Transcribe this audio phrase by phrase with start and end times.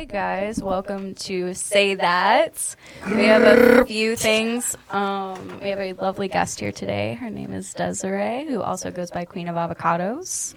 [0.00, 0.62] Hi, guys.
[0.62, 2.74] Welcome to Say That.
[3.04, 4.74] We have a few things.
[4.88, 7.18] Um, we have a lovely guest here today.
[7.20, 10.54] Her name is Desiree, who also goes by Queen of Avocados.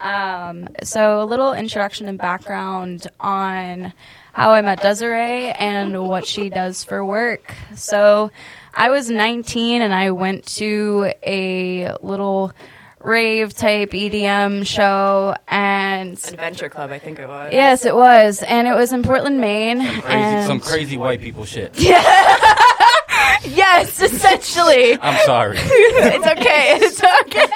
[0.00, 3.92] Um, so, a little introduction and background on
[4.32, 7.54] how I met Desiree and what she does for work.
[7.74, 8.30] So,
[8.72, 12.52] I was 19 and I went to a little
[13.00, 17.52] rave type EDM show and Adventure Club, I think it was.
[17.52, 21.44] yes it was and it was in Portland Maine Crazy, and some crazy white people
[21.44, 21.78] shit.
[21.78, 22.02] Yeah.
[23.44, 25.58] yes essentially I'm sorry.
[25.60, 27.46] it's okay it's okay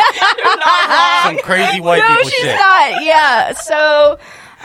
[1.24, 4.18] some crazy white no people she's not yeah so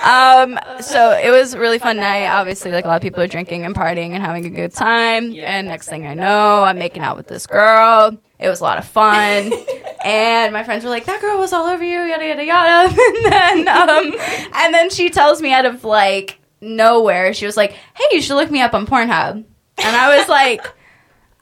[0.04, 3.28] um so it was a really fun night obviously like a lot of people are
[3.28, 7.02] drinking and partying and having a good time and next thing i know i'm making
[7.02, 9.52] out with this girl it was a lot of fun.
[10.06, 12.96] And my friends were like that girl was all over you yada yada yada.
[12.96, 14.14] And then um
[14.54, 18.36] and then she tells me out of like nowhere she was like hey you should
[18.36, 19.34] look me up on pornhub.
[19.34, 20.62] And i was like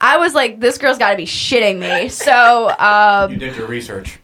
[0.00, 2.08] i was like this girl's got to be shitting me.
[2.08, 4.18] So um You did your research.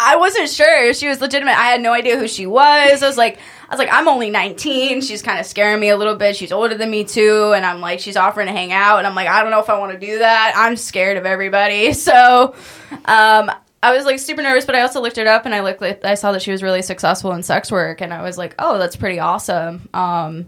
[0.00, 1.58] I wasn't sure she was legitimate.
[1.58, 3.02] I had no idea who she was.
[3.02, 5.00] I was like, I was like, I'm only 19.
[5.00, 6.36] She's kind of scaring me a little bit.
[6.36, 9.14] She's older than me too, and I'm like, she's offering to hang out, and I'm
[9.14, 10.52] like, I don't know if I want to do that.
[10.56, 11.92] I'm scared of everybody.
[12.08, 12.54] So,
[13.04, 13.50] um,
[13.82, 16.14] I was like super nervous, but I also looked her up and I looked, I
[16.14, 18.96] saw that she was really successful in sex work, and I was like, oh, that's
[18.96, 19.88] pretty awesome.
[19.92, 20.46] Um,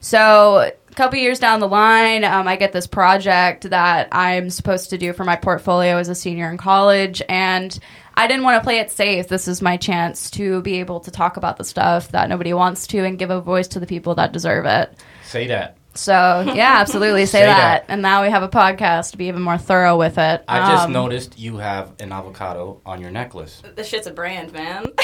[0.00, 4.90] so a couple years down the line, um, I get this project that I'm supposed
[4.90, 7.78] to do for my portfolio as a senior in college, and
[8.14, 9.28] I didn't want to play it safe.
[9.28, 12.86] This is my chance to be able to talk about the stuff that nobody wants
[12.88, 14.94] to and give a voice to the people that deserve it.
[15.24, 15.76] Say that.
[15.94, 16.12] So
[16.54, 17.86] yeah, absolutely say, Say that.
[17.86, 17.92] that.
[17.92, 20.42] And now we have a podcast to be even more thorough with it.
[20.48, 23.60] I just Um, noticed you have an avocado on your necklace.
[23.74, 24.86] This shit's a brand, man.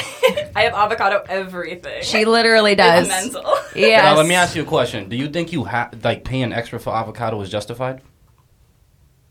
[0.56, 2.02] I have avocado everything.
[2.02, 3.08] She literally It's does.
[3.08, 3.54] mental.
[3.76, 4.02] Yes.
[4.02, 5.08] Now let me ask you a question.
[5.10, 8.00] Do you think you have like paying extra for avocado is justified?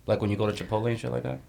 [0.05, 1.39] Like when you go to Chipotle and shit like that?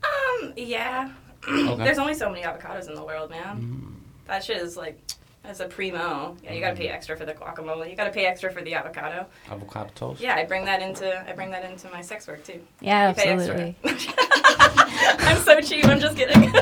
[0.43, 1.11] Um, yeah.
[1.47, 1.85] Okay.
[1.85, 3.61] There's only so many avocados in the world, man.
[3.61, 3.93] Mm.
[4.27, 4.99] That shit is like,
[5.43, 6.37] that's a primo.
[6.43, 7.89] Yeah, you gotta pay extra for the guacamole.
[7.89, 9.25] You gotta pay extra for the avocado.
[9.51, 10.21] Avocado toast?
[10.21, 12.61] Yeah, I bring that into I bring that into my sex work too.
[12.81, 13.77] Yeah, You pay absolutely.
[13.85, 14.15] extra.
[15.27, 15.87] I'm so cheap.
[15.87, 16.37] I'm just kidding.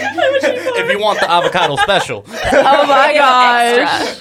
[0.00, 2.24] I'm a cheap If you want the avocado special.
[2.26, 4.20] Oh my gosh.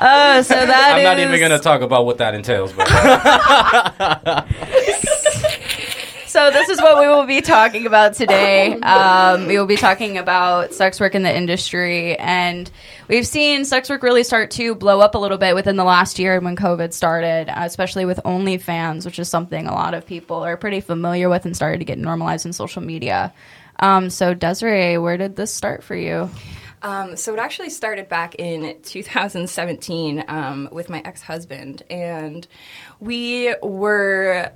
[0.00, 2.86] Oh, so that I'm not even gonna talk about what that entails, but
[6.28, 8.74] So this is what we will be talking about today.
[8.74, 12.70] Um, we will be talking about sex work in the industry, and
[13.08, 16.18] we've seen sex work really start to blow up a little bit within the last
[16.18, 20.36] year when COVID started, uh, especially with OnlyFans, which is something a lot of people
[20.36, 23.32] are pretty familiar with and started to get normalized in social media.
[23.80, 26.28] Um, so Desiree, where did this start for you?
[26.82, 32.46] Um, so it actually started back in 2017 um, with my ex-husband, and
[33.00, 34.52] we were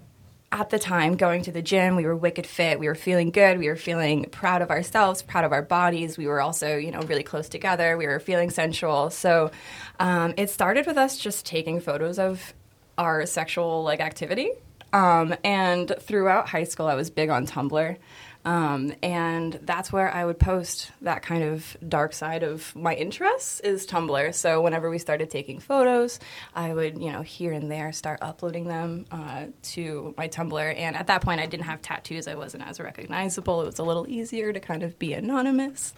[0.53, 1.97] at the time going to the gym.
[1.97, 2.79] We were wicked fit.
[2.79, 3.59] We were feeling good.
[3.59, 6.19] We were feeling proud of ourselves, proud of our bodies.
[6.19, 7.97] We were also, you know, really close together.
[7.97, 9.09] We were feeling sensual.
[9.11, 9.51] So
[9.99, 12.53] um, it started with us just taking photos of
[12.99, 14.51] our sexual like activity.
[14.93, 17.97] Um, and throughout high school, I was big on Tumblr.
[18.45, 23.61] Um, and that's where I would post that kind of dark side of my interests
[23.61, 24.35] is Tumblr.
[24.35, 26.19] So whenever we started taking photos,
[26.55, 30.77] I would, you know, here and there start uploading them uh, to my Tumblr.
[30.77, 32.27] And at that point, I didn't have tattoos.
[32.27, 33.63] I wasn't as recognizable.
[33.63, 35.95] It was a little easier to kind of be anonymous.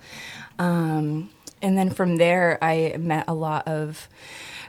[0.59, 1.31] Um,
[1.63, 4.07] and then from there, I met a lot of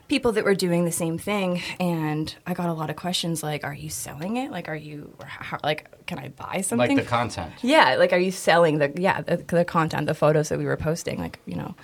[0.08, 3.64] people that were doing the same thing and i got a lot of questions like
[3.64, 6.96] are you selling it like are you how, like can i buy something?
[6.96, 7.52] like the content.
[7.62, 10.78] yeah, like are you selling the yeah the, the content, the photos that we were
[10.78, 11.20] posting?
[11.20, 11.76] Like you know,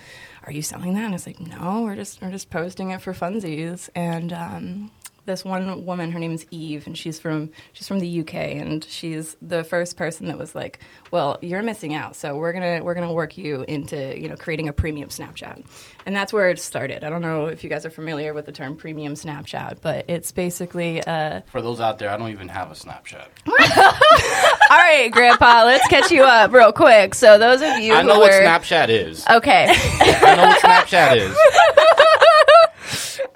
[0.44, 1.04] are you selling that?
[1.04, 3.88] And it's like no, we're just we're just posting it for funsies.
[3.94, 4.90] And um,
[5.24, 8.84] this one woman, her name is Eve, and she's from she's from the UK, and
[8.84, 12.94] she's the first person that was like, well, you're missing out, so we're gonna we're
[12.94, 15.64] gonna work you into you know creating a premium Snapchat,
[16.06, 17.04] and that's where it started.
[17.04, 20.32] I don't know if you guys are familiar with the term premium Snapchat, but it's
[20.32, 23.26] basically uh, For those out there, I don't even have a Snapchat.
[24.70, 27.14] All right, Grandpa, let's catch you up real quick.
[27.14, 29.26] So those of you who I who know what were Snapchat is.
[29.28, 31.36] okay, I know what Snapchat is.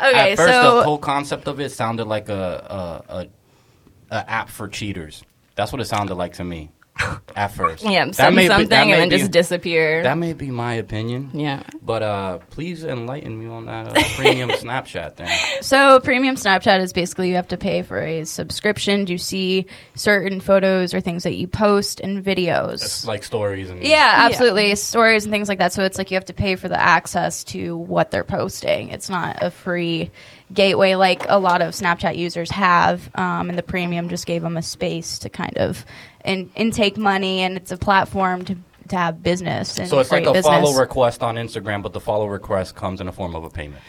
[0.00, 3.28] okay, At first, so the whole concept of it sounded like a a, a
[4.10, 5.22] a app for cheaters.
[5.54, 6.70] That's what it sounded like to me.
[7.36, 10.02] At first, Yeah, That send may be- something that and then be- just disappear.
[10.02, 11.30] That may be my opinion.
[11.34, 11.62] yeah.
[11.82, 15.28] But uh, please enlighten me on that uh, premium Snapchat thing.
[15.60, 20.40] So premium Snapchat is basically you have to pay for a subscription to see certain
[20.40, 22.74] photos or things that you post and videos.
[22.74, 24.74] It's like stories and yeah, absolutely.
[24.76, 25.72] Stories and things like that.
[25.74, 28.88] So it's like you have to pay for the access to what they're posting.
[28.88, 30.10] It's not a free
[30.52, 33.10] gateway like a lot of Snapchat users have.
[33.14, 35.84] Um, and the premium just gave them a space to kind of
[36.24, 38.56] in, intake money, and it's a platform to,
[38.88, 39.78] to have business.
[39.78, 40.46] And So it's like a business.
[40.46, 43.82] follow request on Instagram, but the follow request comes in the form of a payment.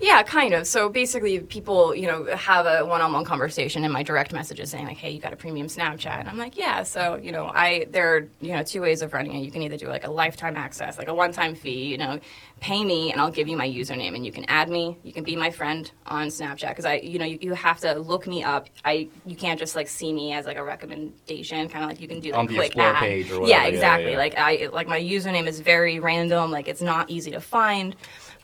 [0.00, 0.66] Yeah, kind of.
[0.66, 4.96] So basically, people, you know, have a one-on-one conversation in my direct messages saying like,
[4.96, 8.14] "Hey, you got a premium Snapchat?" And I'm like, "Yeah." So you know, I there
[8.16, 9.40] are you know two ways of running it.
[9.44, 11.86] You can either do like a lifetime access, like a one-time fee.
[11.86, 12.20] You know,
[12.60, 14.96] pay me and I'll give you my username, and you can add me.
[15.02, 17.94] You can be my friend on Snapchat because I, you know, you, you have to
[17.98, 18.68] look me up.
[18.84, 22.08] I you can't just like see me as like a recommendation, kind of like you
[22.08, 22.96] can do like On the quick add.
[22.96, 24.12] page or whatever, Yeah, yeah, exactly.
[24.12, 24.18] yeah.
[24.18, 26.50] Like I like my username is very random.
[26.50, 27.94] Like it's not easy to find.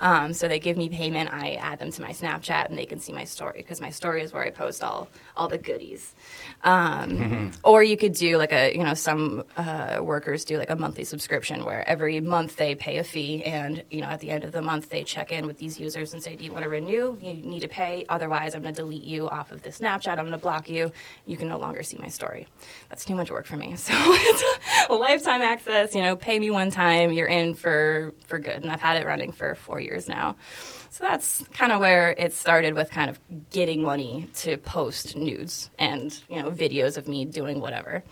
[0.01, 1.31] Um, so they give me payment.
[1.33, 4.23] I add them to my Snapchat, and they can see my story because my story
[4.23, 6.15] is where I post all all the goodies.
[6.63, 10.77] Um, or you could do like a you know some uh, workers do like a
[10.77, 14.45] monthly subscription where every month they pay a fee, and you know at the end
[14.45, 16.69] of the month they check in with these users and say, do you want to
[16.69, 17.17] renew?
[17.21, 18.05] You need to pay.
[18.09, 20.11] Otherwise, I'm going to delete you off of the Snapchat.
[20.11, 20.93] I'm going to block you.
[21.27, 22.47] You can no longer see my story.
[22.89, 23.77] That's too much work for me.
[23.91, 25.95] So it's a lifetime access.
[25.95, 27.13] You know, pay me one time.
[27.13, 28.63] You're in for for good.
[28.63, 30.37] And I've had it running for four years now.
[31.01, 33.19] So that's kind of where it started with kind of
[33.49, 38.03] getting money to post nudes and you know videos of me doing whatever.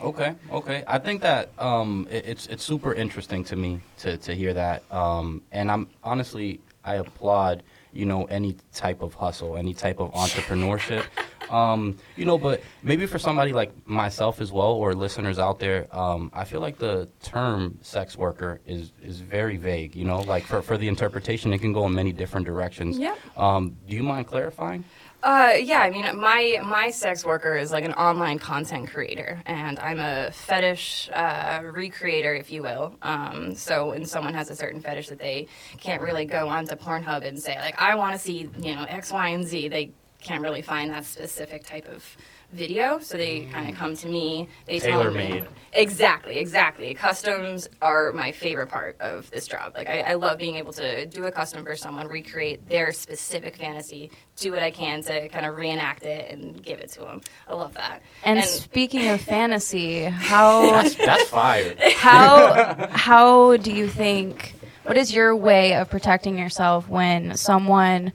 [0.00, 0.84] Okay, okay.
[0.86, 4.84] I think that um, it, it's it's super interesting to me to, to hear that,
[4.92, 10.12] um, and I'm honestly I applaud you know any type of hustle, any type of
[10.12, 11.04] entrepreneurship,
[11.50, 12.38] um, you know.
[12.38, 16.60] But maybe for somebody like myself as well, or listeners out there, um, I feel
[16.60, 19.94] like the term sex worker is is very vague.
[19.94, 22.98] You know, like for for the interpretation, it can go in many different directions.
[22.98, 23.18] Yep.
[23.36, 24.84] Um, do you mind clarifying?
[25.22, 29.78] Uh, yeah, I mean, my my sex worker is like an online content creator, and
[29.78, 32.94] I'm a fetish uh, recreator, if you will.
[33.02, 37.26] Um, so when someone has a certain fetish that they can't really go onto Pornhub
[37.26, 40.42] and say like, I want to see you know X, Y, and Z, they can't
[40.42, 42.04] really find that specific type of
[42.52, 42.98] video.
[42.98, 43.52] So they mm-hmm.
[43.52, 44.48] kind of come to me.
[44.66, 45.46] They tell me- Tailor-made.
[45.72, 46.94] Exactly, exactly.
[46.94, 49.74] Customs are my favorite part of this job.
[49.76, 53.56] Like, I, I love being able to do a custom for someone, recreate their specific
[53.56, 57.20] fantasy, do what I can to kind of reenact it and give it to them.
[57.46, 58.02] I love that.
[58.24, 61.76] And, speaking of fantasy, how That's that's fire.
[61.96, 68.12] how how do you think what is your way of protecting yourself when someone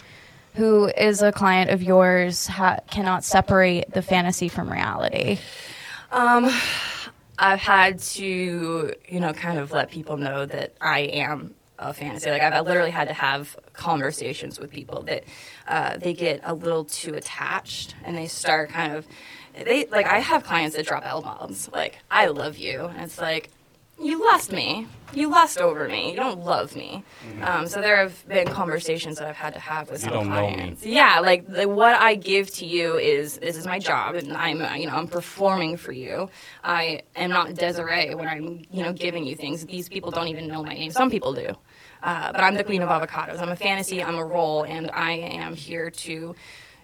[0.56, 5.38] who is a client of yours ha- cannot separate the fantasy from reality?
[6.12, 6.50] Um,
[7.38, 12.30] I've had to, you know, kind of let people know that I am a fantasy.
[12.30, 15.24] Like I've, literally had to have conversations with people that
[15.68, 19.06] uh, they get a little too attached and they start kind of
[19.54, 21.70] they like I have clients that drop L bombs.
[21.74, 22.86] Like I love you.
[22.86, 23.50] And it's like
[24.02, 26.12] you lost me you lust over me.
[26.12, 27.04] You don't love me.
[27.42, 30.30] Um, so there have been conversations that I've had to have with You some don't
[30.30, 30.54] know me.
[30.56, 30.86] clients.
[30.86, 34.62] Yeah like the, what I give to you is this is my job and I'm
[34.62, 36.30] uh, you know I'm performing for you.
[36.64, 39.66] I am not Desiree when I'm you know giving you things.
[39.66, 40.92] These people don't even know my name.
[40.92, 41.56] Some people do.
[42.04, 43.40] Uh, but I'm the queen of avocados.
[43.40, 46.36] I'm a fantasy I'm a role and I am here to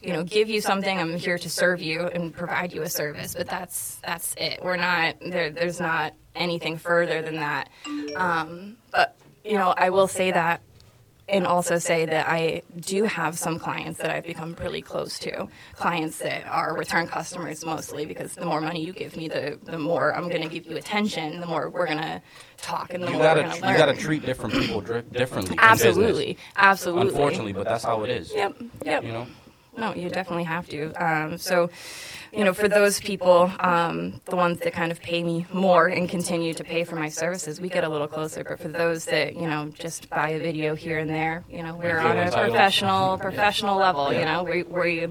[0.02, 3.36] you know give you something I'm here to serve you and provide you a service
[3.36, 7.70] but that's that's it we're not there there's not anything further than that
[8.16, 10.62] um, but you know I will say that
[11.30, 15.48] and also say that I do have some clients that I've become really close to.
[15.76, 19.80] Clients that are return customers mostly because the more money you give me, the, the
[19.80, 22.22] more I'm going to give you attention, the more we're going to
[22.58, 23.72] talk, and the You more gotta we're going to learn.
[23.72, 25.56] You gotta treat different people dri- differently.
[25.58, 27.08] absolutely, absolutely.
[27.08, 28.34] Unfortunately, but that's how it is.
[28.34, 28.58] Yep.
[28.84, 29.04] Yep.
[29.04, 29.28] You know.
[29.78, 30.92] No, you definitely have to.
[30.94, 31.70] Um, so,
[32.34, 36.10] you know, for those people, um, the ones that kind of pay me more and
[36.10, 38.44] continue to pay for my services, we get a little closer.
[38.44, 41.76] But for those that, you know, just buy a video here and there, you know,
[41.76, 44.12] we're on a professional, professional level.
[44.14, 45.08] You know, we we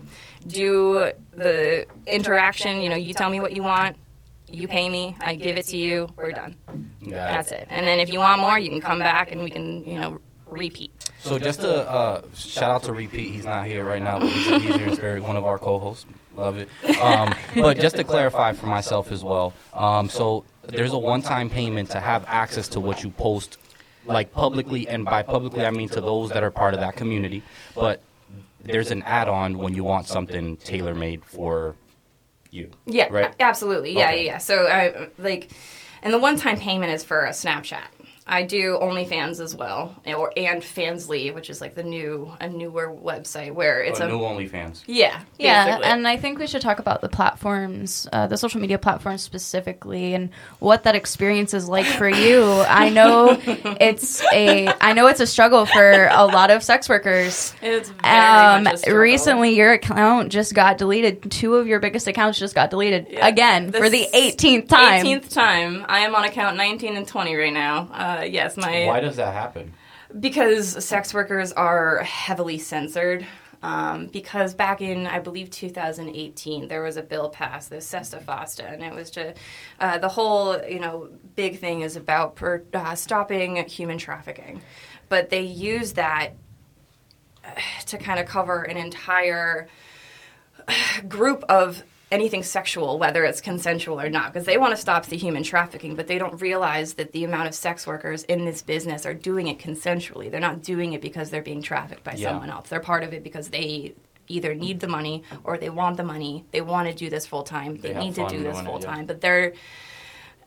[0.46, 2.82] do the interaction.
[2.82, 3.96] You know, you tell me what you want.
[4.52, 6.56] You pay me, I give it to you, we're done.
[7.02, 7.68] That's it.
[7.70, 10.20] And then if you want more, you can come back and we can, you know,
[10.50, 10.92] repeat.
[11.20, 14.46] So just to uh, shout out to Repeat, he's not here right now, but he's,
[14.62, 16.06] he's here in spirit, one of our co-hosts.
[16.34, 16.68] Love it.
[16.98, 21.90] Um, but just to clarify for myself as well, um, so there's a one-time payment
[21.90, 23.58] to have access to what you post,
[24.06, 27.42] like publicly, and by publicly I mean to those that are part of that community.
[27.74, 28.00] But
[28.62, 31.74] there's an add-on when you want something tailor-made for
[32.50, 32.70] you.
[32.86, 33.34] Yeah, Right.
[33.40, 33.92] absolutely.
[33.96, 34.24] Yeah, Okay.
[34.24, 34.38] yeah, yeah.
[34.38, 35.50] So I like,
[36.02, 37.84] and the one-time payment is for a Snapchat.
[38.26, 42.88] I do OnlyFans as well, or and Fansly, which is like the new a newer
[42.94, 44.82] website where it's a a, new OnlyFans.
[44.86, 45.86] yeah Yeah, basically.
[45.86, 50.14] and I think we should talk about the platforms, uh, the social media platforms specifically,
[50.14, 52.44] and what that experience is like for you.
[52.68, 53.36] I know
[53.80, 57.52] it's a, I know it's a struggle for a lot of sex workers.
[57.62, 59.00] it's very Um, much a struggle.
[59.00, 61.30] recently, your account just got deleted.
[61.32, 63.26] Two of your biggest accounts just got deleted Yeah.
[63.26, 65.04] again for the 18th time.
[65.04, 65.84] 18th time.
[65.88, 67.88] I am on account 19 and 20 right now.
[67.92, 69.72] Uh, yes, my Why does that happen?
[70.18, 73.26] because sex workers are heavily censored.
[73.62, 78.72] Um, because back in, I believe, 2018, there was a bill passed, the SESTA FOSTA,
[78.72, 79.34] and it was to,
[79.78, 84.62] uh, the whole, you know, big thing is about per, uh, stopping human trafficking.
[85.10, 86.30] But they use that
[87.44, 87.50] uh,
[87.84, 89.68] to kind of cover an entire
[91.08, 95.16] group of anything sexual, whether it's consensual or not, because they want to stop the
[95.16, 99.06] human trafficking, but they don't realize that the amount of sex workers in this business
[99.06, 100.30] are doing it consensually.
[100.30, 102.30] They're not doing it because they're being trafficked by Yeah.
[102.30, 102.68] someone else.
[102.68, 103.94] They're part of it because they
[104.26, 106.44] either need the money or they want the money.
[106.52, 107.76] They want to do this full time.
[107.76, 109.52] They, They need to do this full time, but they're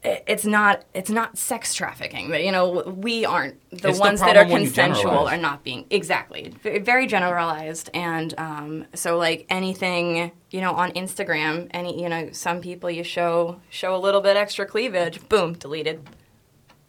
[0.04, 4.20] it's not it's not sex trafficking but you know we aren't the It's the ones
[4.20, 7.90] that are problem when you consensual are not being exactly very generalized.
[7.94, 13.04] And um, so like anything you know on instagram any you know some people you
[13.04, 16.02] show show a little bit extra cleavage boom deleted.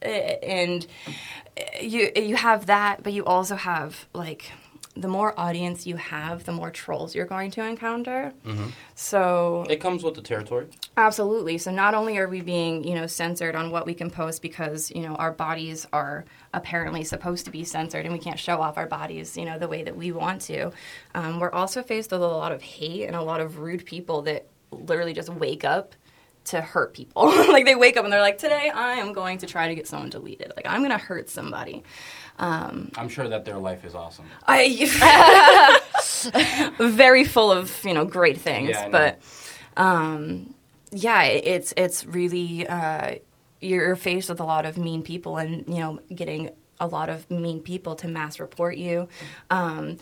[0.03, 0.87] Eh, and
[1.57, 4.51] eh, you you have that but you also have like
[4.97, 8.33] the more audience you have the more trolls you're going to encounter
[8.95, 10.67] so It comes with the territory.
[10.97, 11.59] Absolutely.
[11.59, 14.91] So not only are we being, you know, censored on what we can post because,
[14.93, 18.79] you know, our bodies are apparently supposed to be censored and we can't show off
[18.79, 20.71] our bodies, you know, the way that we want to.
[21.15, 24.23] Um, we're also faced with a lot of hate and a lot of rude people
[24.23, 25.95] that literally just wake up
[26.45, 27.27] to hurt people.
[27.49, 29.89] like they wake up and they're like, today I am going to try to get
[29.89, 30.53] someone deleted.
[30.57, 31.83] Like I'm going to hurt somebody.
[32.39, 34.27] I'm sure that their life is awesome.
[34.47, 35.81] I
[36.79, 39.21] very full of you know great things, Yeah, but
[39.77, 40.55] um,
[40.91, 43.17] yeah, it's it's really uh,
[43.61, 46.51] you're faced with a lot of mean people, and you know getting
[46.85, 49.09] a lot of mean people to mass report you.
[49.51, 49.97] Um,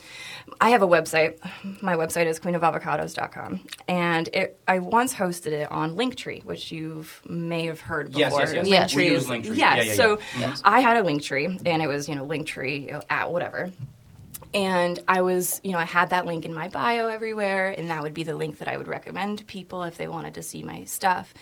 [0.60, 1.38] I have a website.
[1.82, 7.66] My website is queenofavocados.com, and it, I once hosted it on Linktree, which you may
[7.66, 8.20] have heard before.
[8.20, 8.66] Yes, yes, yes.
[8.68, 8.94] Yes.
[8.94, 9.56] We use Linktree.
[9.56, 10.56] Yeah, Yeah, yeah, so yeah.
[10.64, 13.72] I had a Linktree, and it was you know Linktree at whatever
[14.54, 18.02] and I was, you know, I had that link in my bio everywhere, and that
[18.02, 20.62] would be the link that I would recommend to people if they wanted to see
[20.62, 21.32] my stuff.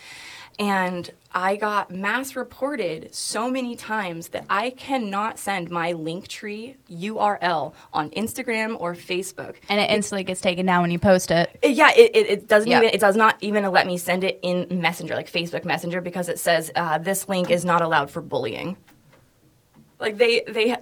[0.58, 7.72] And I got mass reported so many times that I cannot send my Linktree URL
[7.94, 9.54] on Instagram or Facebook.
[9.70, 11.58] and it instantly gets taken down when you post it.
[11.64, 12.78] Uh, Yeah, it, it, it doesn't Yeah.
[12.78, 16.28] even it does not even let me send it in Messenger, like Facebook Messenger, because
[16.28, 18.76] it says uh, this link is not allowed for bullying.
[19.98, 20.76] Like they they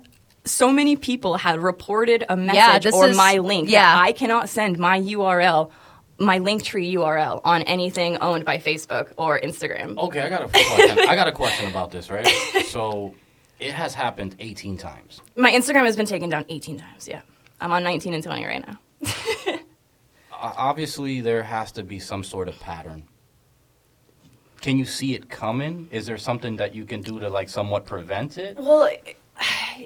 [0.44, 3.68] so many people had reported a message this or is- my link.
[3.68, 3.96] yeah.
[3.96, 5.70] that I cannot send my URL,
[6.18, 9.96] my Linktree URL on anything owned by Facebook or Instagram.
[9.98, 10.98] Okay, I got a question.
[11.08, 12.26] I got a question about this, right?
[12.66, 13.14] So,
[13.60, 15.20] it has happened 18 times.
[15.36, 17.08] My Instagram has been taken down 18 times.
[17.08, 17.22] Yeah,
[17.60, 19.58] I'm on 19 and 20 right now.
[20.32, 23.04] Obviously, there has to be some sort of pattern.
[24.60, 25.88] Can you see it coming?
[25.92, 28.56] Is there something that you can do to like somewhat prevent it?
[28.58, 28.90] Well,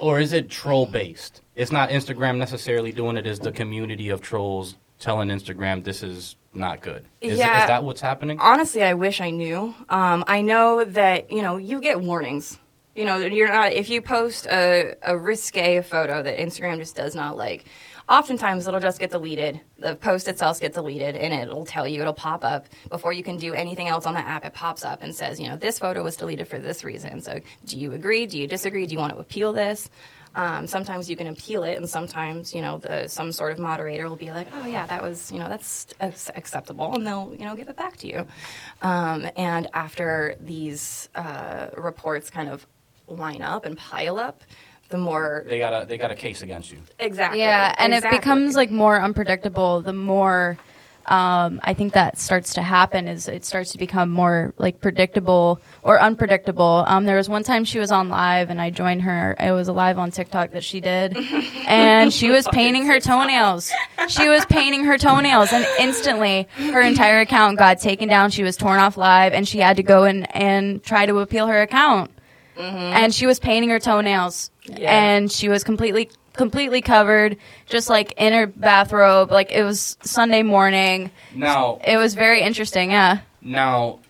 [0.00, 1.42] Or is it troll based?
[1.54, 6.36] It's not Instagram necessarily doing it, it's the community of trolls telling Instagram this is
[6.54, 7.04] not good.
[7.20, 7.62] Is, Yeah.
[7.62, 8.38] is that what's happening?
[8.40, 9.74] honestly, I wish I knew.
[9.88, 12.58] Um, I know that you know you get warnings.
[12.94, 17.14] You know, you're not if you post a, a risque photo that Instagram just does
[17.14, 17.66] not like.
[18.08, 19.60] Oftentimes, it'll just get deleted.
[19.80, 23.36] The post itself gets deleted, and it'll tell you, it'll pop up before you can
[23.36, 24.44] do anything else on the app.
[24.44, 27.20] It pops up and says, you know, this photo was deleted for this reason.
[27.20, 28.24] So, do you agree?
[28.26, 28.86] Do you disagree?
[28.86, 29.90] Do you want to appeal this?
[30.36, 34.06] Um, sometimes you can appeal it, and sometimes you know the some sort of moderator
[34.08, 37.46] will be like, "Oh yeah, that was you know that's ac- acceptable," and they'll you
[37.46, 38.26] know give it back to you.
[38.82, 42.66] Um, and after these uh, reports kind of
[43.08, 44.42] line up and pile up,
[44.90, 46.78] the more They got a they got a case against you.
[46.98, 48.18] exactly Yeah, and exactly.
[48.18, 50.58] it becomes like more unpredictable the more
[51.08, 55.60] um, I think that starts to happen is it starts to become more like predictable
[55.82, 56.84] or unpredictable.
[56.86, 59.36] Um, there was one time she was on live and I joined her.
[59.38, 61.16] It was a live on TikTok that she did,
[61.66, 63.70] and she was painting her toenails.
[64.08, 68.30] She was painting her toenails, and instantly her entire account got taken down.
[68.30, 71.46] She was torn off live, and she had to go in and try to appeal
[71.46, 72.10] her account.
[72.58, 74.90] And she was painting her toenails, Yeah.
[74.90, 79.30] and she was completely completely covered, just like in her bathrobe.
[79.30, 81.10] Like it was Sunday morning.
[81.34, 82.90] Now, It was very interesting.
[82.90, 83.20] Yeah.
[83.40, 84.00] now,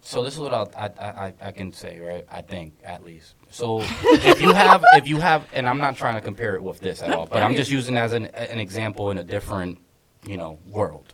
[0.00, 2.26] so this is what I'll, I, I I can say, right?
[2.30, 3.34] I think at least.
[3.50, 6.78] So if you have if you have, and I'm not trying to compare it with
[6.80, 9.78] this at all, but I'm just using it as an an example in a different,
[10.26, 11.12] you know, world.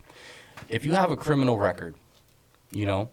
[0.68, 1.94] If you have a criminal record,
[2.72, 3.10] you know,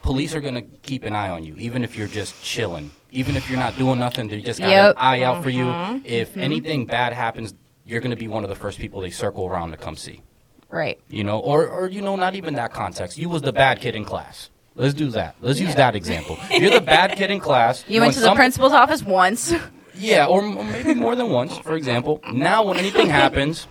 [0.00, 3.48] police are gonna keep an eye on you, even if you're just chilling, even if
[3.48, 4.28] you're not doing nothing.
[4.28, 4.90] They just got Yep.
[4.90, 5.68] an eye out for you.
[6.04, 7.54] If anything bad happens,
[7.84, 10.22] you're gonna be one of the first people they circle around to come see.
[10.70, 10.98] Right.
[11.08, 13.18] You know, or or you know, not even that context.
[13.18, 14.48] You was the bad kid in class.
[14.74, 15.36] Let's do that.
[15.42, 16.38] Let's use that example.
[16.50, 17.84] You're the bad kid in class.
[17.88, 19.54] You went to the principal's office once.
[19.94, 22.22] Yeah, or m- maybe more than once, for example.
[22.32, 23.66] Now, when anything happens,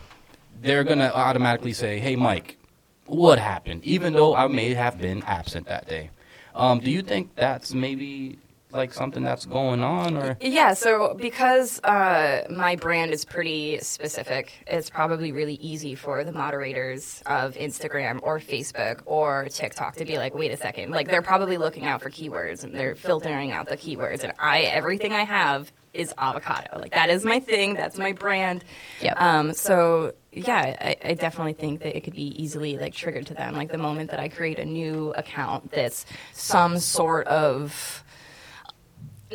[0.61, 2.57] they're going to automatically say, hey, Mike,
[3.07, 3.83] what happened?
[3.83, 6.11] Even though I may have been absent that day.
[6.53, 8.37] Um, do you think that's maybe
[8.73, 10.17] like something that's going on?
[10.17, 16.23] or Yeah, so because uh, my brand is pretty specific, it's probably really easy for
[16.23, 20.91] the moderators of Instagram or Facebook or TikTok to be like, wait a second.
[20.91, 24.23] Like they're probably looking out for keywords and they're filtering out the keywords.
[24.23, 26.79] And I, everything I have is avocado.
[26.79, 27.73] Like that is my thing.
[27.73, 28.63] That's my brand.
[29.01, 29.21] Yep.
[29.21, 33.33] Um, so yeah, I, I definitely think that it could be easily like triggered to
[33.33, 33.55] them.
[33.55, 38.00] Like the moment that I create a new account that's some sort of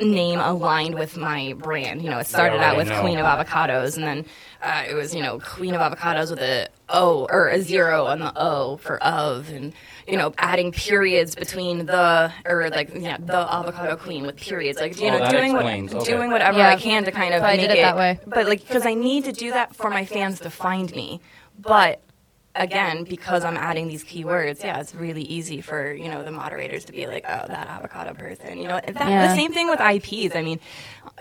[0.03, 2.03] name aligned with my brand.
[2.03, 3.01] You know, it started out with know.
[3.01, 4.25] Queen of Avocados, and then
[4.63, 8.21] uh, it was you know Queen of Avocados with a O or a zero on
[8.21, 9.73] the O for of, and
[10.07, 15.01] you know adding periods between the or like yeah the avocado queen with periods, like
[15.01, 15.93] you Oh, know doing explains.
[15.95, 16.13] what, Okay.
[16.13, 16.69] doing whatever Yeah.
[16.71, 18.19] I can to kind of If I make did it that way.
[18.27, 21.21] But like because I need to do that for my fans to find me,
[21.59, 22.01] but
[22.57, 26.85] again, because I'm adding these keywords, yeah, it's really easy for you know the moderators
[26.87, 28.81] to be like, oh, that avocado person, you know.
[28.81, 29.29] That, Yeah.
[29.29, 30.35] The same thing with IPs.
[30.35, 30.61] I mean,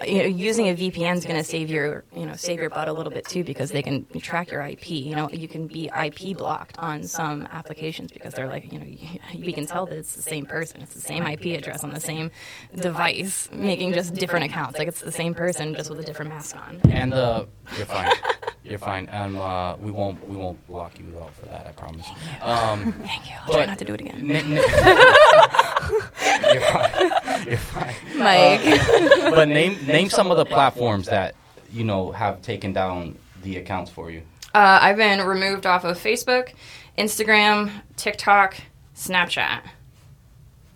[0.06, 2.88] you know, using a VPN is going to save your you know save your butt
[2.88, 4.90] a little bit too because they can track your IP.
[4.92, 8.86] You know, you can be IP blocked on some applications because they're like, you know,
[9.40, 12.00] we can tell that it's the same person, it's the same IP address on the
[12.00, 12.32] same
[12.76, 14.80] device, making just different accounts.
[14.80, 16.82] Like it's the same person just with a different mask on.
[16.90, 17.46] And uh,
[17.78, 18.12] you're fine.
[18.66, 19.08] You're fine.
[19.12, 21.68] And uh, we won't we won't block you out for that.
[21.68, 22.08] I promise.
[22.42, 23.36] Um, Thank you.
[23.42, 24.32] I'll try But- not to do it again.
[24.32, 24.52] n- n-
[26.54, 27.48] you're fine.
[27.48, 27.96] You're fine.
[28.18, 28.62] Mike.
[29.36, 31.36] But name name some of the platforms that
[31.72, 34.22] you know have taken down the accounts for you.
[34.54, 36.54] Uh, I've been removed off of Facebook,
[36.98, 38.56] Instagram, TikTok,
[38.96, 39.62] Snapchat.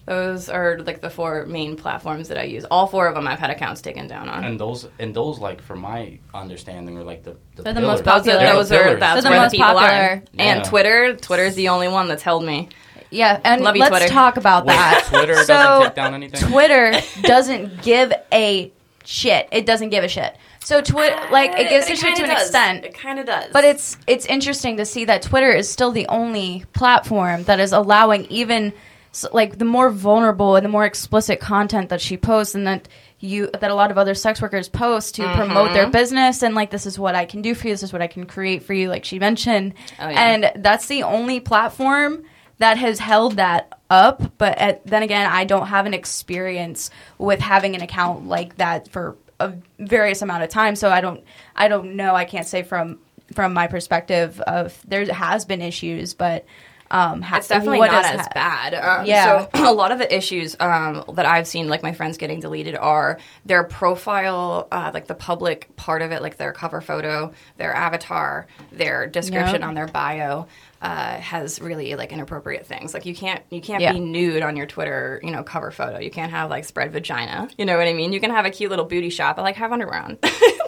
[0.09, 2.65] Those are like the four main platforms that I use.
[2.71, 4.43] All four of them I've had accounts taken down on.
[4.43, 8.03] And those and those like from my understanding are like the, the They're the most
[8.03, 8.23] pillars.
[8.25, 8.39] those popular.
[8.39, 9.93] They're those are that's They're the where most the people popular.
[9.93, 10.11] are.
[10.39, 10.63] And Yeah.
[10.63, 12.69] Twitter, Twitter's the only one that's held me.
[13.11, 14.07] Yeah, and Love you, let's Twitter.
[14.07, 15.05] talk about Wait, that.
[15.09, 16.49] Twitter So, doesn't take down anything.
[16.49, 18.71] Twitter doesn't give a
[19.05, 19.47] shit.
[19.51, 20.35] It doesn't give a shit.
[20.59, 22.85] So Twitter, like, it gives a shit to an extent.
[22.85, 23.51] It kind of does.
[23.53, 27.71] But it's it's interesting to see that Twitter is still the only platform that is
[27.71, 28.73] allowing even
[29.11, 32.87] s like the more vulnerable and the more explicit content that she posts and that
[33.19, 35.91] you that a lot of other sex workers post to promote their mm-hmm.
[35.91, 38.07] business and like this is what I can do for you this is what I
[38.07, 40.33] can create for you like she mentioned Oh, yeah.
[40.33, 42.23] and that's the only platform
[42.59, 47.39] that has held that up but at, then again I don't have an experience with
[47.39, 51.23] having an account like that for a various amount of time so I don't
[51.55, 52.99] I don't know I can't say from
[53.33, 56.45] from my perspective of there has been issues but
[56.91, 58.73] um ha- it's definitely not as ha- bad.
[58.73, 59.45] Um, Yeah.
[59.45, 62.75] So a lot of the issues um, that I've seen, like my friends getting deleted,
[62.75, 67.73] are their profile, uh, like the public part of it, like their cover photo, their
[67.73, 69.67] avatar, their description Yep.
[69.67, 70.47] on their bio.
[70.81, 72.93] Uh, has really like inappropriate things.
[72.93, 73.91] Like you can't you can't Yeah.
[73.91, 75.99] be nude on your Twitter, you know, cover photo.
[75.99, 77.49] You can't have like spread vagina.
[77.57, 78.13] You know what I mean?
[78.13, 80.17] You can have a cute little booty shot, but like have underwear on.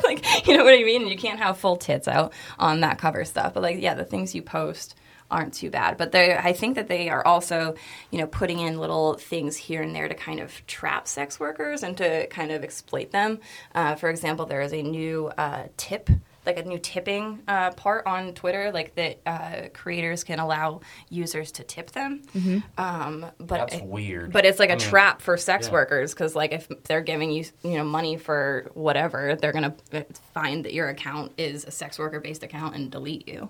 [0.04, 1.08] like you know what I mean?
[1.08, 3.54] You can't have full tits out on that cover stuff.
[3.54, 4.96] But like yeah, the things you post
[5.32, 5.98] aren't too bad.
[5.98, 7.76] But they I think that they are also,
[8.12, 11.82] you know, putting in little things here and there to kind of trap sex workers
[11.84, 13.40] and to kind of exploit them.
[13.74, 16.10] Uh, for example, there is a new uh, tip.
[16.44, 21.52] Like a new tipping uh, part on Twitter, like that uh, creators can allow users
[21.52, 22.24] to tip them.
[22.80, 24.32] Um, but That's it- weird.
[24.32, 25.74] but it's like a I mean, trap for sex yeah.
[25.74, 30.02] workers because, like, if they're giving you, you know, money for whatever, they're gonna uh,
[30.34, 33.48] find that your account is a sex worker-based account and delete you.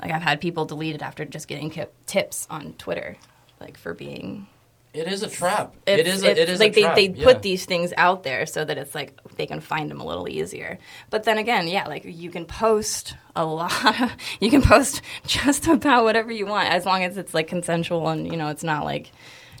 [0.00, 1.72] Like, I've had people deleted after just getting
[2.06, 3.16] tips on Twitter,
[3.60, 4.46] like for being.
[4.92, 5.74] It is a trap.
[5.86, 6.24] It's, it is.
[6.24, 6.96] A, it is like a trap.
[6.96, 7.24] they they yeah.
[7.24, 10.26] put these things out there so that it's like they can find them a little
[10.26, 10.78] easier.
[11.10, 14.00] But then again, yeah, like you can post a lot.
[14.00, 18.08] Of, you can post just about whatever you want as long as it's like consensual
[18.08, 19.12] and you know it's not like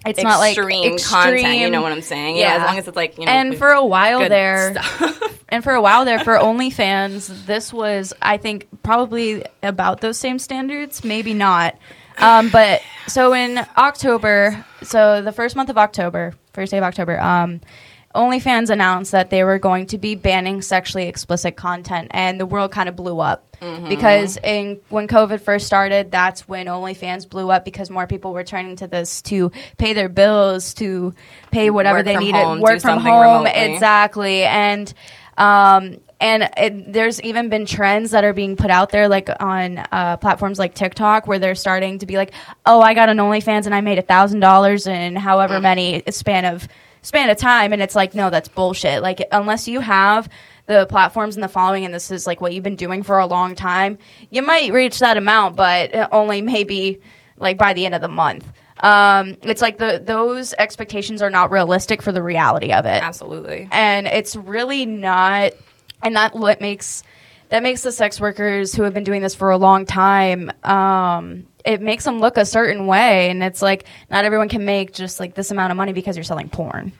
[0.06, 1.58] It's not like extreme content.
[1.58, 2.36] You know what I'm saying?
[2.36, 2.56] Yeah.
[2.56, 2.62] Yeah.
[2.62, 3.30] As long as it's like you know.
[3.32, 4.74] and for a while there,
[5.48, 10.38] and for a while there, for OnlyFans, this was, I think, probably about those same
[10.38, 11.04] standards.
[11.04, 11.76] Maybe not.
[12.18, 17.20] Um, but so in October, so the first month of October, first day of October,
[17.20, 17.60] um,
[18.16, 22.72] OnlyFans announced that they were going to be banning sexually explicit content, and the world
[22.72, 23.42] kind of blew up
[23.88, 28.44] because in when COVID first started, that's when OnlyFans blew up because more people were
[28.44, 31.14] turning to this to pay their bills, to
[31.50, 33.50] pay whatever Work they needed, home, work from home, remotely.
[33.74, 34.92] exactly, and
[35.38, 39.78] um, and it, there's even been trends that are being put out there, like on
[39.92, 42.32] uh, platforms like TikTok, where they're starting to be like,
[42.64, 45.18] "Oh, I got an OnlyFans and I made a thousand dollars in Mm.
[45.18, 46.66] however many span of
[47.06, 49.00] span of time," and it's like, no, that's bullshit.
[49.02, 50.28] Like, unless you have
[50.66, 53.26] the platforms and the following, and this is like what you've been doing for a
[53.26, 53.98] long time,
[54.30, 57.00] you might reach that amount, but only maybe
[57.38, 58.44] like by the end of the month.
[58.80, 63.68] Um, it's like the those expectations are not realistic for the reality of it Absolutely.
[63.72, 65.52] and it's really not
[66.02, 67.02] and that what makes
[67.48, 71.46] that makes the sex workers who have been doing this for a long time um
[71.66, 75.20] it makes them look a certain way and it's like not everyone can make just
[75.20, 76.92] like this amount of money because you're selling porn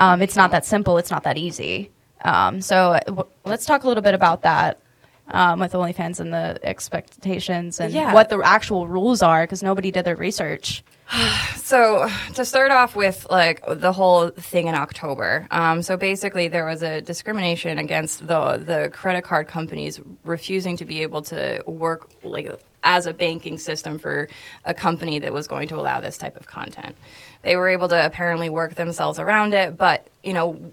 [0.00, 1.90] um, it's not that simple it's not that easy
[2.24, 4.80] um, so w- let's talk a little bit about that
[5.28, 8.12] um, with OnlyFans and the expectations and Yeah.
[8.14, 10.82] what the actual rules are because nobody did their research.
[11.56, 15.46] So to start off with, like the whole thing in October.
[15.50, 20.86] Um, so basically, there was a discrimination against the the credit card companies refusing to
[20.86, 22.50] be able to work like
[22.82, 24.28] as a banking system for
[24.64, 26.96] a company that was going to allow this type of content.
[27.42, 30.72] They were able to apparently work themselves around it, but you know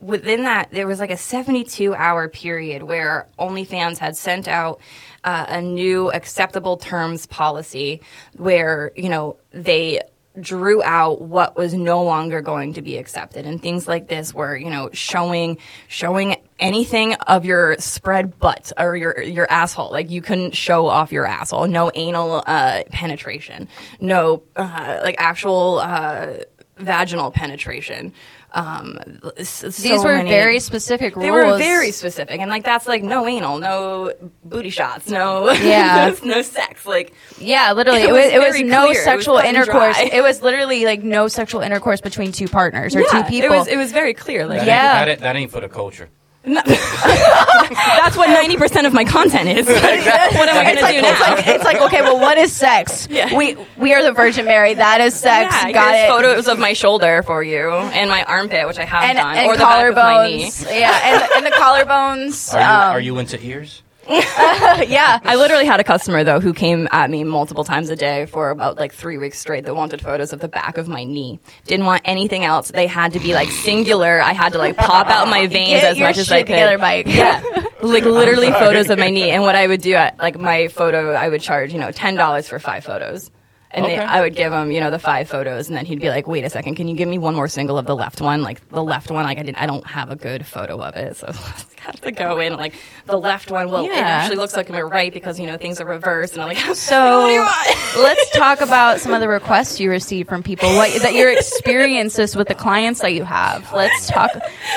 [0.00, 4.80] within that, there was like a 72 hour period where OnlyFans had sent out
[5.24, 8.00] uh, a new acceptable terms policy
[8.36, 10.00] where, you know, they
[10.40, 13.46] drew out what was no longer going to be accepted.
[13.46, 18.96] And things like this were you know showing showing anything of your spread butt or
[18.96, 19.90] your your asshole.
[19.90, 21.66] Like you couldn't show off your asshole.
[21.66, 23.68] No anal uh, penetration.
[24.00, 26.38] No uh, like actual uh,
[26.78, 28.12] vaginal penetration
[28.52, 28.98] um,
[29.36, 31.24] s- These were many- very specific rules.
[31.26, 34.12] they were very specific, and like that's like no anal, no
[34.44, 36.14] booty shots, no Yeah.
[36.24, 36.86] no sex.
[36.86, 38.86] Like Yeah, literally, It it was was, it was no clear.
[38.86, 39.96] It was sexual intercourse.
[40.00, 43.52] It was literally like no sexual intercourse between two partners or yeah, two people.
[43.52, 44.46] It was it was very clear.
[44.46, 44.74] Like That Yeah.
[44.98, 46.08] ain't, that, ain't, that ain't for the culture.
[46.54, 49.66] that's what ninety percent of my content is.
[49.68, 51.10] what am I gonna like, do now?
[51.10, 53.06] it's like it's like okay, well, what is sex?
[53.10, 53.34] Yeah.
[53.36, 54.74] We we are the Virgin Mary.
[54.74, 55.54] That is sex.
[55.54, 56.08] yeah, Got it.
[56.08, 59.46] photos of my shoulder for you and my armpit, which I have and done, and
[59.46, 60.44] or the back of my knee.
[60.46, 60.64] collarbones.
[60.80, 62.54] Yeah, and, and the collarbones.
[62.54, 63.82] Are you, um, are you into ears?
[64.88, 65.20] yeah.
[65.22, 68.50] I literally had a customer though who came at me multiple times a day for
[68.50, 71.38] about like three weeks straight that wanted photos of the back of my knee.
[71.66, 72.70] Didn't want anything else.
[72.70, 74.20] They had to be like singular.
[74.20, 76.54] I had to like pop out my veins Get as much as I shit could.
[76.54, 77.06] together, Mike.
[77.06, 77.42] Yeah,
[77.82, 79.30] like literally photos of my knee.
[79.30, 82.14] And what I would do at like my photo, I would charge you know ten
[82.14, 83.30] dollars for five photos.
[83.70, 86.08] And they, I would give him, you know, the five photos, and then he'd be
[86.08, 88.42] like, "Wait a second, can you give me one more single of the left one?
[88.42, 91.16] Like the left one, like I didn't, I don't have a good photo of it,
[91.16, 93.70] so I have to go in like the left one.
[93.70, 96.48] Well, it actually looks like my right because you know things are reversed, and I'm
[96.48, 97.96] like, So what do you want?
[97.98, 100.70] let's talk about some of the requests you receive from people.
[100.70, 103.70] What that your experiences with the clients that you have.
[103.74, 104.30] Let's talk.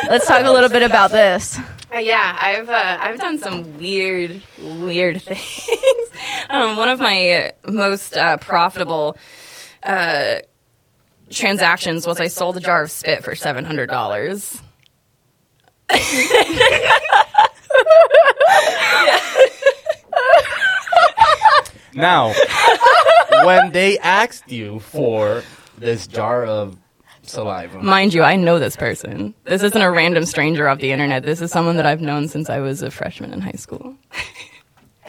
[0.10, 1.58] Let's talk a little bit about this.
[1.94, 6.10] Uh, yeah, I've uh, I've done some weird, weird things.
[6.50, 9.18] um, one of my most uh, profitable
[9.84, 10.36] uh,
[11.30, 14.62] transactions was I sold a jar of spit for seven hundred dollars.
[21.94, 22.34] Now,
[23.44, 25.44] when they asked you for
[25.78, 26.78] this jar of
[27.32, 29.34] saliva, Mind you, I know this person.
[29.46, 31.24] This isn't a random stranger off the internet.
[31.24, 33.96] This is someone that I've known since I was a freshman in high school.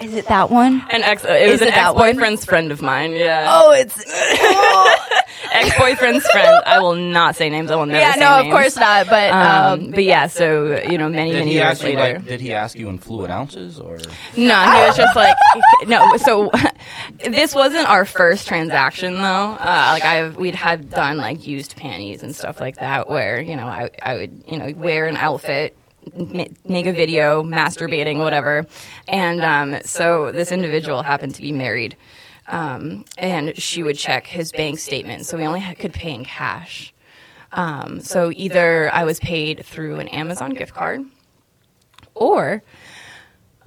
[0.02, 0.82] Is it that one?
[0.90, 3.12] An ex, it was Is an it that ex-boyfriend's friend of mine.
[3.12, 3.96] Yeah, Oh, it's
[5.52, 6.62] ex-boyfriend's friend.
[6.66, 7.70] I will not say names.
[7.70, 7.98] I will never.
[8.00, 8.14] yeah.
[8.14, 9.06] say No, of course not.
[9.08, 11.94] But Um, um, but yeah, so you know, many did many he years ask you
[11.96, 12.18] later.
[12.18, 12.26] like?
[12.26, 13.98] Did he ask you in fluid ounces or?
[14.36, 15.36] no, he was just like,
[15.86, 16.16] no.
[16.18, 16.50] So
[17.24, 19.22] this wasn't our first transaction though.
[19.22, 23.56] Uh, like I, we'd had done like used panties and stuff like that, where you
[23.56, 25.76] know I, I would you know wear an outfit.
[26.16, 28.66] Ma- Make a video, masturbating, whatever,
[29.08, 31.96] and um, so this individual happened to be married,
[32.48, 35.26] um, and she would check his bank statement.
[35.26, 36.92] So we only could pay in cash.
[37.52, 41.02] Um, so either I was paid through an Amazon gift card,
[42.14, 42.62] or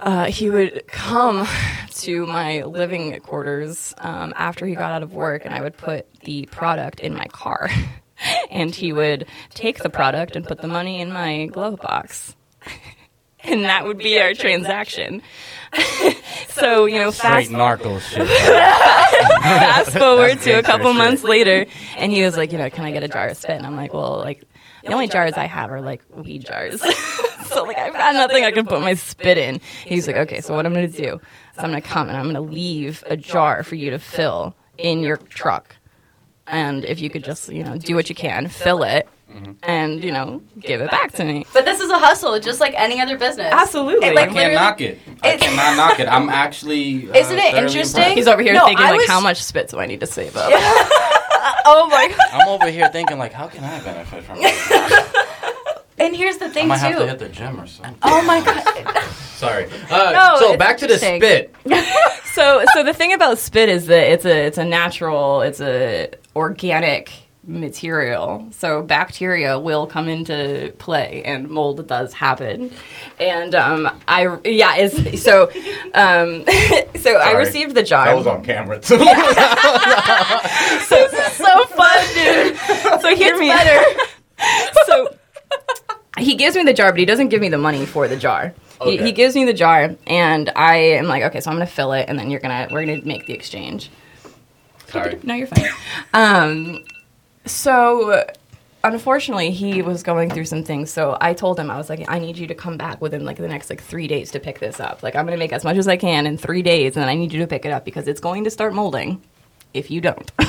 [0.00, 1.46] uh, he would come
[1.90, 6.06] to my living quarters um, after he got out of work, and I would put
[6.20, 7.70] the product in my car.
[8.50, 12.34] and he would take the product and put the money in my glove box.
[13.44, 15.22] and that would be our transaction.
[16.48, 18.26] so, you know, Straight fast, narco shit.
[18.28, 22.92] fast forward to a couple months later, and he was like, you know, can I
[22.92, 23.56] get a jar of spit?
[23.56, 24.44] And I'm like, well, like,
[24.86, 26.80] the only jars I have are like weed jars.
[27.46, 29.60] so like I've got nothing I can put my spit in.
[29.84, 32.40] He's like, okay, so what I'm gonna do is I'm gonna come and I'm gonna
[32.40, 35.74] leave a jar for you to fill in your truck.
[36.46, 39.08] And if you could just, you know, do what you can, fill it
[39.62, 41.44] and, you know, give it back to me.
[41.52, 43.52] But this is a hustle, just like any other business.
[43.52, 44.06] Absolutely.
[44.08, 44.98] It, I can't knock it.
[45.22, 47.08] i cannot knock it i'm actually.
[47.16, 48.00] Uh, Isn't it interesting?
[48.00, 48.16] impressed.
[48.16, 50.36] He's over here No, thinking I like how much spit do I need to save
[50.36, 50.52] up?
[51.68, 52.18] Oh my god.
[52.32, 54.72] I'm over here thinking like, how can I benefit from this?
[55.98, 57.96] And here's the I thing might have to hit the gym or something.
[58.02, 59.02] Oh my god.
[59.36, 59.66] Sorry.
[59.90, 61.54] Uh, No, so back to the spit.
[62.32, 66.10] so so the thing about spit is that it's a it's a natural it's a
[66.36, 67.10] organic
[67.48, 72.72] material so bacteria will come into play and mold does happen
[73.20, 75.44] and um i yeah it's so
[75.94, 76.44] um
[77.00, 78.98] so i received the jar That was on camera too.
[80.86, 81.06] so
[81.76, 82.56] fun, dude.
[83.00, 84.00] so hear me Better.
[84.86, 85.16] so
[86.18, 88.54] he gives me the jar, but he doesn't give me the money for the jar.
[88.82, 91.92] He, he gives me the jar, and I am like, okay, so I'm gonna fill
[91.92, 93.90] it, and then you're gonna we're gonna make the exchange.
[94.96, 95.18] Sorry.
[95.22, 95.68] No, you're fine.
[96.14, 96.84] Um,
[97.44, 98.24] so
[98.84, 100.90] unfortunately, he was going through some things.
[100.90, 103.36] So I told him I was like, I need you to come back within like
[103.36, 105.02] the next like three days to pick this up.
[105.02, 107.32] Like I'm gonna make as much as I can in three days, and I need
[107.32, 109.22] you to pick it up because it's going to start molding
[109.74, 110.30] if you don't.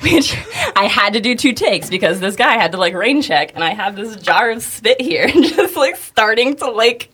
[0.00, 0.36] Which
[0.76, 3.64] I had to do two takes because this guy had to like rain check, and
[3.64, 7.10] I have this jar of spit here, just like starting to like.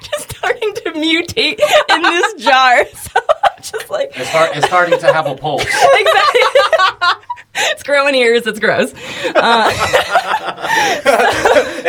[0.00, 2.84] just starting to mutate in this jar.
[3.66, 5.62] So I'm just like, It's, start, it's starting to have a pulse.
[5.64, 6.40] exactly.
[7.56, 8.46] it's growing ears.
[8.46, 8.92] It's gross.
[8.92, 8.96] It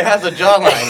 [0.04, 0.88] has a jawline.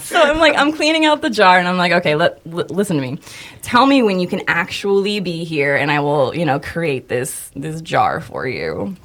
[0.00, 2.96] So I'm like, I'm cleaning out the jar, and I'm like, okay, let, li- listen
[2.96, 3.18] to me.
[3.62, 7.50] Tell me when you can actually be here, and I will, you know, create this
[7.56, 8.96] this jar for you.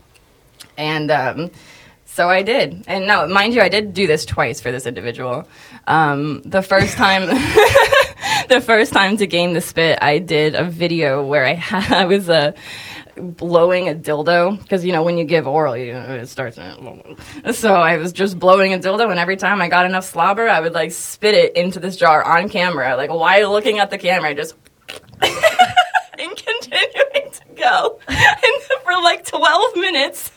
[0.78, 1.52] And um,
[2.06, 2.84] so I did.
[2.88, 5.48] And now, mind you, I did do this twice for this individual.
[5.88, 7.30] Um, the first time.
[8.50, 12.30] the first time to gain the spit, I did a video where I, I was
[12.30, 12.52] uh,
[13.16, 16.58] blowing a dildo because you know when you give oral, you know, it starts.
[17.54, 20.60] So I was just blowing a dildo, and every time I got enough slobber, I
[20.60, 24.34] would like spit it into this jar on camera, like while looking at the camera,
[24.34, 24.56] just
[25.22, 30.32] and continuing to go and for like 12 minutes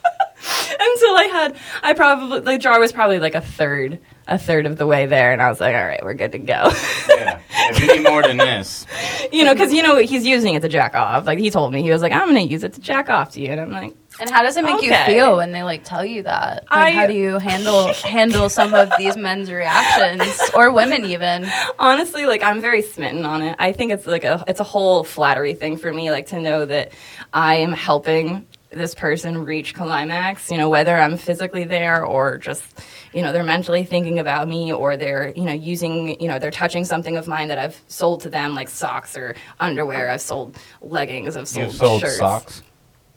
[0.68, 4.76] until I had I probably the jar was probably like a third a third of
[4.78, 6.70] the way there and I was like all right we're good to go
[7.08, 7.40] Yeah.
[7.64, 8.86] If you need more than this,
[9.32, 11.82] you know because you know he's using it to jack off like he told me
[11.82, 13.94] he was like I'm gonna use it to jack off to you and I'm like
[14.20, 16.64] And how does it make you feel when they like tell you that?
[16.64, 20.22] Like, I- how do you handle handle some of these men's reactions
[20.54, 21.48] or women even?
[21.78, 25.04] honestly like i'm very smitten on it i think it's like a it's a whole
[25.04, 26.92] flattery thing for me like to know that
[27.32, 32.62] i am helping this person reach climax you know whether i'm physically there or just
[33.12, 36.50] you know they're mentally thinking about me or they're you know using you know they're
[36.50, 40.56] touching something of mine that i've sold to them like socks or underwear i've sold
[40.80, 42.62] leggings i've sold, you sold shirts socks.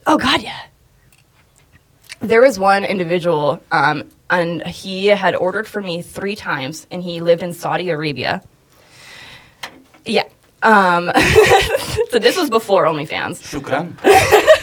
[0.08, 0.60] Oh God, yeah.
[2.20, 7.22] There was one individual, um, and he had ordered for me three times, and he
[7.22, 8.44] lived in Saudi Arabia.
[10.06, 10.24] Yeah.
[10.64, 11.12] Um,
[12.10, 13.42] so this was before OnlyFans.
[13.42, 13.98] Shukran.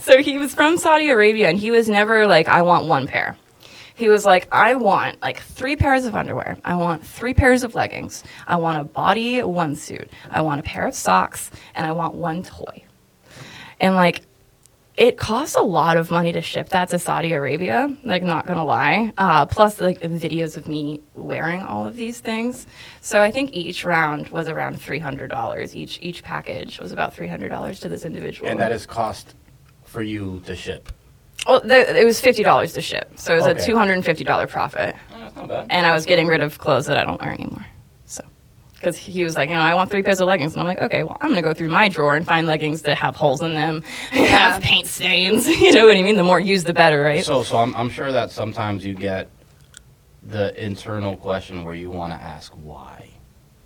[0.00, 3.36] So he was from Saudi Arabia, and he was never like, I want one pair.
[4.00, 6.56] He was like, I want like three pairs of underwear.
[6.64, 8.24] I want three pairs of leggings.
[8.46, 10.10] I want a body one suit.
[10.30, 12.82] I want a pair of socks, and I want one toy.
[13.78, 14.22] And like,
[14.96, 17.94] it costs a lot of money to ship that to Saudi Arabia.
[18.02, 19.12] Like, not gonna lie.
[19.18, 22.66] Uh, plus, like videos of me wearing all of these things.
[23.02, 25.76] So I think each round was around three hundred dollars.
[25.76, 28.48] Each each package was about three hundred dollars to this individual.
[28.48, 29.34] And that is cost
[29.84, 30.90] for you to ship.
[31.46, 33.60] Well, the, it was fifty dollars to ship, so it was Okay.
[33.60, 35.66] a two hundred and fifty dollar profit, Oh, that's not bad.
[35.70, 37.64] and I was getting rid of clothes that I don't wear anymore.
[38.04, 38.22] So,
[38.74, 40.82] because he was like, you know, I want three pairs of leggings, and I'm like,
[40.82, 43.54] okay, well, I'm gonna go through my drawer and find leggings that have holes in
[43.54, 45.46] them, have paint stains.
[45.60, 46.16] You know what I mean?
[46.16, 47.24] The more used, the better, right?
[47.24, 49.28] So, so I'm, I'm sure that sometimes you get
[50.22, 53.08] the internal question where you want to ask why,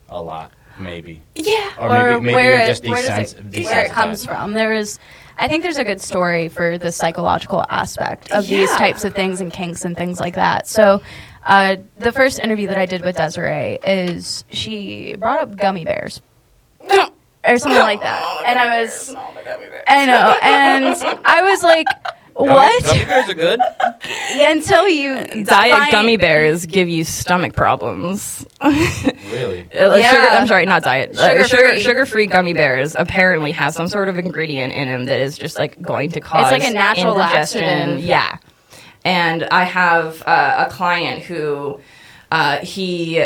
[0.09, 1.71] a lot, maybe, yeah.
[1.81, 3.95] or, maybe maybe where you're it- just where, does desens- it, where it desensitized.
[3.95, 4.53] comes from.
[4.53, 4.99] There is,
[5.39, 9.41] I think there's a good story for the psychological aspect of these types of things
[9.41, 10.67] and kinks and things like that.
[10.67, 11.03] So,
[11.47, 16.23] Uh, the first interview that I did with Desiree is she brought up gummy bears.
[17.47, 19.15] Or something like that, and I was,
[19.87, 21.87] I know, and I was like,
[22.35, 22.85] what?
[22.85, 23.61] Gummy bears are good.
[24.35, 28.45] Yeah, until you Diet find- gummy bears give you stomach problems.
[29.35, 29.63] Really?
[29.73, 30.11] Uh, Yeah.
[30.11, 31.17] Sugar, I'm sorry, not diet.
[31.17, 31.59] Uh, Sugar-free.
[31.71, 35.59] Sugar, sugar-free gummy bears apparently have some sort of ingredient in them that is just
[35.59, 36.53] like going to cause.
[36.53, 37.63] It's like a natural indigestion.
[37.63, 38.05] laxative.
[38.05, 38.39] Yeah,
[39.05, 41.81] and I have uh, a client who
[42.31, 43.25] uh, he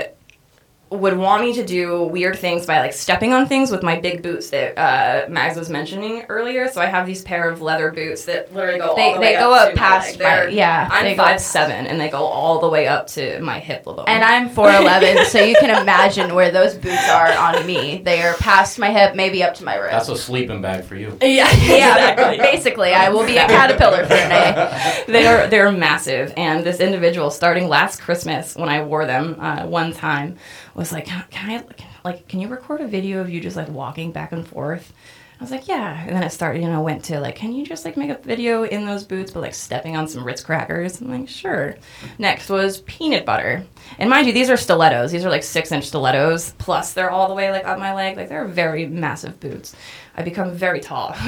[0.91, 4.23] would want me to do weird things by like stepping on things with my big
[4.23, 6.69] boots that uh, Mags was mentioning earlier.
[6.69, 9.35] So I have these pair of leather boots that literally go They- all the they
[9.35, 12.09] way go up, up to past my, my- yeah, I'm go- five seven and they
[12.09, 14.05] go all the way up to my hip level.
[14.09, 17.99] And I'm 4'11, so you can imagine where those boots are on me.
[18.03, 19.93] They are past my hip, maybe up to my wrist.
[19.93, 21.17] That's a sleeping bag for you.
[21.21, 22.39] yeah, yeah, exactly.
[22.39, 25.05] basically, I will be a caterpillar for a day.
[25.07, 29.93] they're they're massive and this individual starting last christmas when i wore them uh, one
[29.93, 30.37] time
[30.79, 31.65] was like can, i
[32.05, 34.93] like can you record a video of you just like walking back and forth?
[35.41, 36.05] I was like yeah.
[36.05, 38.19] And then it started you know went to like can you just like make a
[38.19, 41.01] video in those boots but like stepping on some ritz crackers?
[41.01, 41.77] I'm like sure.
[42.19, 43.65] Next was peanut butter.
[43.99, 45.11] And mind you these are stilettos.
[45.11, 46.53] These are like six inch stilettos.
[46.59, 48.17] Plus they're all the way like up my leg.
[48.17, 49.75] Like they're very massive boots.
[50.17, 51.15] I become very tall.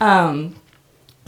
[0.00, 0.56] Um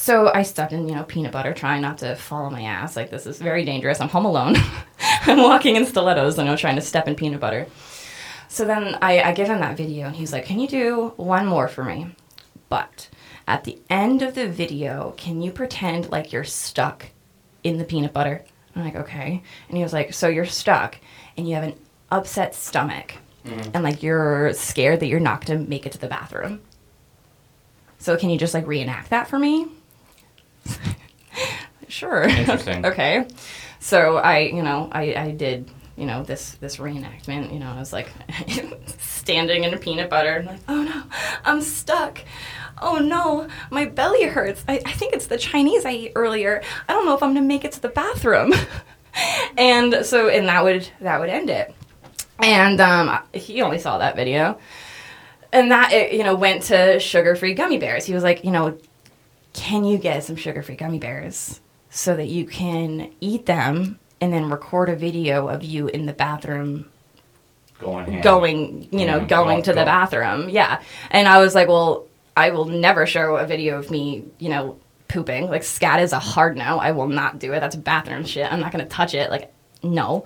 [0.05, 2.95] so I stepped in, you know, peanut butter, trying not to fall on my ass.
[2.95, 4.03] Like this is very dangerous.
[4.03, 4.55] I'm home alone.
[5.01, 7.67] I'm walking in stilettos, and I'm trying to step in peanut butter.
[8.49, 11.47] So then I, I give him that video, and he's like, "Can you do one
[11.47, 12.09] more for me?"
[12.69, 13.09] But
[13.49, 17.07] at the end of the video, can you pretend like you're stuck
[17.63, 18.45] in the peanut butter?
[18.77, 19.43] I'm like, okay.
[19.69, 20.99] And he was like, so you're stuck,
[21.39, 21.77] and you have an
[22.11, 23.15] upset stomach,
[23.47, 23.71] mm-hmm.
[23.73, 26.61] and like you're scared that you're not going to make it to the bathroom.
[27.97, 29.69] So can you just like reenact that for me?
[31.89, 32.23] sure.
[32.29, 32.85] Interesting.
[32.87, 33.27] okay.
[33.81, 37.53] So I, you know, I, I did, you know, this this reenactment.
[37.53, 38.09] You know, I was like
[38.99, 41.03] standing in a peanut butter, and like, oh no,
[41.45, 42.21] I'm stuck.
[42.83, 44.65] Oh no, my belly hurts.
[44.67, 46.63] I, I think it's the Chinese I ate earlier.
[46.89, 48.53] I don't know if I'm gonna make it to the bathroom.
[49.57, 51.75] and so, and that would that would end it.
[52.41, 54.59] And um, he only saw that video
[55.55, 58.05] and that it, you know went to sugar-free gummy bears.
[58.05, 58.77] He was like, you know,
[59.55, 64.51] can you get some sugar-free gummy bears so that you can eat them and then
[64.51, 66.91] record a video of you in the bathroom
[67.81, 70.49] Going going, you know, Yeah, going go- to the bathroom.
[70.49, 70.81] Yeah.
[71.11, 74.79] And I was like, well, I will never show a video of me, you know,
[75.09, 75.49] pooping.
[75.51, 76.79] Like scat is a hard no.
[76.79, 77.61] I will not do it.
[77.61, 78.51] That's bathroom shit.
[78.51, 79.29] I'm not going to touch it.
[79.29, 80.25] Like, no.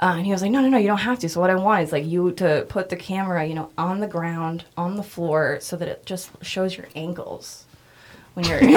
[0.00, 1.28] Uh, and he was like, no, no, no, you don't have to.
[1.28, 4.06] So what I want is like you to put the camera, you know, on the
[4.08, 7.64] ground, on the floor, so that it just shows your ankles
[8.38, 8.62] when you're.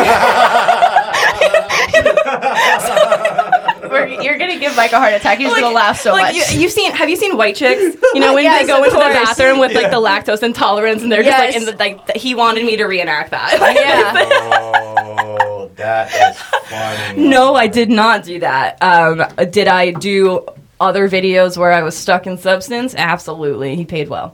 [4.22, 5.38] You're gonna give Mike a heart attack.
[5.38, 6.54] He's gonna laugh so like much.
[6.54, 7.98] You, you've seen have you seen White Chicks?
[8.14, 11.02] You know when Yes, they go of into the bathroom with like the lactose intolerance
[11.04, 13.52] and they're just like in the like th- he wanted me to reenact that.
[13.76, 15.38] yeah.
[15.42, 17.28] Oh, that is funny.
[17.28, 18.78] no, I did not do that.
[18.82, 20.46] Um, did I do
[20.80, 22.96] other videos where I was stuck in substance?
[22.96, 23.76] Absolutely.
[23.76, 24.30] He paid well.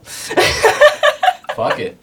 [1.54, 1.98] Fuck it.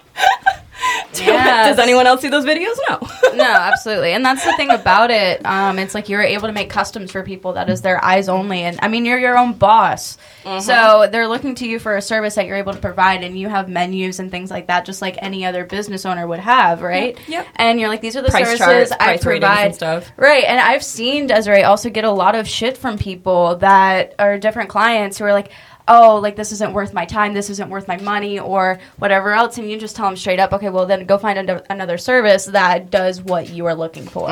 [1.25, 1.75] Yes.
[1.75, 2.75] Does anyone else see those videos?
[2.89, 2.99] No.
[3.35, 4.11] no, absolutely.
[4.13, 5.45] And that's the thing about it.
[5.45, 8.61] Um, it's like you're able to make customs for people that is their eyes only.
[8.61, 10.17] And I mean, you're your own boss.
[10.61, 13.49] So they're looking to you for a service that you're able to provide, and you
[13.49, 17.17] have menus and things like that, just like any other business owner would have, right?
[17.27, 17.47] Yep.
[17.55, 19.65] And you're like, these are the Price services charts, I provide.
[19.65, 20.11] and stuff.
[20.17, 20.43] Right.
[20.43, 24.69] And I've seen Desiree also get a lot of shit from people that are different
[24.69, 25.51] clients who are like,
[25.87, 29.57] oh, like this isn't worth my time, this isn't worth my money, or whatever else.
[29.57, 32.45] And you just tell them straight up, okay, well, then go find an- another service
[32.45, 34.27] that does what you are looking for.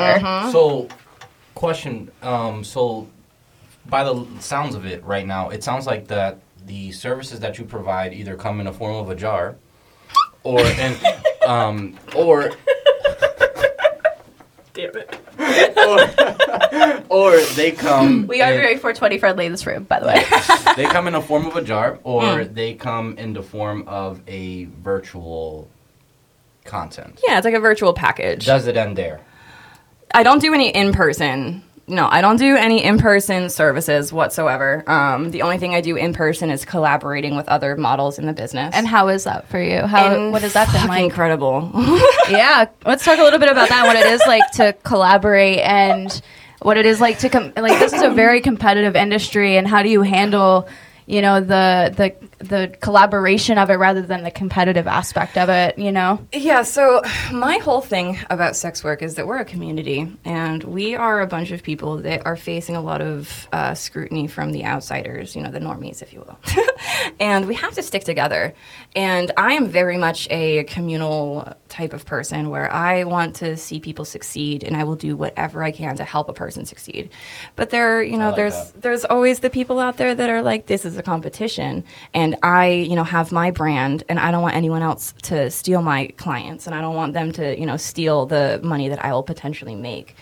[0.52, 0.88] So,
[1.54, 2.10] question.
[2.22, 3.08] Um, so,
[3.86, 7.64] by the sounds of it right now, it sounds like that the services that you
[7.64, 9.56] provide either come in a form of a jar,
[10.42, 10.98] or and
[11.46, 12.50] um, or
[14.74, 15.20] Damn it.
[17.08, 18.26] or, or they come.
[18.28, 20.24] We are in- very 420 friendly in this room, by the way.
[20.76, 22.54] they come in the form of a jar, or Hmm.
[22.54, 25.68] they come in the form of a virtual
[26.64, 27.20] content.
[27.26, 28.46] Yeah, it's like a virtual package.
[28.46, 29.20] Does it end there?
[30.12, 31.62] I don't do any in person.
[31.86, 34.82] No, I don't do any in person services whatsoever.
[34.90, 38.32] Um, the only thing I do in person is collaborating with other models in the
[38.32, 38.74] business.
[38.74, 39.80] and how is that for you?
[39.82, 41.04] How And what has that been like?
[41.04, 41.70] incredible.
[42.30, 43.86] yeah, let's talk a little bit about that.
[43.86, 46.22] What it is like to collaborate and
[46.62, 47.78] what it is like to com- like.
[47.78, 50.66] This is a very competitive industry, and how do you handle,
[51.04, 52.14] you know, the the
[52.48, 55.78] the collaboration of it rather than the competitive aspect of it.
[55.78, 56.24] You know.
[56.32, 57.02] Yeah, so
[57.32, 61.26] my whole thing about sex work is that we're a community and we are a
[61.26, 65.42] bunch of people that are facing a lot of uh, scrutiny from the outsiders, you
[65.42, 66.38] know, the normies, if you will.
[67.20, 68.54] and we have to stick together.
[68.94, 73.80] And I am very much a communal type of person where I want to see
[73.80, 77.10] people succeed and I will do whatever I can to help a person succeed.
[77.56, 78.82] But there, you know, like there's that.
[78.82, 82.68] there's always the people out there that are like, this is a competition, and I,
[82.68, 86.66] you know, have my brand, and I don't want anyone else to steal my clients,
[86.66, 89.74] and I don't want them to, you know, steal the money that I will potentially
[89.74, 90.16] make.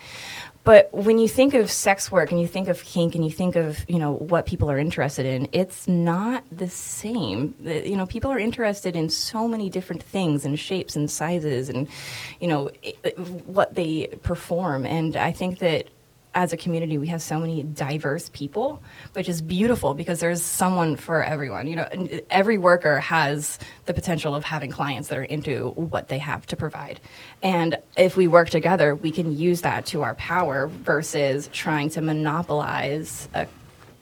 [0.63, 3.57] But when you think of sex work and you think of kink and you think
[3.57, 7.53] of you know what people are interested in, it's not the same.
[7.61, 11.89] You know, people are interested in so many different things and shapes and sizes and
[12.39, 12.71] you know
[13.45, 14.85] what they perform.
[14.85, 15.87] And I think that
[16.35, 18.81] as a community, we have so many diverse people,
[19.13, 21.67] which is beautiful because there's someone for everyone.
[21.67, 26.07] You know, and every worker has the potential of having clients that are into what
[26.07, 26.99] they have to provide.
[27.41, 32.01] And if we work together, we can use that to our power versus trying to
[32.01, 33.47] monopolize, a,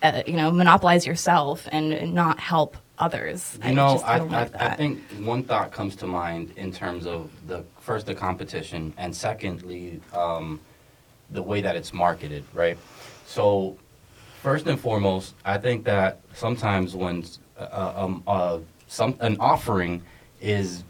[0.01, 3.59] a, you know, monopolize yourself and not help others.
[3.65, 7.05] You know, I, don't I, like I think one thought comes to mind in terms
[7.05, 10.61] of the first the competition and secondly um,
[11.31, 12.77] the way that it's marketed, right?
[13.25, 13.77] So
[14.41, 17.23] first and foremost, I think that sometimes when
[17.57, 20.01] uh, um, uh, some an offering
[20.41, 20.83] is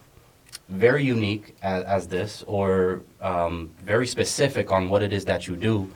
[0.69, 5.55] very unique as, as this or um, very specific on what it is that you
[5.55, 5.91] do,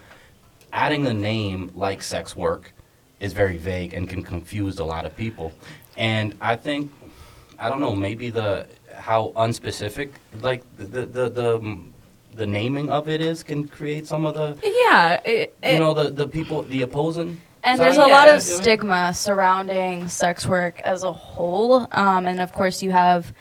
[0.74, 2.74] adding a name like sex work
[3.20, 5.54] is very vague and can confuse a lot of people.
[5.98, 6.91] And I think,
[7.58, 10.10] I don't know, maybe the how unspecific
[10.41, 11.80] like the the the, the,
[12.36, 15.94] the naming of it is can create some of the yeah, it, you it- know
[15.94, 17.42] the the people the opposing.
[17.64, 17.86] And side.
[17.86, 21.88] there's a lot of stigma surrounding sex work as a whole.
[21.94, 23.34] Um, and of course, you have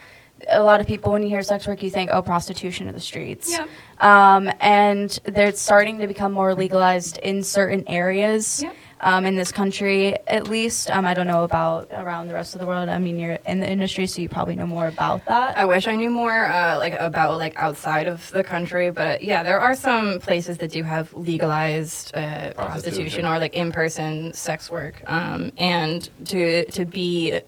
[0.48, 3.00] a lot of people, when you hear sex work, you think, oh, prostitution in the
[3.00, 3.50] streets.
[3.50, 3.68] Yep.
[4.00, 8.62] Um, and they're starting to become more legalized in certain areas.
[8.62, 8.74] Yep.
[9.04, 12.60] Um, in this country, at least, um, I don't know about around the rest of
[12.62, 12.88] the world.
[12.88, 15.58] I mean, you're in the industry, so you probably know more about that.
[15.58, 19.42] I wish I knew more, uh, like about like outside of the country, but yeah,
[19.42, 23.26] there are some places that do have legalized uh, prostitution Prostitution.
[23.26, 27.40] or like in-person sex work, um, and to to be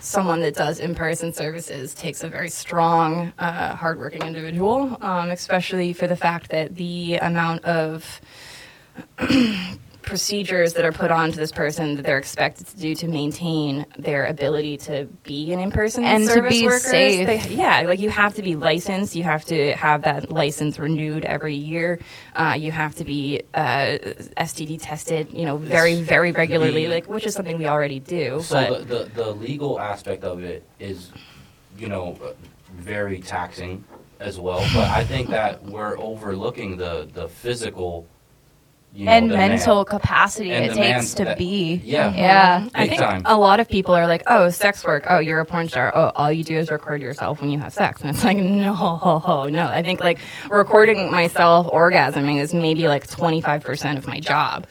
[0.00, 6.06] someone that does in-person services takes a very strong, uh, hardworking individual, um, especially for
[6.06, 8.20] the fact that the amount of
[10.08, 13.84] procedures that are put on to this person that they're expected to do to maintain
[13.98, 16.82] their ability to be an in-person And to be workers.
[16.82, 17.26] safe.
[17.26, 19.14] They- yeah, like you have to be licensed.
[19.14, 22.00] You have to have that license renewed every year.
[22.34, 23.98] Uh, you have to be uh,
[24.38, 28.40] STD tested, you know, very, very regularly, The- like which is something we already do.
[28.42, 31.12] So but the, the the legal aspect of it is,
[31.78, 32.32] you know, uh,
[32.72, 33.84] very taxing
[34.20, 34.60] as well.
[34.74, 38.06] But I think that we're overlooking the the physical.
[38.98, 39.52] You know, and demand.
[39.52, 41.80] mental capacity And it takes to that- be.
[41.84, 42.08] Yeah.
[42.08, 42.18] Mm-hmm.
[42.18, 42.68] Yeah.
[42.74, 43.22] I think time.
[43.26, 45.06] a lot of people are like, "Oh, sex work.
[45.08, 45.92] Oh, you're a porn star.
[45.94, 49.46] Oh, all you do is record yourself when you have sex." And it's like, no,
[49.52, 49.66] no.
[49.68, 50.18] I think like
[50.50, 54.66] recording myself orgasming is maybe like 25% of my job.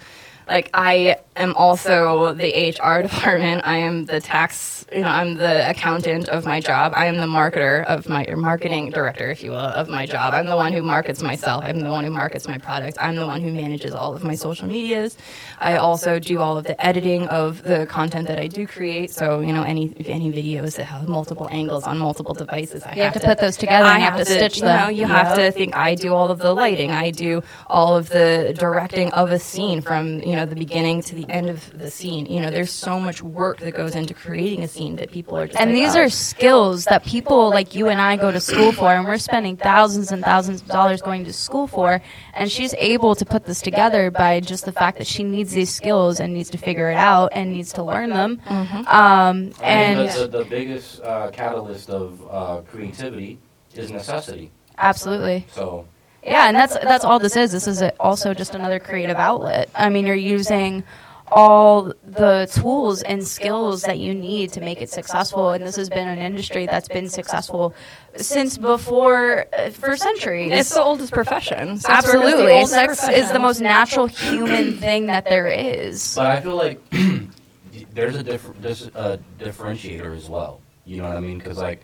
[0.47, 3.61] Like I am also the HR department.
[3.65, 6.93] I am the tax, you know, I'm the accountant of my job.
[6.95, 10.33] I am the marketer of my marketing director, if you will, of my job.
[10.33, 11.65] I'm the one who markets myself.
[11.65, 12.97] I'm the one who markets my product.
[13.01, 15.17] I'm the one who manages all of my social medias.
[15.59, 19.11] I also do all of the editing of the content that I do create.
[19.11, 23.03] So, you know, any any videos that have multiple angles on multiple devices, I You
[23.03, 24.95] have to put those together I have to stitch you know, them.
[24.95, 26.91] you have to think I do all of the lighting.
[26.91, 31.15] I do all of the directing of a scene from, you know, the beginning to
[31.15, 32.25] the end of the scene.
[32.27, 35.47] You know, there's so much work that goes into creating a scene that people are
[35.47, 38.39] just And like, these "Oh." are skills that people like you and I go to
[38.39, 42.01] school for, and we're spending thousands and thousands of dollars going to school for.
[42.33, 45.73] And she's able to put this together by just the fact that she needs these
[45.73, 48.39] skills and needs to figure it out and needs to learn them.
[48.47, 53.39] Um, I mean, and the, the, the biggest uh, catalyst of uh, creativity
[53.75, 54.51] is necessity.
[54.77, 55.45] absolutely.
[55.51, 55.85] So
[56.23, 57.51] Yeah, and that's that's all this is.
[57.51, 59.69] This is a, also just another creative outlet.
[59.75, 60.83] I mean, you're using
[61.31, 65.89] all the tools and skills that you need to make it successful, and this has
[65.89, 67.73] been an industry that's been successful
[68.15, 70.51] since before uh, for centuries.
[70.53, 71.77] It's the oldest profession.
[71.77, 75.47] Sex work is the Absolutely, oldest sex is the most natural human thing that there
[75.47, 76.15] is.
[76.15, 76.81] But I feel like
[77.93, 80.61] there's a different there's a differentiator as well.
[80.85, 81.37] You know what I mean?
[81.37, 81.83] Because like,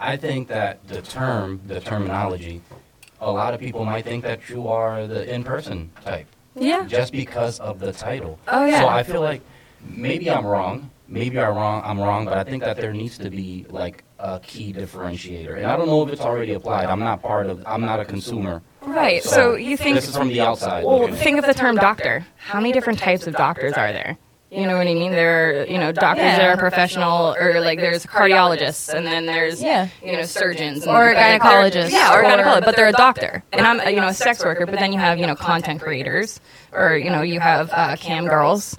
[0.00, 2.62] I think that the term, the terminology,
[3.20, 6.26] a lot of people might think that you are the in-person type
[6.60, 6.84] Yeah.
[6.86, 8.38] just because of the title.
[8.48, 8.80] Oh, yeah.
[8.80, 9.42] So I feel like
[9.80, 10.90] maybe I'm wrong.
[11.10, 11.82] Maybe I'm wrong.
[11.84, 15.64] I'm wrong, but I think that there needs to be like a key differentiator, and
[15.64, 16.86] I don't know if it's already applied.
[16.86, 17.62] I'm not part of.
[17.66, 18.60] I'm not a consumer.
[18.82, 19.22] Right.
[19.22, 20.84] So, So, you think this is from the outside.
[20.84, 21.16] Well, looking.
[21.16, 22.26] think of the term doctor.
[22.36, 24.18] How many different types of doctors are there?
[24.50, 25.10] You know what I mean?
[25.12, 29.60] There are, you know, doctors that are professional, or like there's cardiologists, and then there's,
[29.62, 29.88] Yeah.
[30.02, 30.86] you know, surgeons.
[30.86, 31.74] And, Or a but.
[31.92, 33.42] Yeah, or a gynecologist, but they're a doctor.
[33.52, 36.40] And I'm, you know, a sex worker, but then you have, you know, content creators,
[36.72, 38.74] or, you know, you have uh, cam girls.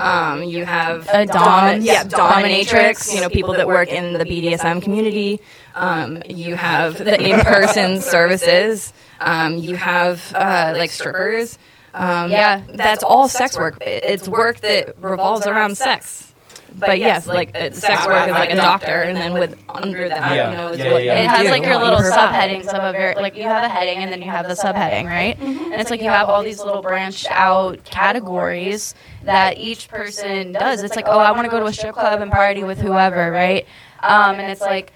[0.00, 1.84] Um, you have Uh, doms.
[1.84, 5.40] yeah, dominatrix, you know, people that work in the BDSM community.
[5.76, 8.92] Um, you have the in-person services.
[9.20, 11.58] Um, you have uh, like strippers.
[11.94, 12.60] Um, Yeah.
[12.74, 13.80] that's all sex work.
[13.82, 16.28] It- It's work that revolves around sex.
[16.74, 20.34] But yes, like uh, sex work is like a doctor, and then with under that,
[20.34, 20.50] Yeah.
[20.50, 22.30] you know, is Yeah, yeah, It has like your little provide.
[22.34, 25.04] subheadings of a very like you have a heading and then you have the subheading,
[25.06, 25.38] right?
[25.38, 30.82] And it's like you have all these little branched out categories that each person does.
[30.82, 33.30] It's like, oh, I want to go to a strip club and party with whoever,
[33.30, 33.66] right?
[34.02, 34.94] Um, and it's like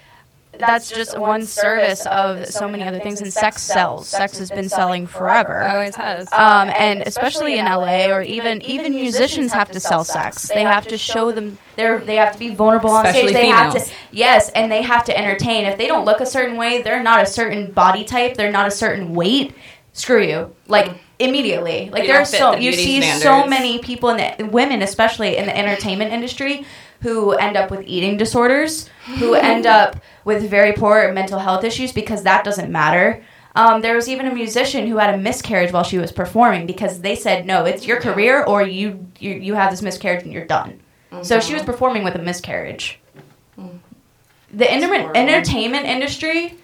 [0.58, 3.20] that's just one service of so many other things.
[3.20, 4.08] And sex sells.
[4.08, 5.62] Sex has been selling forever.
[5.62, 6.32] Always has.
[6.32, 10.48] Um, and especially in LA, or even even musicians have to sell sex.
[10.48, 11.58] They have to show them.
[11.76, 13.42] They're they have to be vulnerable on Especially stage.
[13.42, 13.88] They have females.
[13.88, 15.66] to yes, and they have to entertain.
[15.66, 18.36] If they don't look a certain way, they're not a certain body type.
[18.36, 19.54] They're not a certain weight.
[19.92, 20.54] Screw you.
[20.68, 21.90] Like immediately.
[21.90, 25.46] Like there are so the you see so many people in the women, especially in
[25.46, 26.66] the entertainment industry,
[27.02, 28.88] who end up with eating disorders,
[29.18, 33.22] who end up with very poor mental health issues because that doesn't matter.
[33.54, 37.00] Um, there was even a musician who had a miscarriage while she was performing because
[37.00, 40.44] they said, "No, it's your career, or you you, you have this miscarriage and you're
[40.44, 40.80] done."
[41.22, 41.70] So she was mm-hmm.
[41.70, 42.98] performing with a miscarriage.
[43.58, 43.78] Mm.
[44.52, 46.58] The enter- entertainment industry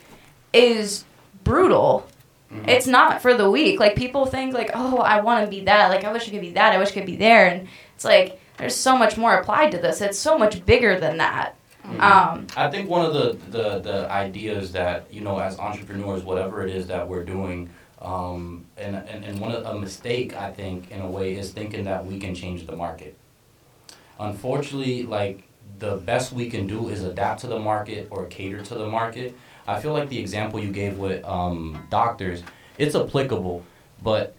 [0.53, 1.05] is
[1.45, 2.07] brutal.
[2.53, 2.69] Mm-hmm.
[2.69, 3.81] It's not for the weak.
[3.81, 5.89] Like people think like, "Oh, I want to be that.
[5.89, 6.75] Like I wish I could be that.
[6.75, 9.79] I wish I could be there." And it's like there's so much more applied to
[9.79, 10.01] this.
[10.01, 11.57] It's so much bigger than that.
[11.99, 16.65] Um, I think one of the, the, the ideas that, you know, as entrepreneurs, whatever
[16.65, 20.93] it is that we're doing, um, and, and, and one of, a mistake, I think,
[20.93, 23.17] in a way, is thinking that we can change the market.
[24.21, 25.43] Unfortunately, like,
[25.81, 29.37] the best we can do is adapt to the market or cater to the market.
[29.67, 32.45] I feel like the example you gave with um, doctors,
[32.79, 33.65] it's applicable,
[34.05, 34.37] but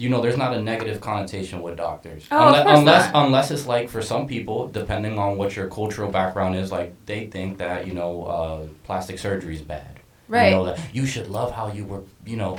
[0.00, 2.26] you know, there's not a negative connotation with doctors.
[2.30, 3.26] Oh, of unless, course unless, not.
[3.26, 7.26] unless it's like for some people, depending on what your cultural background is, like they
[7.26, 10.00] think that you know uh, plastic surgery is bad.
[10.28, 10.46] Right.
[10.50, 12.02] You know that you should love how you were.
[12.24, 12.58] You know.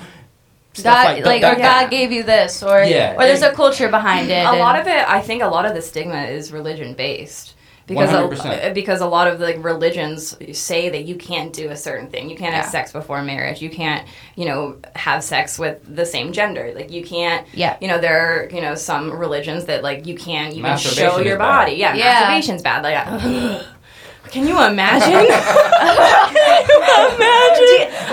[0.77, 3.89] God, that- like, that- or God gave you this, or Yeah, or there's a culture
[3.89, 4.45] behind it.
[4.45, 7.55] a lot of it i think a lot of the stigma is religion based
[7.91, 8.45] because 100%.
[8.45, 12.09] a, uh, because a lot of the religions say that you can't do a certain
[12.09, 16.05] thing you can't have sex before marriage you can't you know have sex with the
[16.05, 17.77] same gender like you can't Yeah.
[17.81, 21.37] you know there are you know some religions that like you can't even show your
[21.37, 21.65] bad.
[21.65, 22.23] body yeah, Yeah.
[22.23, 22.95] masturbation's bad like
[24.31, 25.27] can you imagine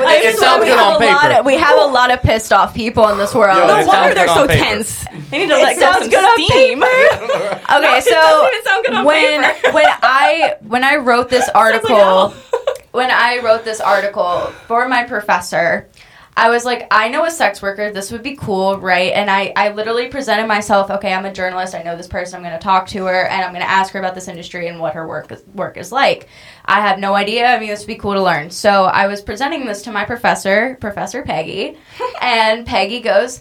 [0.07, 1.41] It just sounds we good have on a lot paper.
[1.41, 3.57] of- we have a lot of pissed off people in this world.
[3.59, 4.65] Yo, no it wonder sounds they're so paper.
[4.65, 8.49] tense they need to It let go sounds some good on steam okay, so doesn't
[8.49, 9.73] even sound good on when paper.
[9.73, 12.31] when I when I wrote this article,
[12.93, 15.87] when I wrote this article for my professor,
[16.39, 17.91] I was like, I know a sex worker.
[17.91, 19.13] This would be cool, right?
[19.13, 20.89] And I I literally presented myself.
[20.89, 21.75] Okay, I'm a journalist.
[21.75, 22.37] I know this person.
[22.37, 24.69] I'm going to talk to her, and I'm going to ask her about this industry
[24.69, 26.29] and what her work is, work is like.
[26.65, 27.49] I have no idea.
[27.49, 28.51] I mean, this would be cool to learn.
[28.51, 31.77] So I was presenting this to my professor, Professor Peggy,
[32.23, 33.41] and Peggy goes.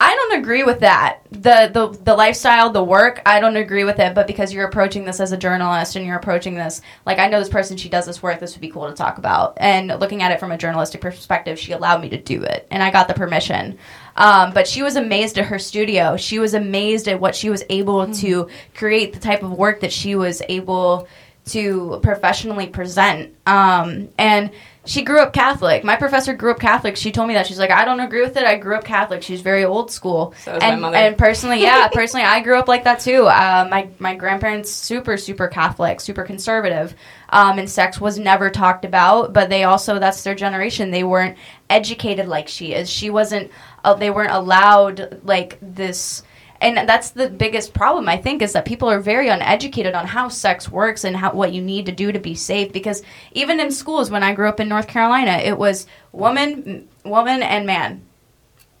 [0.00, 1.20] I don't agree with that.
[1.30, 4.14] The, the the lifestyle, the work, I don't agree with it.
[4.14, 7.38] But because you're approaching this as a journalist and you're approaching this, like I know
[7.38, 8.40] this person, she does this work.
[8.40, 9.54] This would be cool to talk about.
[9.58, 12.82] And looking at it from a journalistic perspective, she allowed me to do it, and
[12.82, 13.78] I got the permission.
[14.16, 16.16] Um, but she was amazed at her studio.
[16.16, 19.92] She was amazed at what she was able to create, the type of work that
[19.92, 21.08] she was able
[21.46, 23.34] to professionally present.
[23.46, 24.50] Um, and
[24.86, 25.82] she grew up Catholic.
[25.82, 26.96] My professor grew up Catholic.
[26.96, 27.46] She told me that.
[27.46, 28.44] She's like, I don't agree with it.
[28.44, 29.22] I grew up Catholic.
[29.22, 30.34] She's very old school.
[30.42, 30.96] So is my and, mother.
[30.96, 33.26] and personally, yeah, personally, I grew up like that too.
[33.26, 36.94] Uh, my my grandparents super super Catholic, super conservative,
[37.30, 39.32] um, and sex was never talked about.
[39.32, 40.90] But they also that's their generation.
[40.90, 41.38] They weren't
[41.70, 42.90] educated like she is.
[42.90, 43.50] She wasn't.
[43.82, 46.22] Uh, they weren't allowed like this
[46.64, 50.28] and that's the biggest problem i think is that people are very uneducated on how
[50.28, 53.02] sex works and how what you need to do to be safe because
[53.32, 57.42] even in schools when i grew up in north carolina it was woman m- woman
[57.42, 58.02] and man.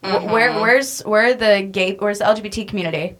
[0.02, 0.30] Wh- mm-hmm.
[0.30, 3.16] where where's where the gay where's the lgbt community?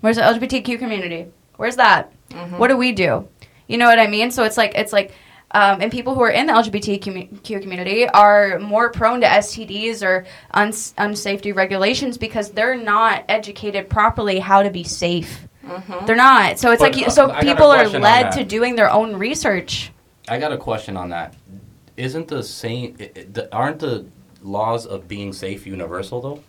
[0.00, 1.26] Where's the lgbtq community?
[1.56, 2.12] Where's that?
[2.30, 2.58] Mm-hmm.
[2.58, 3.28] What do we do?
[3.68, 4.30] You know what i mean?
[4.30, 5.12] So it's like it's like
[5.54, 10.26] um, and people who are in the LGBTQ community are more prone to STDs or
[10.52, 15.46] uns- unsafety regulations because they're not educated properly how to be safe.
[16.06, 16.58] They're not.
[16.58, 18.76] So it's But, like you- uh, so I got a people are led to doing
[18.76, 19.92] their own research.
[20.28, 21.34] I got a question on that.
[21.96, 22.96] Isn't the same?
[23.00, 24.04] i- i- the- Aren't the
[24.42, 26.40] laws of being safe universal though?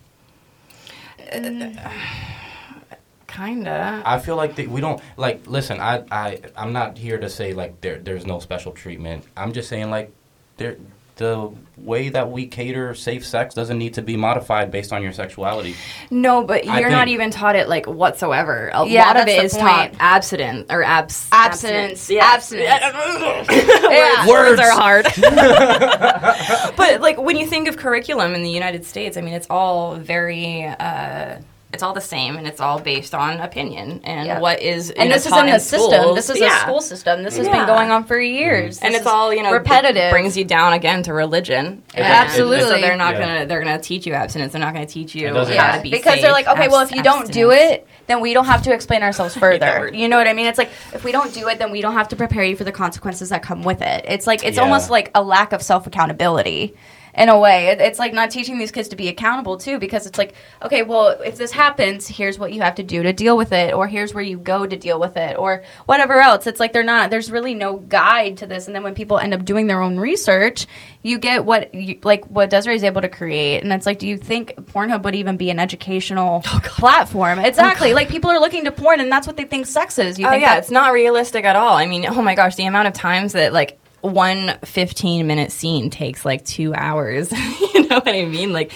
[3.36, 4.02] Kinda.
[4.06, 5.46] I feel like they, we don't like.
[5.48, 9.26] Listen, I I I'm not here to say like there there's no special treatment.
[9.36, 10.12] I'm just saying like
[10.58, 10.78] there
[11.18, 15.14] the way that we cater safe sex doesn't need to be modified based on your
[15.14, 15.74] sexuality.
[16.12, 18.70] No, but you're not even taught it like whatsoever.
[18.74, 19.64] A Yeah, lot of that's it the is point.
[19.66, 22.12] taught abstinent or abs Abstinence.
[22.12, 22.70] Abstinence.
[22.84, 23.48] Words,
[24.28, 24.28] Words.
[24.28, 25.06] words are hard.
[26.76, 29.96] but like when you think of curriculum in the United States, I mean, it's all
[29.96, 30.66] very.
[30.66, 31.38] Uh,
[31.76, 34.40] it's all the same, and it's all based on opinion and Yeah.
[34.40, 34.90] what is.
[34.90, 36.16] you And this is in the system.
[36.16, 36.58] This is Yeah.
[36.58, 37.22] a school system.
[37.24, 37.58] This has Yeah.
[37.58, 38.80] been going on for years.
[38.82, 40.10] and This it's all you know repetitive.
[40.10, 42.62] brings you down again to religion It- And Absolutely.
[42.62, 43.20] so they're not Yeah.
[43.20, 45.92] gonna they're gonna teach you abstinence they're not gonna teach you how yeah, to be
[45.92, 46.22] because safe.
[46.24, 49.04] they're like, okay, well, if you don't do it, then we don't have to explain
[49.04, 49.90] ourselves further.
[49.94, 50.48] you know what I mean?
[50.48, 52.64] It's like if we don't do it, then we don't have to prepare you for
[52.64, 54.06] the consequences that come with it.
[54.08, 54.64] It's like it's Yeah.
[54.64, 56.74] almost like a lack of self accountability.
[57.18, 60.06] In a way, it, it's like not teaching these kids to be accountable too, because
[60.06, 63.38] it's like, okay, well, if this happens, here's what you have to do to deal
[63.38, 66.48] with it, or here's where you go to deal with it, or whatever else.
[66.48, 67.10] It's like they're not.
[67.10, 69.98] There's really no guide to this, and then when people end up doing their own
[69.98, 70.68] research,
[71.04, 74.08] you get what you, like what Desiree is able to create, and it's like, do
[74.08, 77.40] you think Pornhub would even be an educational oh, platform?
[77.40, 77.94] Oh, exactly.
[77.94, 80.20] like people are looking to porn, and that's what they think sex is.
[80.20, 82.66] You oh think yeah it's not realistic at all i mean oh my gosh the
[82.66, 87.32] amount of times that like one 15 minute scene takes like two hours
[87.74, 88.72] you know what i mean like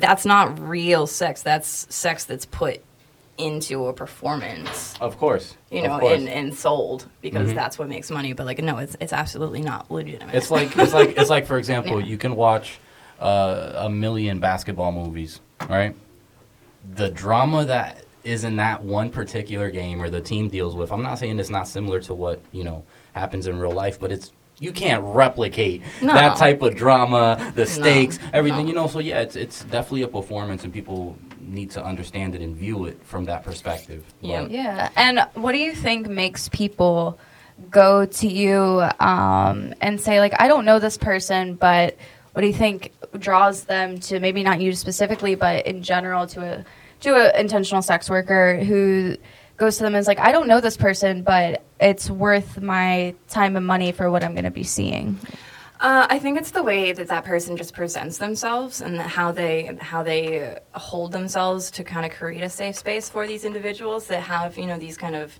[0.00, 2.82] that's not real sex that's sex that's put
[3.36, 6.20] into a performance Of course, you know course.
[6.20, 7.54] and, and sold because Mhm.
[7.56, 10.92] that's what makes money but like no it's, it's absolutely not legitimate It's like it's
[10.94, 12.06] like it's like for example, Yeah.
[12.06, 12.78] you can watch
[13.20, 15.94] uh, a million basketball movies, right?
[16.94, 20.92] The drama that is in that one particular game or the team deals with.
[20.92, 24.12] I'm not saying it's not similar to what you know happens in real life, but
[24.12, 24.30] it's
[24.60, 26.14] you can't replicate No.
[26.14, 28.62] that type of drama, the stakes, everything.
[28.64, 28.68] no.
[28.68, 32.40] You know, so yeah, it's it's definitely a performance, and people need to understand it
[32.40, 34.02] and view it from that perspective.
[34.20, 34.42] Yeah.
[34.42, 34.88] But- Yeah.
[34.96, 37.18] And what do you think makes people
[37.70, 41.96] go to you um, and say, like, I don't know this person, but
[42.32, 46.40] what do you think draws them to maybe not you specifically, but in general to
[46.42, 46.64] a
[47.00, 49.16] to an intentional sex worker who
[49.56, 53.14] goes to them and is like, I don't know this person, but it's worth my
[53.28, 55.18] time and money for what I'm going to be seeing.
[55.80, 59.76] Uh, I think it's the way that that person just presents themselves and how they
[59.80, 64.22] how they hold themselves to kind of create a safe space for these individuals that
[64.22, 65.38] have you know these kind of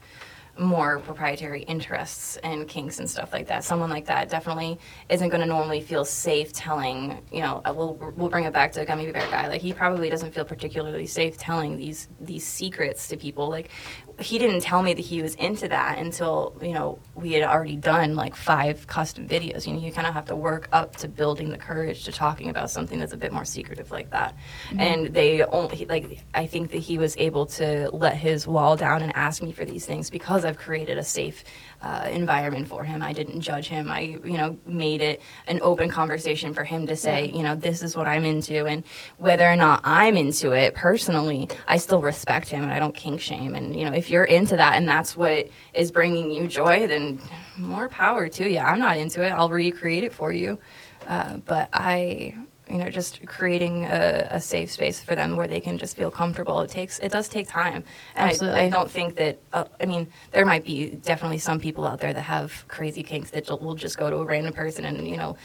[0.59, 3.65] more proprietary interests and kinks and stuff like that.
[3.65, 7.21] Someone like that definitely isn't going to normally feel safe telling.
[7.33, 9.49] You know, uh, we'll we'll bring it back to a Gummy Bear guy.
[9.49, 13.49] Like he probably doesn't feel particularly safe telling these these secrets to people.
[13.49, 13.71] Like
[14.19, 17.77] he didn't tell me that he was into that until you know we had already
[17.77, 19.67] done like five custom videos.
[19.67, 22.51] You know, you kind of have to work up to building the courage to talking
[22.51, 24.37] about something that's a bit more secretive like that.
[24.69, 24.81] Mm-hmm.
[24.81, 29.03] And they only like I think that he was able to let his wall down
[29.03, 31.45] and ask me for these things because I've created a safe
[31.85, 33.03] uh, environment for him.
[33.03, 33.91] I didn't judge him.
[33.91, 37.83] I you know made it an open conversation for him to say you know this
[37.83, 38.85] is what I'm into and
[39.19, 43.21] whether or not I'm into it personally, I still respect him and I don't kink
[43.21, 43.55] shame.
[43.55, 47.21] And you know if you're into that and that's what is bringing you joy, then
[47.59, 48.59] more power to you.
[48.59, 49.31] I'm not into it.
[49.31, 50.59] I'll recreate it for you.
[51.07, 52.35] Uh, but I,
[52.69, 56.11] you know, just creating a, a safe space for them where they can just feel
[56.11, 56.61] comfortable.
[56.61, 57.85] It takes, it does take time.
[58.15, 58.61] And I, Absolutely.
[58.61, 62.15] I don't think that, uh, I mean, there might be definitely some people out there
[62.15, 65.37] that have crazy kinks that will just go to a random person and, you know,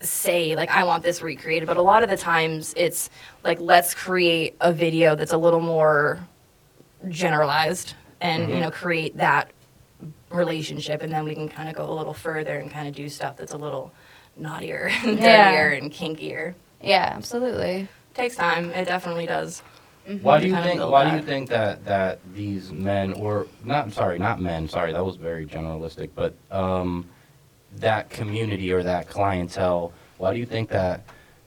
[0.00, 3.10] say like I want this recreated, but a lot of the times it's
[3.42, 6.20] like let's create a video that's a little more
[7.08, 9.50] generalized and you know create that
[10.30, 13.08] relationship and then we can kind of go a little further and kind of do
[13.08, 13.92] stuff that's a little
[14.36, 15.50] naughtier and Yeah.
[15.50, 16.54] dirtier and kinkier.
[16.82, 17.88] Yeah, absolutely.
[18.14, 18.70] Takes time.
[18.70, 19.62] It definitely does.
[20.20, 20.78] Why do you think?
[20.80, 21.16] build Why do that.
[21.20, 23.90] you think that that these men, or not?
[23.92, 24.68] Sorry, not men.
[24.68, 26.10] Sorry, that was very generalistic.
[26.14, 27.06] But um,
[27.76, 29.92] that community or that clientele.
[30.18, 31.04] Why do you think that?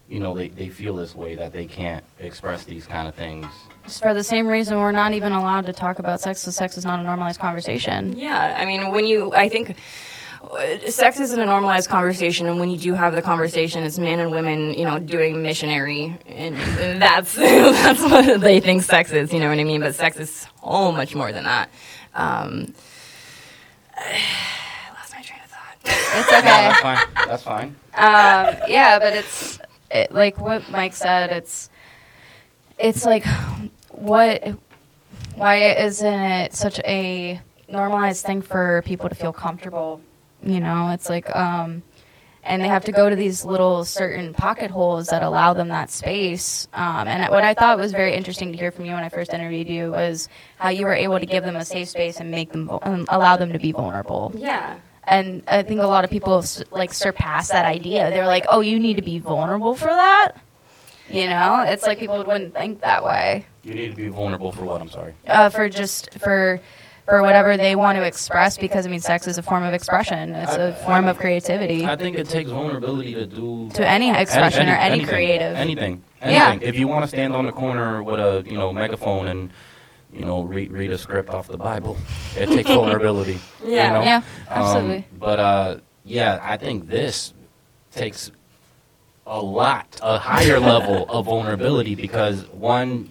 [0.10, 3.46] You know, they, they feel this way that they can't express these kind of things.
[3.84, 6.78] Just for the same reason we're not even allowed to talk about sex, because sex
[6.78, 8.18] is not a normalized conversation.
[8.18, 9.76] Yeah, I mean, when you, I think
[10.88, 14.32] sex isn't a normalized conversation, and when you do have the conversation, it's men and
[14.32, 19.34] women, you know, doing missionary, and, and that's that's what they think sex is.
[19.34, 19.82] You know what I mean?
[19.82, 21.70] But sex is so much more than that.
[22.16, 22.74] Um,
[23.98, 25.78] I lost my train of thought.
[25.84, 26.70] It's Yeah, okay.
[26.70, 27.28] that's fine.
[27.28, 27.76] That's fine.
[27.96, 29.60] um, yeah, but it's
[29.92, 31.32] it, like what Mike said.
[31.32, 31.70] It's
[32.78, 33.26] it's like
[33.90, 34.44] what
[35.36, 40.02] why isn't it such a normalized thing for people to feel comfortable?
[40.44, 41.84] You know, it's like, um,
[42.44, 45.90] and they have to go to these little certain pocket holes that allow them that
[45.90, 46.68] space.
[46.74, 49.34] Um, and what I thought was very interesting to hear from you when I first
[49.34, 52.52] interviewed you was how you were able to give them a safe space and make
[52.52, 54.32] them um, allow them to be vulnerable.
[54.36, 54.80] Yeah.
[55.04, 58.10] And I think a lot of people like surpass that idea.
[58.10, 60.34] They're like, "Oh, you need to be vulnerable for that."
[61.10, 64.66] You know, it's like people wouldn't think that way You need to be vulnerable for
[64.66, 64.82] what?
[64.82, 65.14] I'm sorry.
[65.26, 66.60] uh, for just for
[67.08, 70.36] for whatever they want to express because I mean sex is a form of expression.
[70.36, 74.68] It's a form of creativity I think it takes vulnerability to do to any expression
[74.68, 75.56] or any anything, creative.
[75.56, 76.04] anything.
[76.22, 76.50] Yeah.
[76.50, 76.68] Anything.
[76.68, 79.52] If you want to stand on the corner with a you know megaphone and
[80.12, 81.96] you know read read a script off the Bible,
[82.36, 83.40] it takes vulnerability.
[83.66, 83.94] you Yeah.
[83.94, 84.02] know?
[84.04, 85.06] Yeah, Um, absolutely.
[85.18, 87.34] but uh, yeah, I think this
[87.92, 88.32] takes
[89.26, 93.10] a lot, a higher level of vulnerability because one,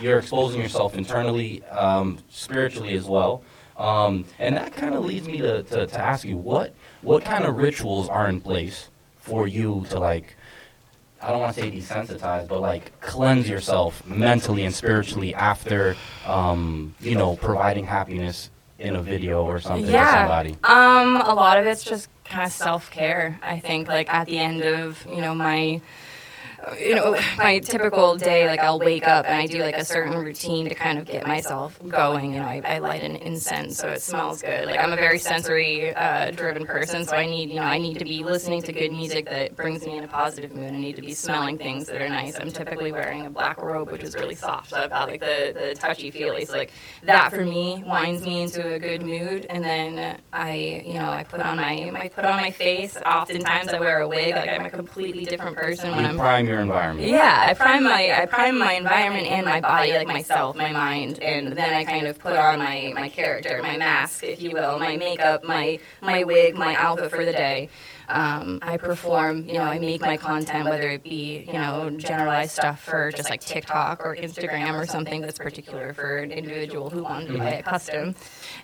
[0.00, 3.42] you're exposing yourself internally, um, spiritually as well.
[3.76, 7.44] Um, and that kind of leads me to, to, to ask you what what kind
[7.46, 8.88] of rituals are in place
[9.18, 10.36] for you to like
[11.22, 15.96] I don't want to say desensitize, but like cleanse yourself mentally and spiritually after
[16.26, 20.14] um, you know providing happiness in a video or something to Yeah.
[20.14, 20.56] somebody.
[20.64, 23.38] Um, a lot of it's just kind of self care.
[23.42, 25.80] I think, like at the end of you know my,
[26.78, 30.16] you know my typical day, like I'll wake up and I do like a certain
[30.16, 32.34] routine to kind of get myself going.
[32.34, 34.66] You know, I, I light an incense so it smells good.
[34.66, 37.98] Like I'm a very sensory uh, driven person, so I need you know I need
[37.98, 40.72] to be listening to good music that brings me in a positive mood.
[40.72, 42.38] I need to be smelling things that are nice.
[42.38, 44.70] I'm typically wearing a black robe, which is really soft.
[44.70, 46.50] So I've got like the the touchy feelies.
[46.50, 46.70] Like
[47.04, 51.24] that for me winds me into a good mood, and then I you know I
[51.24, 52.96] put on my I put on my face.
[53.04, 54.34] Oftentimes I wear a wig.
[54.34, 57.08] Like I'm a completely different person when I'm prime your environment.
[57.08, 61.18] yeah, I prime my I prime my environment and my body, like myself, my mind,
[61.20, 64.78] and then I kind of put on my my character, my mask, if you will,
[64.78, 67.68] my makeup, my my wig, my outfit for the day.
[68.08, 72.52] Um, I perform, you know, I make my content, whether it be, you know, generalized
[72.52, 77.04] stuff for just like TikTok or Instagram or something that's particular for an individual who
[77.04, 78.16] wanted to buy it custom.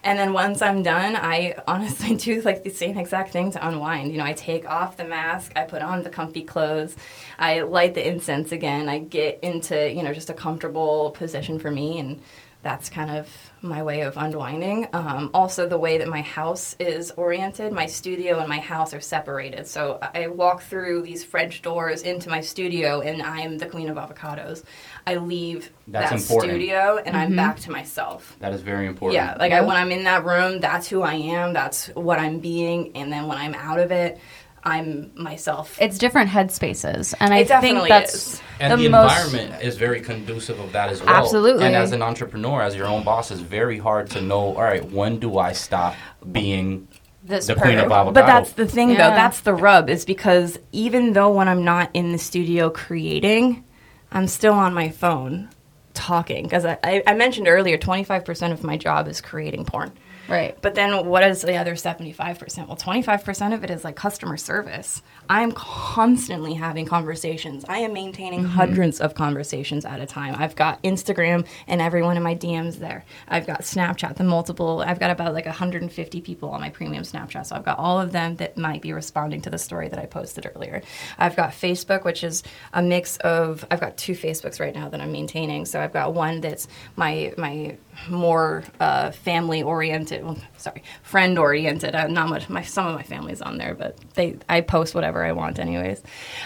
[0.06, 4.12] And then once I'm done, I honestly do like the same exact thing to unwind.
[4.12, 6.94] You know, I take off the mask, I put on the comfy clothes,
[7.40, 11.72] I light the incense again, I get into, you know, just a comfortable position for
[11.72, 12.22] me and
[12.62, 14.88] that's kind of my way of unwinding.
[14.92, 19.00] Um, also, the way that my house is oriented, my studio and my house are
[19.00, 19.66] separated.
[19.66, 23.96] So I walk through these French doors into my studio, and I'm the queen of
[23.96, 24.64] avocados.
[25.06, 26.52] I leave That's that important.
[26.52, 28.36] studio, and I'm back to myself.
[28.40, 29.14] That is very important.
[29.14, 31.52] Yeah, like I, when I'm in that room, that's who I am.
[31.52, 34.18] That's what I'm being, and then when I'm out of it,
[34.66, 35.78] I'm myself.
[35.80, 38.42] It's different headspaces, and I It think definitely that's is.
[38.58, 41.14] And the the, most- environment is very conducive of that as well.
[41.14, 41.64] Absolutely.
[41.64, 44.56] And as an entrepreneur, as your own boss, it's very hard to know.
[44.56, 45.94] All right, when do I stop
[46.32, 46.88] being
[47.22, 48.12] this the queen of perfect- avocado?
[48.12, 49.10] But that's the thing, Yeah.
[49.10, 49.14] though.
[49.16, 53.62] That's the rub, is because even though when I'm not in the studio creating,
[54.10, 55.48] I'm still on my phone
[55.94, 56.42] talking.
[56.44, 59.92] Because I, I, I mentioned earlier, 25% of my job is creating porn.
[60.28, 60.56] Right.
[60.60, 62.66] But then what is the other 75%?
[62.66, 65.02] Well, 25% of it is like customer service.
[65.28, 67.64] I'm constantly having conversations.
[67.68, 68.50] I am maintaining mm-hmm.
[68.50, 70.36] hundreds of conversations at a time.
[70.38, 73.04] I've got Instagram and everyone in my DMs there.
[73.28, 77.46] I've got Snapchat, the multiple, I've got about like 150 people on my premium Snapchat.
[77.46, 80.06] So I've got all of them that might be responding to the story that I
[80.06, 80.82] posted earlier.
[81.18, 85.00] I've got Facebook, which is a mix of, I've got two Facebooks right now that
[85.00, 85.66] I'm maintaining.
[85.66, 87.76] So I've got one that's my, my
[88.08, 91.94] more uh, family oriented, well, sorry, friend oriented.
[91.94, 92.48] Uh, not much.
[92.48, 96.02] My some of my family's on there, but they I post whatever I want anyways.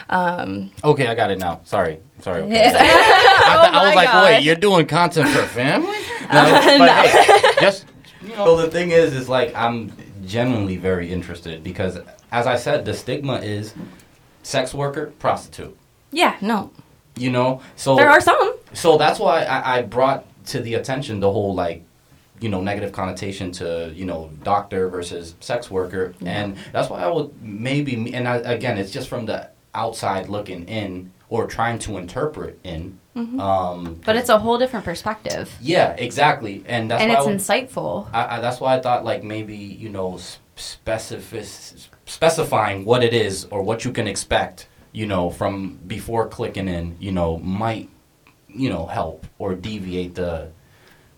[0.09, 1.07] Um, okay.
[1.09, 1.61] I got it now.
[1.64, 2.42] Sorry, sorry.
[2.44, 2.66] okay.
[2.66, 5.96] I, th- I was like, wait, you're doing content for family?
[6.32, 6.44] No,
[6.78, 7.86] but hey, just
[8.22, 8.44] you know.
[8.44, 9.92] So the thing is, is like I'm
[10.24, 11.98] genuinely very interested because,
[12.30, 13.74] as I said, the stigma is
[14.44, 15.76] sex worker, prostitute.
[16.12, 16.70] yeah, no,
[17.16, 18.55] You know, so there are some.
[18.74, 21.84] so that's why I, I brought to the attention the whole like
[22.41, 26.14] you know negative connotation to you know doctor versus sex worker.
[26.24, 30.64] And that's why i would maybe and I, again it's just from the outside looking
[30.66, 32.99] in or trying to interpret in.
[33.16, 36.64] Um But it's a whole different perspective, yeah exactly.
[36.66, 38.07] And that's and why it's I would- insightful.
[38.14, 40.18] I, I, that's why I thought like maybe you know
[40.57, 41.45] specific
[42.07, 46.97] specifying what it is or what you can expect you know from before clicking in
[46.99, 47.88] you know might
[48.55, 50.48] you know help or deviate the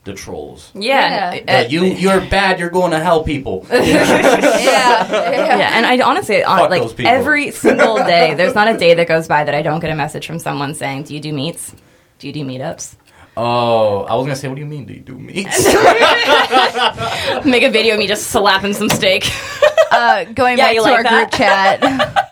[0.05, 0.70] the trolls.
[0.74, 1.59] Yeah, Yeah.
[1.61, 2.59] uh, you you're bad.
[2.59, 3.64] You're going to help people.
[3.72, 9.07] yeah, yeah, and I honestly, on, like every single day, there's not a day that
[9.07, 11.72] goes by that I don't get a message from someone saying, "Do you do meets?
[12.18, 12.97] Do you do meetups?"
[13.37, 14.85] Oh, I was gonna say, what do you mean?
[14.85, 15.64] Do you do meets?
[17.47, 19.24] Make a video of me just slapping some steak.
[19.91, 21.30] Uh, going Yeah, back to like our that?
[21.30, 22.28] group chat.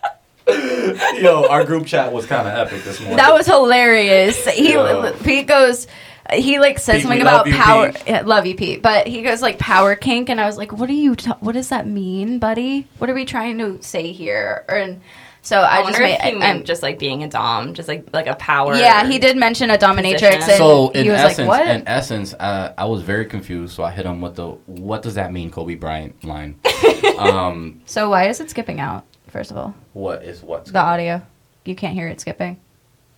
[1.21, 3.17] Yo, our group chat was kind of epic this morning.
[3.17, 4.45] That was hilarious.
[4.49, 5.13] He Yo.
[5.23, 5.87] Pete goes.
[6.33, 7.91] He like says Pete, something about power.
[7.91, 8.03] Pete.
[8.07, 8.81] Yeah, love you, Pete.
[8.81, 11.15] But he goes like power kink, and I was like, "What are you?
[11.15, 12.87] ta- what does that mean, buddy?
[12.99, 15.01] What are we trying to say here?" Or, and
[15.41, 16.13] so I, I, just made.
[16.13, 18.75] if he I- meant I'm- just like being a dom, just like like a power.
[18.75, 21.87] yeah, he did mention a dominatrix, and so in he was essence, like, "What?" in
[21.87, 23.75] essence, uh, I was very confused.
[23.75, 26.59] So I hit him with the "What does that mean, Kobe Bryant?" line.
[27.17, 29.05] um, so why is it skipping out?
[29.31, 30.65] First of all, what is what?
[30.65, 31.21] the audio.
[31.65, 32.59] You can't hear it skipping.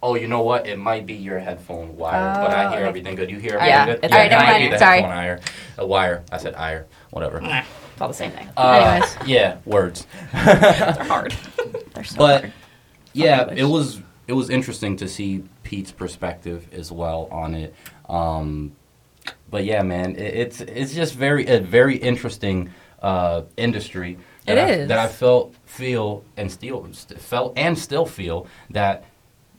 [0.01, 0.68] Oh, you know what?
[0.68, 2.88] It might be your headphone wire, but I Oh, hear okay.
[2.89, 3.32] everything good.
[3.32, 4.05] You hear Yeah, everything good?
[4.05, 4.64] it's Alright, it never might mind.
[4.66, 5.01] be the Sorry.
[5.01, 5.39] headphone wire.
[5.78, 6.24] A wire.
[6.32, 6.86] I said ire.
[7.11, 7.39] Whatever.
[7.41, 7.59] Nah,
[7.93, 8.49] it's all the same thing.
[8.57, 9.18] Uh, Anyways.
[9.28, 10.05] yeah, words.
[10.34, 11.34] They're hard.
[11.93, 12.53] They're so but hard.
[13.14, 13.59] yeah, English.
[13.59, 17.74] it was it was interesting to see Pete's perspective as well on it.
[18.09, 18.74] Um,
[19.49, 24.18] but yeah, man, it, it's it's just very a very interesting uh, industry.
[24.46, 24.88] That It I, is.
[24.89, 29.06] that I felt feel and still st- felt and still feel that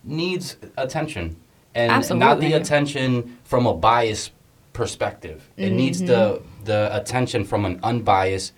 [0.03, 1.37] needs attention
[1.75, 4.33] and not the attention from a biased
[4.73, 5.49] perspective.
[5.57, 8.53] It needs the the attention from an unbiased,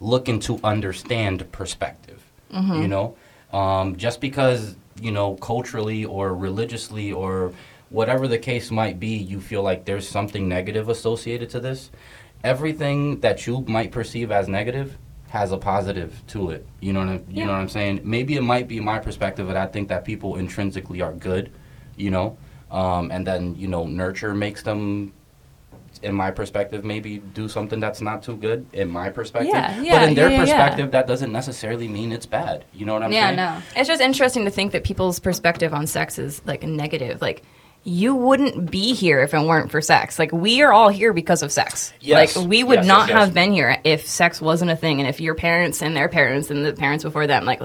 [0.00, 2.22] looking to understand perspective.
[2.52, 3.16] You know,
[3.52, 7.52] um, just because you know culturally or religiously or
[7.90, 11.90] whatever the case might be, you feel like there's something negative associated to this.
[12.44, 14.96] Everything that you might perceive as negative
[15.30, 16.66] has a positive to it.
[16.80, 18.00] You know what I'm, you know what I'm saying?
[18.02, 21.52] Maybe it might be my perspective, but I think that people intrinsically are good.
[21.96, 22.36] You know,
[22.70, 25.12] um, and then you know nurture makes them
[26.02, 29.52] in my perspective, maybe do something that's not too good in my perspective.
[29.52, 30.40] Yeah, but in their yeah, yeah, yeah.
[30.40, 32.64] perspective, that doesn't necessarily mean it's bad.
[32.72, 33.36] You know what I'm yeah, saying?
[33.36, 33.62] no.
[33.76, 37.20] It's just interesting to think that people's perspective on sex is like negative.
[37.20, 37.42] Like
[37.84, 40.18] you wouldn't be here if it weren't for sex.
[40.18, 41.92] Like we are all here because of sex.
[42.00, 42.36] Yes.
[42.36, 45.08] Like we would Yes, not yes, have been here if sex wasn't a thing and
[45.08, 47.60] if your parents and their parents and the parents before them like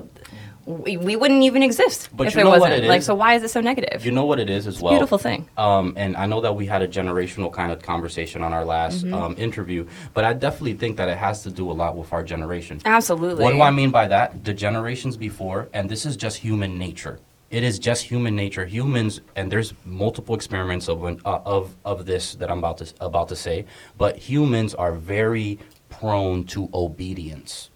[0.65, 2.73] we, we wouldn't even exist But if it wasn't.
[2.73, 4.03] it like so why is it so negative?
[4.03, 4.93] You know what it is as well.
[4.93, 5.47] beautiful thing.
[5.57, 9.03] Um, and I know that we had a generational kind of conversation on our last
[9.05, 9.13] Mm-hmm.
[9.13, 9.85] um, interview,
[10.15, 12.81] but I definitely think that it has to do a lot with our generation.
[12.85, 13.43] Absolutely.
[13.43, 14.43] What do I mean by that?
[14.43, 17.19] The generations before, and this is just human nature.
[17.51, 18.65] It is just human nature.
[18.65, 23.29] Humans, and there's multiple experiments of uh, of of this that I'm about to about
[23.29, 23.65] to say,
[23.97, 27.69] but humans are very prone to obedience.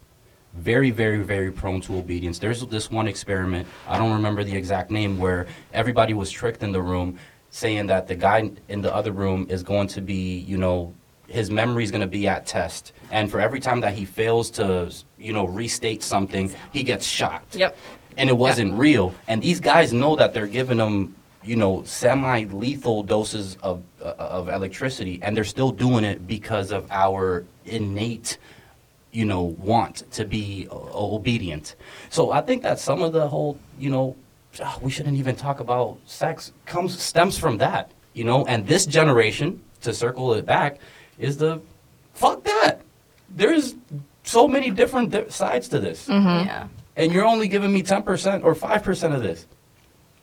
[0.56, 2.40] Very, very, very prone to obedience.
[2.40, 3.68] There's this one experiment.
[3.88, 7.20] I don't remember the exact name where everybody was tricked in the room,
[7.52, 10.94] saying that the guy in the other room is going to be, you know,
[11.28, 14.50] his memory is going to be at test, and for every time that he fails
[14.50, 17.78] to, you know, restate something, he gets shocked Yep.
[18.18, 19.14] And it wasn't real.
[19.28, 24.49] And these guys know that they're giving them, you know, semi-lethal doses of uh, of
[24.49, 28.38] electricity, and they're still doing it because of our innate,
[29.12, 31.76] you know, want to be o- obedient.
[32.10, 34.16] So I think that some of the whole, you know,
[34.64, 38.45] ah, we shouldn't even talk about sex comes stems from that, you know.
[38.45, 40.80] And this generation, to circle it back,
[41.18, 41.62] is the
[42.14, 42.82] fuck that.
[43.30, 43.76] There's
[44.24, 46.07] so many different di- sides to this
[46.45, 46.68] Yeah.
[47.00, 49.47] And you're only giving me 10% or 5% of this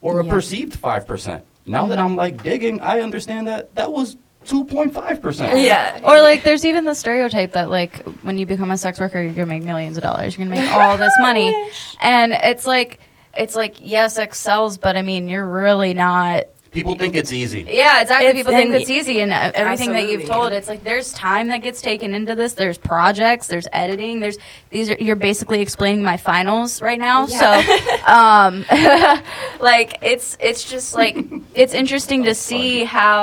[0.01, 0.31] or a Yeah.
[0.31, 4.17] perceived 5% now that i'm like digging i understand that that was
[4.47, 5.99] 2.5% Yeah.
[6.05, 9.33] Or like, there's even the stereotype that like when you become a sex worker, you're
[9.33, 10.39] gonna make millions of dollars.
[10.39, 11.53] You're gonna make all this money,
[12.01, 13.01] and it's like,
[13.37, 16.45] it's like, yes, sex sells, but I mean, you're really not.
[16.77, 18.27] People think it's easy Yeah, exactly.
[18.29, 21.49] It's- People think it's easy, and uh, everything that you've told, it's like there's time
[21.49, 22.53] that gets taken into this.
[22.53, 23.47] There's projects.
[23.47, 24.21] There's editing.
[24.21, 24.37] There's
[24.71, 24.91] these.
[24.91, 27.25] Are, you're basically explaining my finals right now.
[27.27, 27.47] So,
[28.07, 28.65] um,
[29.61, 31.17] like it's it's just like
[31.55, 33.21] it's interesting to see how.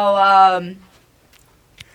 [0.57, 0.77] Um,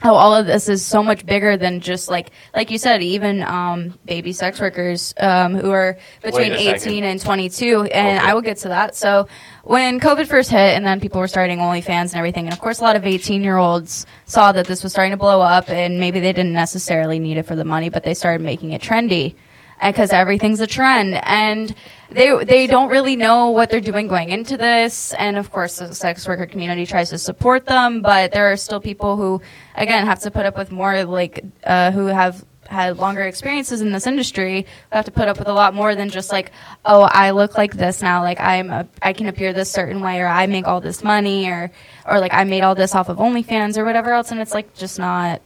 [0.01, 3.42] how all of this is so much bigger than just like like you said even
[3.42, 7.05] um, baby sex workers um, who are between Wait a 18 second.
[7.05, 8.26] and 22 and Okay.
[8.28, 9.26] i will get to that so
[9.64, 12.78] when covid first hit and then people were starting onlyfans and everything and of course
[12.80, 15.99] a lot of 18 year olds saw that this was starting to blow up and
[15.99, 19.34] maybe they didn't necessarily need it for the money but they started making it trendy
[19.83, 21.14] because everything's a trend.
[21.24, 21.74] And
[22.11, 25.12] they they don't really know what they're doing going into this.
[25.14, 28.03] And of course the sex worker community tries to support them.
[28.03, 29.43] But there are still people who
[29.74, 33.93] again have to put up with more like uh, who have had longer experiences in
[33.93, 36.53] this industry have to put up with a lot more than just like
[36.85, 38.22] oh i look like this now.
[38.22, 41.49] Like i'm a, i can appear this certain way or i make all this money
[41.49, 41.70] or
[42.07, 44.31] or like i made all this off of onlyfans or whatever else.
[44.31, 45.41] And it's like just not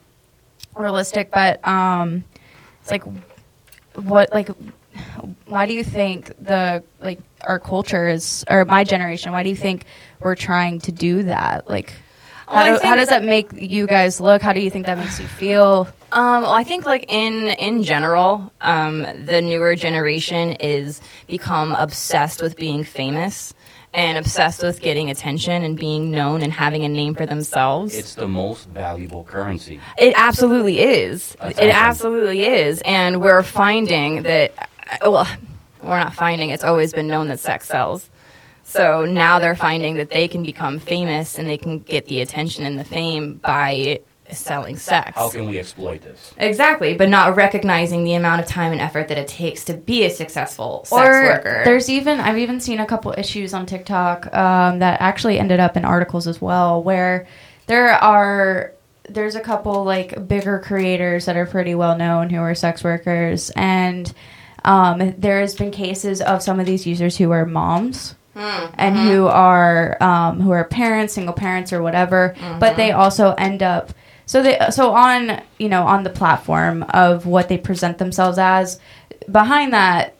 [0.76, 1.30] realistic.
[1.30, 2.24] But um
[2.80, 3.05] it's like
[3.95, 4.51] what like
[5.47, 9.57] why do you think the like our culture is or my generation why do you
[9.57, 9.84] think
[10.20, 11.93] we're trying to do that like
[12.47, 14.43] How, do, how does that make you guys look?
[14.43, 15.88] How do you think that makes you feel?
[16.12, 22.43] Um, well, I think like in in general, um, the newer generation is become obsessed
[22.43, 23.55] with being famous
[23.95, 27.95] and obsessed with getting attention and being known and having a name for themselves.
[27.95, 29.80] It's the most valuable currency.
[29.99, 31.36] It absolutely is.
[31.40, 31.76] That's it awesome.
[31.76, 34.70] absolutely is, and we're finding that.
[35.03, 35.26] Well,
[35.82, 36.51] we're not finding.
[36.51, 38.09] It's always been known that sex sells.
[38.64, 42.64] So now they're finding that they can become famous and they can get the attention
[42.64, 44.01] and the fame by
[44.35, 45.12] selling sex.
[45.14, 46.33] How can we exploit this?
[46.37, 50.05] Exactly, but not recognizing the amount of time and effort that it takes to be
[50.05, 51.62] a successful sex or worker.
[51.64, 55.76] there's even I've even seen a couple issues on TikTok um, that actually ended up
[55.76, 57.26] in articles as well, where
[57.66, 58.72] there are
[59.09, 63.51] there's a couple like bigger creators that are pretty well known who are sex workers,
[63.57, 64.12] and
[64.64, 68.14] um, there has been cases of some of these users who are moms.
[68.35, 73.62] And who are um, who are parents, single parents, or whatever, but they also end
[73.62, 73.93] up
[74.33, 78.39] so they uh, so on you know on the platform of what they present themselves
[78.39, 78.80] as.
[79.30, 80.14] Behind that,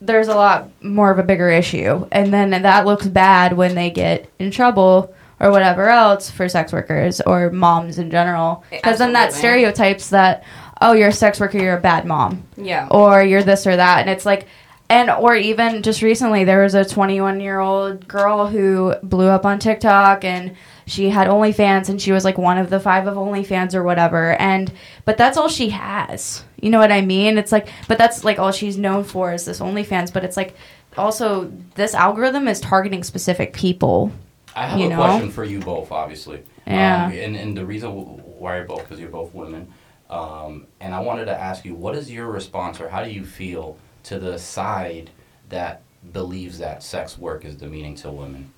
[0.00, 3.90] there's a lot more of a bigger issue, and then that looks bad when they
[3.90, 9.14] get in trouble or whatever else for sex workers or moms in general, because then
[9.14, 10.44] that stereotypes that
[10.80, 12.86] oh you're a sex worker, you're a bad mom yeah.
[12.92, 14.46] or you're this or that and it's like
[14.88, 19.44] and or even just recently there was a 21 year old girl who blew up
[19.44, 20.56] on tiktok and
[20.88, 24.32] she had onlyfans and she was like one of the five of onlyfans or whatever
[24.40, 24.72] and
[25.04, 28.38] but that's all she has you know what i mean it's like but that's like
[28.38, 30.54] all she's known for is this onlyfans but it's like
[30.96, 34.12] also this algorithm is targeting specific people
[34.58, 34.96] I have a know?
[34.96, 36.42] question for you both, obviously.
[36.66, 37.06] Yeah.
[37.06, 39.72] Um, and, and the reason why you're both, because you're both women.
[40.10, 43.24] Um, and I wanted to ask you, what is your response or how do you
[43.24, 45.10] feel to the side
[45.48, 45.82] that
[46.12, 48.52] believes that sex work is demeaning to women?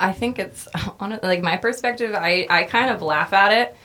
[0.00, 0.68] I think it's
[1.00, 2.14] on like my perspective.
[2.14, 3.76] I I kind of laugh at it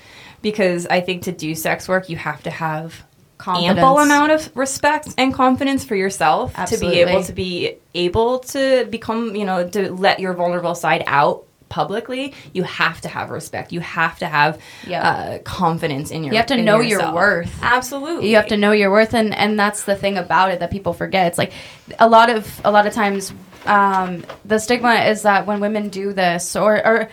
[0.41, 3.03] because I think to do sex work you have to have
[3.37, 3.77] Confidence.
[3.79, 8.85] ample amount of respect and confidence for yourself to be able to be able to
[8.89, 13.71] become you know to let your vulnerable side out publicly you have to have respect
[13.71, 15.07] you have to have Yeah.
[15.07, 17.57] uh, confidence in your You have to know your worth.
[17.61, 20.71] absolutely you have to know your worth and and that's the thing about it that
[20.71, 21.53] people forget it's like
[21.99, 23.31] a lot of a lot of times
[23.65, 27.09] um, the stigma is that when women do this or or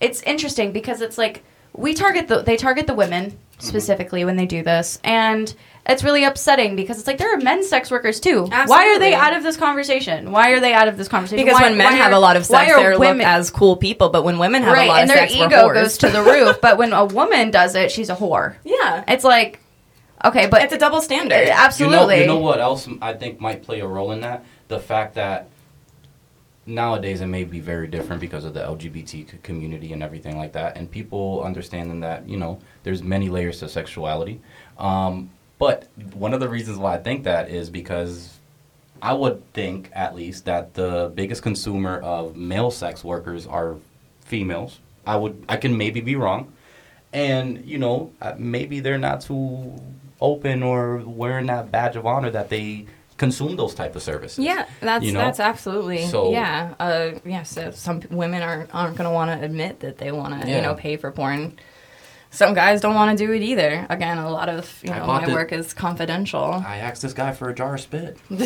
[0.00, 1.42] it's interesting because it's like
[1.74, 5.54] we target the they target the women specifically when they do this and
[5.86, 8.44] it's really upsetting because it's like there are men sex workers too.
[8.46, 10.30] Why are they out of this conversation?
[10.30, 11.44] Why are they out of this conversation?
[11.44, 13.50] because Why- when men why have are- a lot of sex, they're women- looked as
[13.50, 14.08] cool people.
[14.10, 15.74] But when women have right, a lot and of their sex, we're ego whores.
[15.74, 16.60] goes to the roof.
[16.60, 18.54] But when a woman does it, she's a whore.
[18.64, 19.58] yeah, It's like
[20.24, 21.48] okay, but it's a double standard.
[21.48, 22.20] absolutely.
[22.20, 24.44] You know, you know what else I think might play a role in that?
[24.68, 25.48] The fact that
[26.66, 30.76] nowadays it may be very different because of the LGBT community and everything like that,
[30.76, 34.40] and people understanding that you know there's many layers to sexuality.
[34.78, 38.38] Um, but one of the reasons why I think that is because
[39.02, 43.76] I would think at least that the biggest consumer of male sex workers are
[44.20, 44.80] females.
[45.06, 46.52] I would I can maybe be wrong,
[47.12, 49.80] and you know uh, maybe they're not too
[50.20, 52.86] open or wearing that badge of honor that they
[53.24, 54.38] consume those type of services.
[54.50, 55.20] Yeah, that's You know?
[55.24, 56.74] that's absolutely So- yeah.
[56.80, 60.32] Uh, yeah, so some women aren't aren't going to want to admit that they want
[60.40, 60.56] to Yeah.
[60.56, 61.42] you know pay for porn.
[62.32, 63.72] Some guys don't want to do it either.
[63.90, 66.48] Again, a lot of you know my the- work is confidential.
[66.74, 68.16] I asked this guy for a jar of spit.
[68.30, 68.40] And,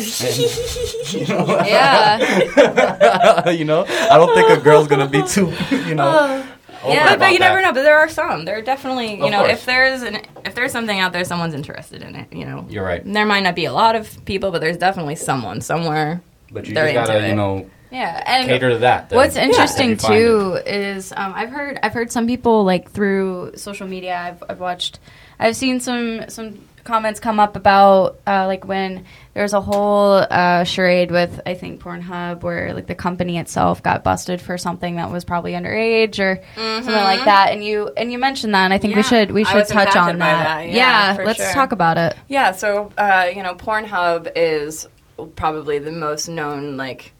[1.13, 1.45] you know,
[1.75, 5.53] yeah, you know, I don't think a girl's gonna be too,
[5.89, 6.43] you know.
[6.85, 7.49] Over yeah, but about you that.
[7.49, 7.73] never know.
[7.73, 8.45] But there are some.
[8.45, 9.51] There are definitely you Of know course.
[9.53, 12.31] if there's an if there's something out there, someone's interested in it.
[12.31, 15.15] You know, You're right, there might not be a lot of people, but there's definitely
[15.15, 16.21] someone somewhere.
[16.51, 19.09] but you They're just gotta, you know, yeah, and cater to that.
[19.09, 19.17] then.
[19.17, 20.19] What's interesting if you find it.
[20.19, 24.15] too is um, I've heard I've heard some people like through social media.
[24.17, 24.99] I've, I've watched
[25.39, 30.63] I've seen some some comments come up about uh, like when there's a whole uh,
[30.63, 35.11] charade with I think Pornhub where like the company itself got busted for something that
[35.11, 37.51] was probably underage or something like that.
[37.51, 38.63] And you and you mentioned that.
[38.63, 40.43] And I think we should we should touch on that.
[40.43, 41.53] that, yeah, for let's sure.
[41.53, 42.15] talk about it.
[42.29, 44.87] Yeah, so uh, you know, Pornhub is
[45.35, 47.13] probably the most known like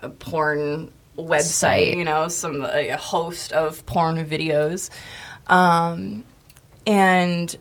[0.00, 1.42] uh, porn website.
[1.42, 1.96] Site.
[1.96, 4.90] You know, some a host of porn videos,
[5.48, 6.24] um,
[6.86, 7.54] and.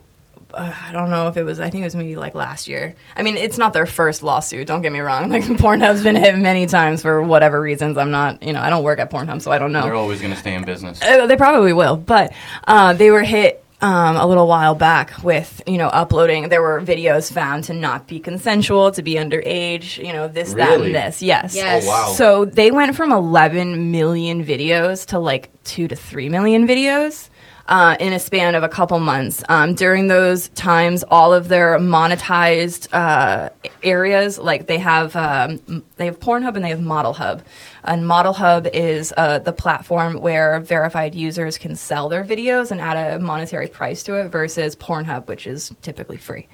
[0.54, 1.60] Uh, I don't know if it was.
[1.60, 2.96] I think it was maybe like last year.
[3.16, 4.68] I mean, it's not their first lawsuit.
[4.68, 5.30] Don't get me wrong.
[5.38, 7.98] Like Pornhub's been hit many times for whatever reasons.
[7.98, 8.42] I'm not.
[8.42, 9.82] You know, I don't work at Pornhub, so I don't know.
[9.84, 11.02] They're always gonna stay in business.
[11.02, 12.34] Uh, they probably will, but
[12.66, 16.50] uh, they were hit um, a little while back with you know uploading.
[16.50, 20.04] There were videos found to not be consensual, to be underage.
[20.04, 21.22] You know this, that, and this.
[21.22, 21.56] Yes.
[21.56, 21.84] Yes.
[21.86, 22.14] Oh, wow.
[22.14, 27.30] So they went from 11 million videos to like two to three million videos.
[27.68, 29.44] Uh, in a span of a couple months.
[29.50, 33.50] Um, during those times, all of their monetized uh,
[33.84, 37.44] areas, like they have, um, they have Pornhub and they have Model Hub.
[37.84, 42.80] And Model Hub is uh, the platform where verified users can sell their videos and
[42.80, 46.48] add a monetary price to it, versus Pornhub, which is typically free.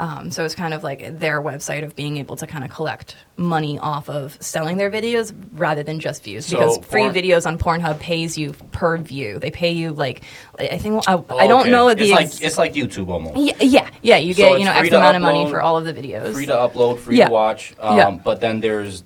[0.00, 3.16] Um, so it's kind of like their website of being able to kind of collect
[3.36, 6.46] money off of selling their videos rather than just views.
[6.46, 9.38] So because free porn- videos on Pornhub pays you per view.
[9.38, 10.22] They pay you like
[10.58, 11.70] I think I, I don't okay.
[11.70, 13.36] know the It's ex- like it's like YouTube almost.
[13.36, 15.76] yeah, yeah yeah you So get you know free X amount of money for all
[15.76, 16.32] of the videos.
[16.32, 17.26] Free to upload, free Yeah.
[17.26, 17.74] to watch.
[17.78, 18.10] Um, Yeah.
[18.10, 19.04] But then there's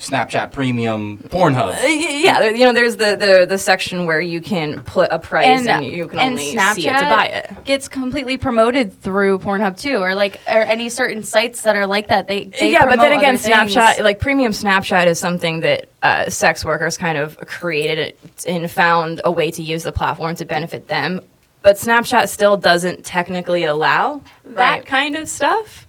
[0.00, 1.74] Snapchat Premium, Pornhub.
[1.74, 5.66] Uh, yeah, you know, there's the, the, the section where you can put a price
[5.66, 7.64] and, you can and only Snapchat see it to buy it.
[7.64, 12.08] gets completely promoted through Pornhub too, or like or any certain sites that are like
[12.08, 12.28] that.
[12.28, 13.36] They, they yeah, but then again.
[13.36, 18.70] Snapchat, like premium Snapchat, is something that uh, sex workers kind of created it and
[18.70, 21.20] found a way to use the platform to benefit them.
[21.62, 25.86] But Snapchat still doesn't technically allow that kind of stuff.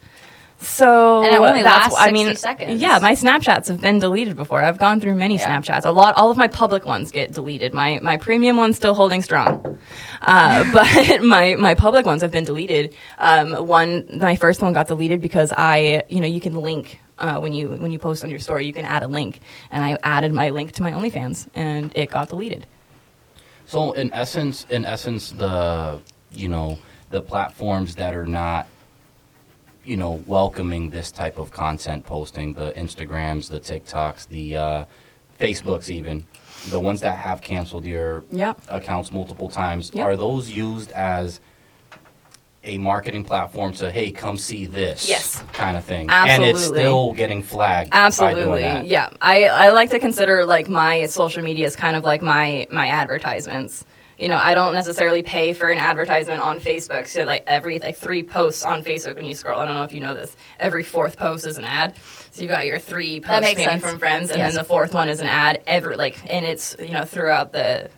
[0.62, 2.80] So And it only that's lasts I mean, seconds.
[2.82, 4.62] yeah, my Snapchats have been deleted before.
[4.64, 5.60] I've gone through many Yeah.
[5.60, 5.86] Snapchats.
[5.86, 7.74] A lot, all of my public ones get deleted.
[7.74, 9.80] My my premium one's still holding strong,
[10.22, 12.94] uh, but my my public ones have been deleted.
[13.18, 17.00] Um, one, my first one got deleted because I, you know, you can link.
[17.18, 19.40] Uh, when you when you post on your story, you can add a link,
[19.72, 22.66] and I added my link to my OnlyFans, and it got deleted.
[23.66, 26.00] So in essence, in essence, the
[26.32, 26.78] you know
[27.10, 28.68] the platforms that are not
[29.84, 34.86] you know welcoming this type of content posting, the Instagrams, the TikToks, the uh,
[35.40, 36.26] Facebooks, even
[36.70, 38.62] the ones that have canceled your Yep.
[38.70, 40.06] accounts multiple times, Yep.
[40.06, 41.40] are those used as
[42.64, 45.42] a marketing platform to hey come see this Yes.
[45.52, 46.46] kind of thing absolutely.
[46.50, 49.10] and it's still getting flagged Absolutely, yeah.
[49.20, 52.86] I, I like to consider like my social media as kind of like my my
[52.88, 53.84] advertisements.
[54.22, 57.08] You know, I don't necessarily pay for an advertisement on Facebook.
[57.08, 59.94] So like every like three posts on Facebook when you scroll, I don't know if
[59.94, 61.96] you know this, every fourth post is an ad.
[62.32, 63.82] So you've got your three posts maybe sense.
[63.84, 64.54] from friends, and Yes.
[64.54, 65.64] then the fourth one is an ad.
[65.66, 67.90] Every like, and it's you know throughout the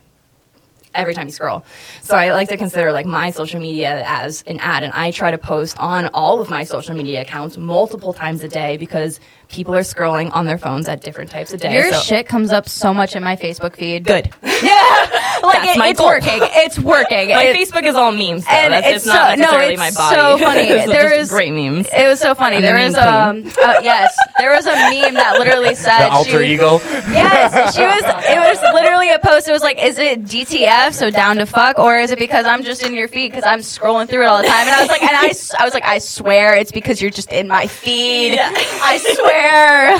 [0.96, 1.66] every time you scroll.
[2.04, 5.32] So I like to consider like my social media as an ad and I try
[5.32, 9.74] to post on all of my social media accounts multiple times a day because people
[9.74, 11.74] are scrolling on their phones at different types of days.
[11.74, 14.04] Your So- shit comes up so much in my Facebook feed.
[14.06, 14.30] good.
[14.64, 14.83] Yeah,
[15.44, 16.08] like That's it- my it's goal.
[16.10, 16.40] working.
[16.42, 17.30] It's working.
[17.34, 18.52] My It- Facebook is all memes though.
[18.52, 20.16] And That's it's it's not so- no, necessarily it's my body.
[20.16, 20.62] so funny.
[20.74, 21.88] It's There just great memes.
[21.94, 22.58] It was so funny.
[22.58, 26.12] I'm the There was um uh, yes, there was a meme that literally said the
[26.12, 26.80] alter she, ego
[27.12, 28.04] Yes, she was.
[28.26, 29.48] It was literally a post.
[29.48, 32.64] It was like, is it DTF, so down to fuck, or is it because I'm
[32.64, 34.68] just in your feed because I'm scrolling through it all the time?
[34.68, 37.32] And I was like, and I, I was like, I swear it's because you're just
[37.32, 38.38] in my feed.
[38.40, 39.98] I swear.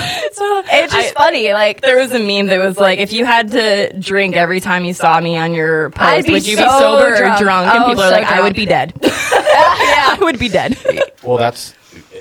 [0.82, 1.52] It's just I- funny.
[1.52, 4.84] Like, There was a meme that was like, if you had to drink every time
[4.84, 7.40] you saw me on your post, I'd be would you so be sober drunk.
[7.40, 7.74] or drunk?
[7.74, 8.92] And Oh, people are so like, I would be dead.
[9.02, 9.08] yeah.
[9.12, 10.76] I would be dead.
[11.22, 11.74] well that's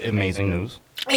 [0.05, 0.79] amazing news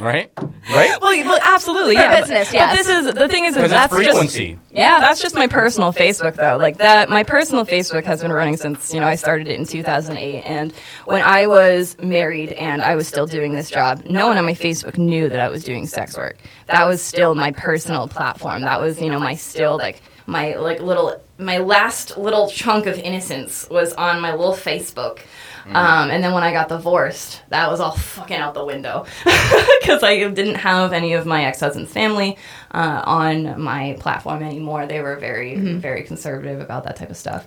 [0.00, 2.20] right right Well, well, absolutely, yeah.
[2.20, 2.70] business, but, yes.
[2.70, 5.46] But this is the thing is, is that's it's just frequency yeah, that's just my
[5.46, 6.56] personal Facebook though.
[6.58, 9.64] Like that, my personal Facebook has been running since you know I started it in
[9.66, 10.42] 2008.
[10.42, 10.72] And
[11.06, 14.54] when I was married and I was still doing this job, no one on my
[14.54, 16.36] Facebook knew that I was doing sex work.
[16.68, 18.62] That was still my personal platform.
[18.62, 22.98] That was you know my still like my like little my last little chunk of
[22.98, 25.20] innocence was on my little Facebook.
[25.64, 29.06] Um, and then when I got divorced, that was all fucking out the window
[29.80, 32.36] because I didn't have any of my ex husband's family
[32.72, 34.86] uh, on my platform anymore.
[34.86, 37.46] They were very, very conservative about that type of stuff.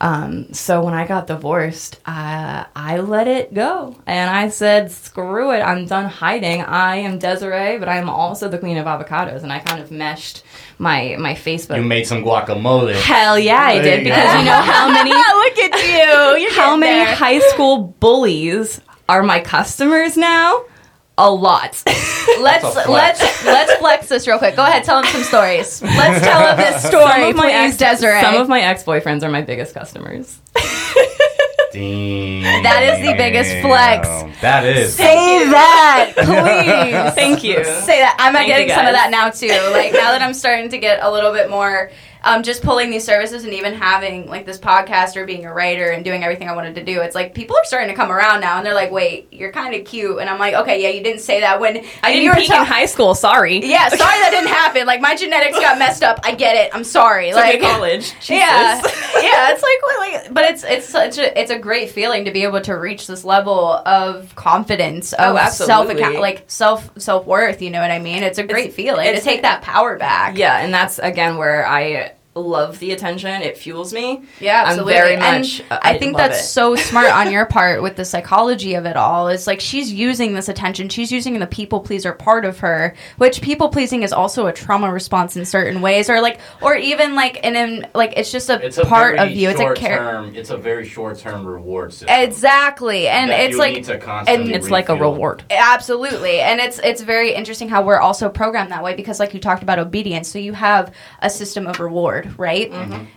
[0.00, 5.52] Um, so when I got divorced, uh, I let it go and I said, screw
[5.52, 6.62] it, I'm done hiding.
[6.62, 9.44] I am Desiree, but I'm also the queen of avocados.
[9.44, 10.42] And I kind of meshed
[10.82, 11.76] my, my Facebook.
[11.76, 14.38] you made some guacamole Hell yeah, I did because go.
[14.40, 15.10] you know how many
[15.42, 16.42] Look at you.
[16.42, 17.14] You're how many there.
[17.14, 20.64] high school bullies are my customers now?
[21.18, 21.80] A lot.
[22.40, 24.56] Let's a let's let's flex this real quick.
[24.56, 25.82] Go ahead, tell him some stories.
[25.82, 28.20] Let's tell him this story, Some of please, ex, Desiree.
[28.22, 30.38] some of my ex-boyfriends are my biggest customers.
[31.72, 32.62] Damn.
[32.62, 34.06] That is the biggest flex.
[34.42, 34.94] That is.
[34.94, 37.14] Say that, please.
[37.14, 37.64] Thank you.
[37.64, 38.14] Say that.
[38.18, 39.48] I'm Thank getting some of that now too.
[39.72, 41.90] Like now that I'm starting to get a little bit more
[42.24, 45.90] um, just pulling these services and even having like this podcast or being a writer
[45.90, 48.40] and doing everything I wanted to do, it's like people are starting to come around
[48.40, 50.18] now and they're like, wait, you're kind of cute.
[50.18, 52.50] And I'm like, okay, yeah, you didn't say that when I you didn't were peak
[52.50, 53.14] in high school.
[53.14, 53.60] Sorry.
[53.72, 54.86] Yeah, sorry that didn't happen.
[54.86, 56.20] Like my genetics got messed up.
[56.24, 56.74] I get it.
[56.74, 57.28] I'm sorry.
[57.28, 58.12] It's like college.
[58.28, 59.00] Yeah, Jesus.
[59.22, 59.52] yeah.
[59.52, 62.60] It's like, like, but it's it's such a it's a great feeling to be able
[62.62, 67.62] to reach this level of confidence Oh, of self account like self self worth.
[67.62, 68.22] You know what I mean?
[68.22, 70.36] It's a great It's- feeling to take that power back.
[70.36, 73.42] Yeah, and that's again where I love the attention.
[73.42, 74.22] It fuels me.
[74.40, 74.92] Yeah, I'm absolutely.
[74.94, 75.60] very much.
[75.70, 76.48] uh, I, think love that's it.
[76.48, 79.28] so smart on your part with the psychology of it all.
[79.28, 80.88] It's like she's using this attention.
[80.88, 84.90] She's using the people pleaser part of her, which people pleasing is also a trauma
[84.90, 88.64] response in certain ways, or like, or even like, and then like it's just a
[88.64, 89.50] It's a part very of you.
[89.50, 90.10] It's a short character.
[90.10, 90.34] term.
[90.34, 92.08] It's a very short term reward system.
[92.10, 95.44] Exactly, and that it's you like need to constantly It's like a reward.
[95.50, 96.40] Absolutely.
[96.40, 99.62] And it's it's very interesting how we're also programmed that way because like you talked
[99.62, 100.28] about obedience.
[100.28, 102.72] So you have a system of reward, right?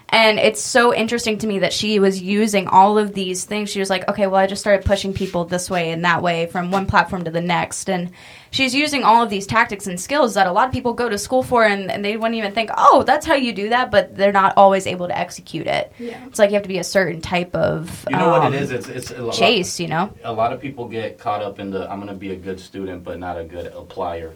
[0.10, 3.70] And it's so interesting to me that she was using all of these things.
[3.70, 6.46] She was like, "Okay, well I just started pushing people this way and that way
[6.46, 8.12] from one platform to the next." And
[8.52, 11.18] she's using all of these tactics and skills that a lot of people go to
[11.18, 14.16] school for and, and they wouldn't even think, "Oh, that's how you do that," but
[14.16, 15.92] they're not always able to execute it.
[16.00, 16.18] Yeah.
[16.28, 18.62] It's like you have to be a certain type of You know what um, it
[18.62, 18.72] is?
[18.72, 20.14] It's it's a lot- chase, you know?
[20.24, 23.04] A lot of people get caught up in the I'm gonna be a good student
[23.04, 24.34] but not a good applier.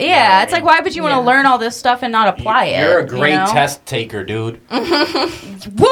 [0.00, 2.66] Yeah, it's like why would you want to learn all this stuff and not apply
[2.66, 2.80] it?
[2.80, 3.46] You're a you great know?
[3.46, 4.60] test taker, dude.
[4.70, 5.86] Woo!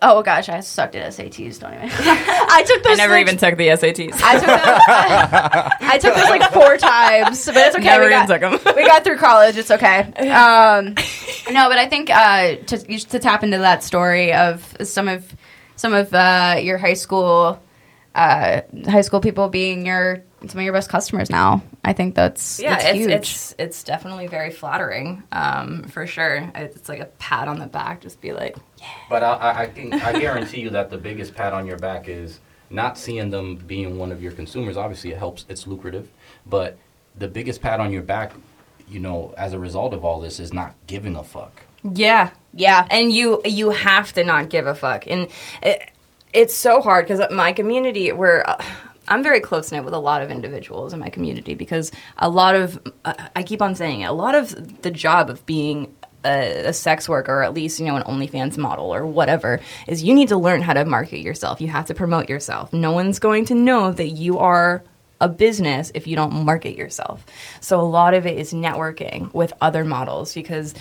[0.00, 1.58] Oh gosh, I sucked at SATs.
[1.60, 1.90] Don't even.
[1.92, 2.92] I took those.
[2.98, 4.20] I never like- even took the SATs.
[4.22, 4.58] I took those.
[5.90, 7.84] I took those like four times, but it's okay.
[7.84, 8.76] Never we even got, took 'em.
[8.76, 9.56] we got through college.
[9.56, 10.00] It's okay.
[10.30, 10.94] Um,
[11.52, 15.34] no, but I think uh, to to tap into that story of some of
[15.76, 17.60] some of uh, your high school
[18.14, 21.62] uh, high school people being your some of your best customers now.
[21.84, 23.10] I think that's yeah, that's it's, huge.
[23.10, 26.50] it's it's definitely very flattering, um, for sure.
[26.54, 28.56] It's like a pat on the back, just be like,
[29.10, 32.08] But I, I, I can I guarantee you that the biggest pat on your back
[32.08, 32.38] is
[32.70, 34.76] not seeing them being one of your consumers.
[34.76, 35.44] Obviously, it helps.
[35.48, 36.08] It's lucrative,
[36.46, 36.78] but
[37.18, 38.32] the biggest pat on your back,
[38.88, 41.62] you know, as a result of all this, is not giving a fuck.
[41.82, 42.86] yeah, yeah.
[42.90, 45.26] and you you have to not give a fuck and
[45.62, 45.90] it,
[46.32, 48.62] it's so hard because my community we're uh,
[49.08, 52.54] i'm very close knit with a lot of individuals in my community because a lot
[52.54, 56.66] of uh, i keep on saying it a lot of the job of being a,
[56.66, 60.14] a sex worker or at least you know an onlyfans model or whatever is you
[60.14, 63.44] need to learn how to market yourself you have to promote yourself no one's going
[63.44, 64.82] to know that you are
[65.22, 67.24] a business if you don't market yourself.
[67.60, 70.74] So a lot of it is networking with other models because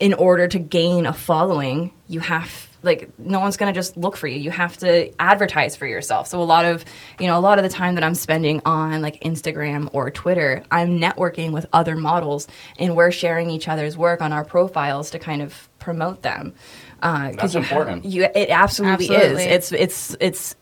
[0.00, 4.16] in order to gain a following, you have like no one's going to just look
[4.16, 4.38] for you.
[4.38, 6.28] You have to advertise for yourself.
[6.28, 6.84] So a lot of,
[7.18, 10.62] you know, a lot of the time that I'm spending on like Instagram or Twitter,
[10.70, 12.46] I'm networking with other models
[12.78, 16.54] and we're sharing each other's work on our profiles to kind of promote them.
[17.02, 18.04] Uh, 'cause That's you important.
[18.04, 19.44] you, it absolutely, Absolutely.
[19.44, 19.50] is.
[19.52, 20.56] It's it's it's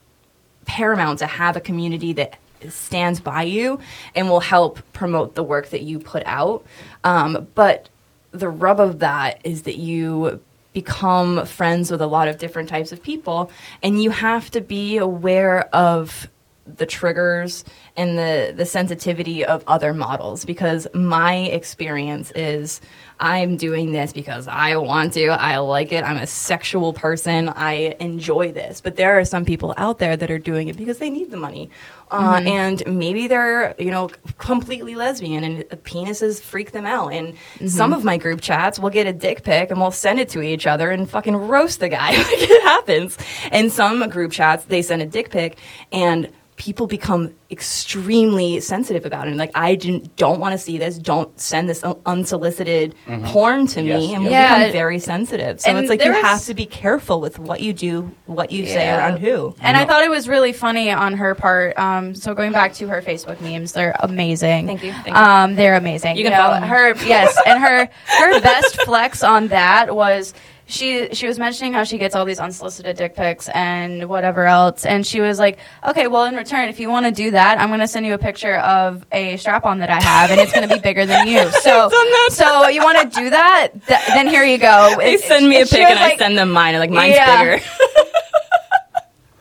[0.65, 2.39] paramount to have a community that
[2.69, 3.79] stands by you
[4.15, 6.65] and will help promote the work that you put out.
[7.05, 7.89] Um, but
[8.31, 10.41] the rub of that is that you
[10.73, 13.51] become friends with a lot of different types of people,
[13.83, 16.29] and you have to be aware of
[16.65, 17.65] the triggers
[17.97, 22.81] and the the sensitivity of other models because my experience is
[23.23, 25.29] I'm doing this because I want to.
[25.29, 26.03] I like it.
[26.03, 27.49] I'm a sexual person.
[27.51, 28.81] I enjoy this.
[28.81, 31.37] But there are some people out there that are doing it because they need the
[31.37, 31.71] money.
[32.11, 37.13] Uh, and maybe they're you know completely lesbian and penises freak them out.
[37.13, 37.37] And
[37.71, 40.43] some of my group chats will get a dick pic and we'll send it to
[40.43, 42.11] each other and fucking roast the guy.
[42.23, 43.19] Like it happens.
[43.51, 45.59] And some group chats they send a dick pic
[45.93, 46.29] and
[46.63, 49.35] people become extremely sensitive about it.
[49.35, 50.97] Like I didn't, don't want to see this.
[50.97, 52.95] Don't send this un- unsolicited
[53.25, 54.31] porn to Yes, me, and yes.
[54.31, 54.59] we Yeah.
[54.61, 55.61] become very sensitive.
[55.61, 58.53] So And it's like you was- have to be careful with what you do, what
[58.53, 58.99] you say Yeah.
[58.99, 59.57] around who.
[59.61, 61.77] And I thought it was really funny on her part.
[61.77, 64.69] Um, so going back to her Facebook memes, they're amazing.
[64.69, 65.15] Thank you, thank you.
[65.15, 66.17] Um, they're amazing.
[66.17, 66.95] You can know, follow her.
[67.05, 67.89] Yes, and her
[68.21, 70.33] her best flex on that was.
[70.67, 74.87] She she was mentioning how she gets all these unsolicited dick pics and whatever else,
[74.87, 77.69] and she was like, "Okay, well, in return, if you want to do that, I'm
[77.69, 80.53] going to send you a picture of a strap on that I have, and it's
[80.53, 81.51] going to be bigger than you.
[81.63, 81.91] So,
[82.31, 83.69] so you want to do that?
[83.87, 84.95] Th- then here you go.
[84.99, 86.75] They It- send me a pic and I send them mine.
[86.75, 87.57] and like mine's Yeah.
[87.57, 87.65] bigger.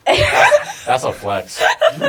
[0.86, 1.62] That's a flex.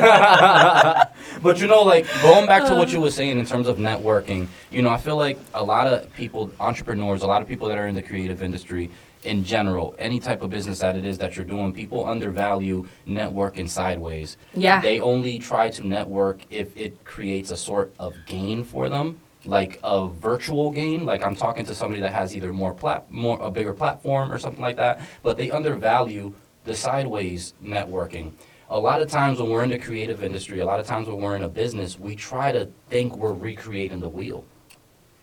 [1.42, 4.48] but you know, like going back to what you were saying in terms of networking,
[4.70, 7.78] you know, I feel like a lot of people, entrepreneurs, a lot of people that
[7.78, 8.90] are in the creative industry
[9.24, 13.68] in general, any type of business that it is that you're doing, people undervalue networking
[13.68, 14.36] sideways.
[14.54, 14.80] Yeah.
[14.80, 19.20] They only try to network if it creates a sort of gain for them.
[19.44, 23.38] like a virtual game, like I'm talking to somebody that has either more plat more
[23.42, 26.32] a bigger platform or something like that, but they undervalue
[26.64, 28.32] the sideways networking.
[28.72, 31.18] A lot of times when we're in the creative industry, a lot of times when
[31.18, 34.46] we're in a business, we try to think we're recreating the wheel.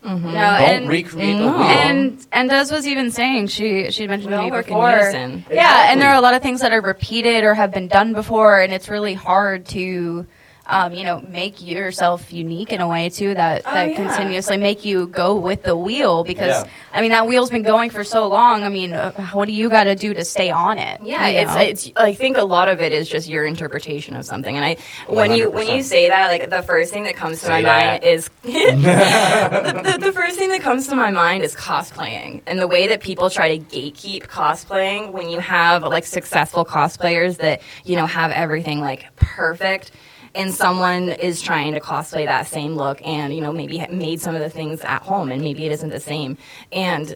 [0.05, 0.27] Mm-hmm.
[0.27, 1.59] No, Don't and recreate the mm-hmm.
[1.59, 1.67] wheel.
[1.67, 4.91] and and Des was even saying she she mentioned We to me work before.
[4.91, 5.43] unison.
[5.51, 8.13] Yeah, and there are a lot of things that are repeated or have been done
[8.13, 10.25] before, and it's really hard to,
[10.69, 13.95] um, you know, make yourself unique in a way too that Oh, that yeah.
[13.95, 16.71] continuously make you go with the wheel because Yeah.
[16.93, 18.63] I mean that wheel's been going for so long.
[18.63, 21.01] I mean, uh, what do you got to do to stay on it?
[21.03, 21.97] Yeah, it's it's.
[21.97, 24.77] I think a lot of it is just your interpretation of something, and I
[25.07, 27.61] when you when you say that, like the first thing that comes to Say my
[27.63, 27.91] that.
[28.01, 28.51] mind is the,
[29.83, 33.01] the, the first thing that comes to my mind is cosplaying and the way that
[33.01, 38.31] people try to gatekeep cosplaying when you have like successful cosplayers that you know have
[38.31, 39.91] everything like perfect
[40.35, 44.35] and someone is trying to cosplay that same look and you know maybe made some
[44.35, 46.37] of the things at home and maybe it isn't the same
[46.71, 47.15] and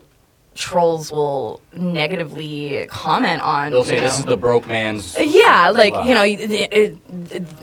[0.55, 5.17] trolls will negatively comment on They'll say you this is the broke man's.
[5.19, 6.03] yeah, like Wow.
[6.03, 6.97] you know, it, it, it-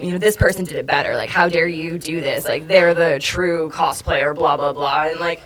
[0.01, 1.15] you know, this person did it better.
[1.15, 2.45] Like, how dare you do this?
[2.45, 4.35] Like, they're the true cosplayer.
[4.35, 5.05] Blah blah blah.
[5.05, 5.41] And like,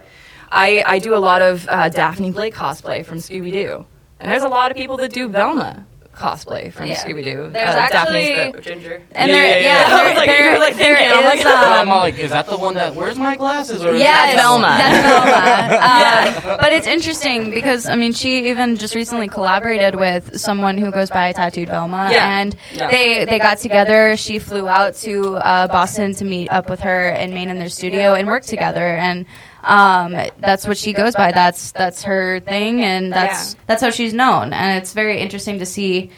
[0.50, 3.84] I I do a lot of uh, Daphne Blake cosplay from Scooby Doo,
[4.20, 5.84] and there's a lot of people that do Velma
[6.14, 6.96] cosplay from Yeah.
[6.96, 7.50] Scooby Doo.
[7.52, 9.02] There's Daphne's actually- the ginger.
[9.12, 9.96] and Yeah, there, yeah, yeah, yeah.
[9.96, 12.30] I was there, like- there- you're like there I'm like, is, I'm um, like, is
[12.30, 12.94] that the one that?
[12.94, 13.84] Where's my glasses?
[13.84, 14.76] Or is Yes, that Velma.
[14.78, 16.54] That's Velma.
[16.54, 20.90] Uh, But it's interesting because I mean, she even just recently collaborated with someone who
[20.90, 22.40] goes by Tattooed Velma, Yeah.
[22.40, 22.90] and Yeah.
[22.90, 24.16] they they got together.
[24.16, 27.68] She flew out to uh, Boston to meet up with her in Maine in their
[27.68, 29.26] studio and work together, and.
[29.66, 31.32] Um, that's what she goes by.
[31.32, 33.60] That's that's her thing, and that's Yeah.
[33.66, 34.52] that's how she's known.
[34.52, 36.10] And it's very interesting to see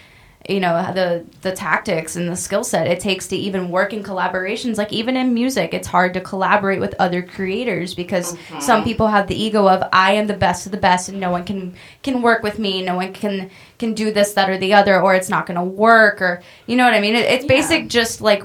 [0.48, 4.05] you know the the tactics and the skill set it takes to even work in
[4.05, 8.60] collaborations like even in music it's hard to collaborate with other creators because Mm-hmm.
[8.60, 11.32] some people have the ego of i am the best of the best and no
[11.32, 11.74] one can
[12.05, 13.51] can work with me no one can
[13.81, 16.77] can do this that or the other or it's not going to work or you
[16.77, 17.48] know what i mean it, it's Yeah.
[17.48, 18.44] basic just like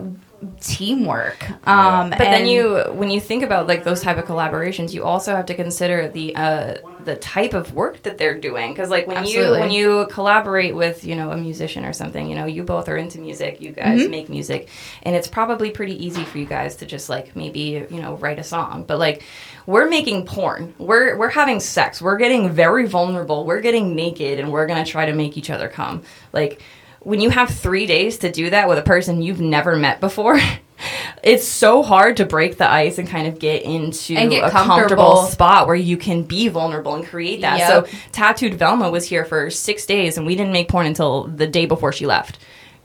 [0.60, 5.04] teamwork um But then you, when you think about like those type of collaborations, you
[5.04, 8.74] also have to consider the uh, the type of work that they're doing.
[8.74, 9.54] Because like when Absolutely.
[9.54, 12.90] you when you collaborate with you know a musician or something, you know you both
[12.90, 14.12] are into music, you guys Mm-hmm.
[14.12, 14.70] make music,
[15.04, 18.40] and it's probably pretty easy for you guys to just like maybe you know write
[18.40, 18.84] a song.
[18.88, 19.24] But like
[19.68, 24.52] we're making porn, we're we're having sex, we're getting very vulnerable, we're getting naked, and
[24.52, 26.04] we're gonna try to make each other come.
[26.34, 26.62] Like
[27.02, 30.40] when you have three days to do that with a person you've never met before,
[31.24, 34.78] it's so hard to break the ice and kind of get into get a comfortable
[34.78, 35.24] comfortable.
[35.24, 37.60] spot where you can be vulnerable and create that.
[37.60, 37.88] Yep.
[37.88, 41.48] So Tattooed Velma was here for six days and we didn't make porn until the
[41.48, 42.40] day before she left.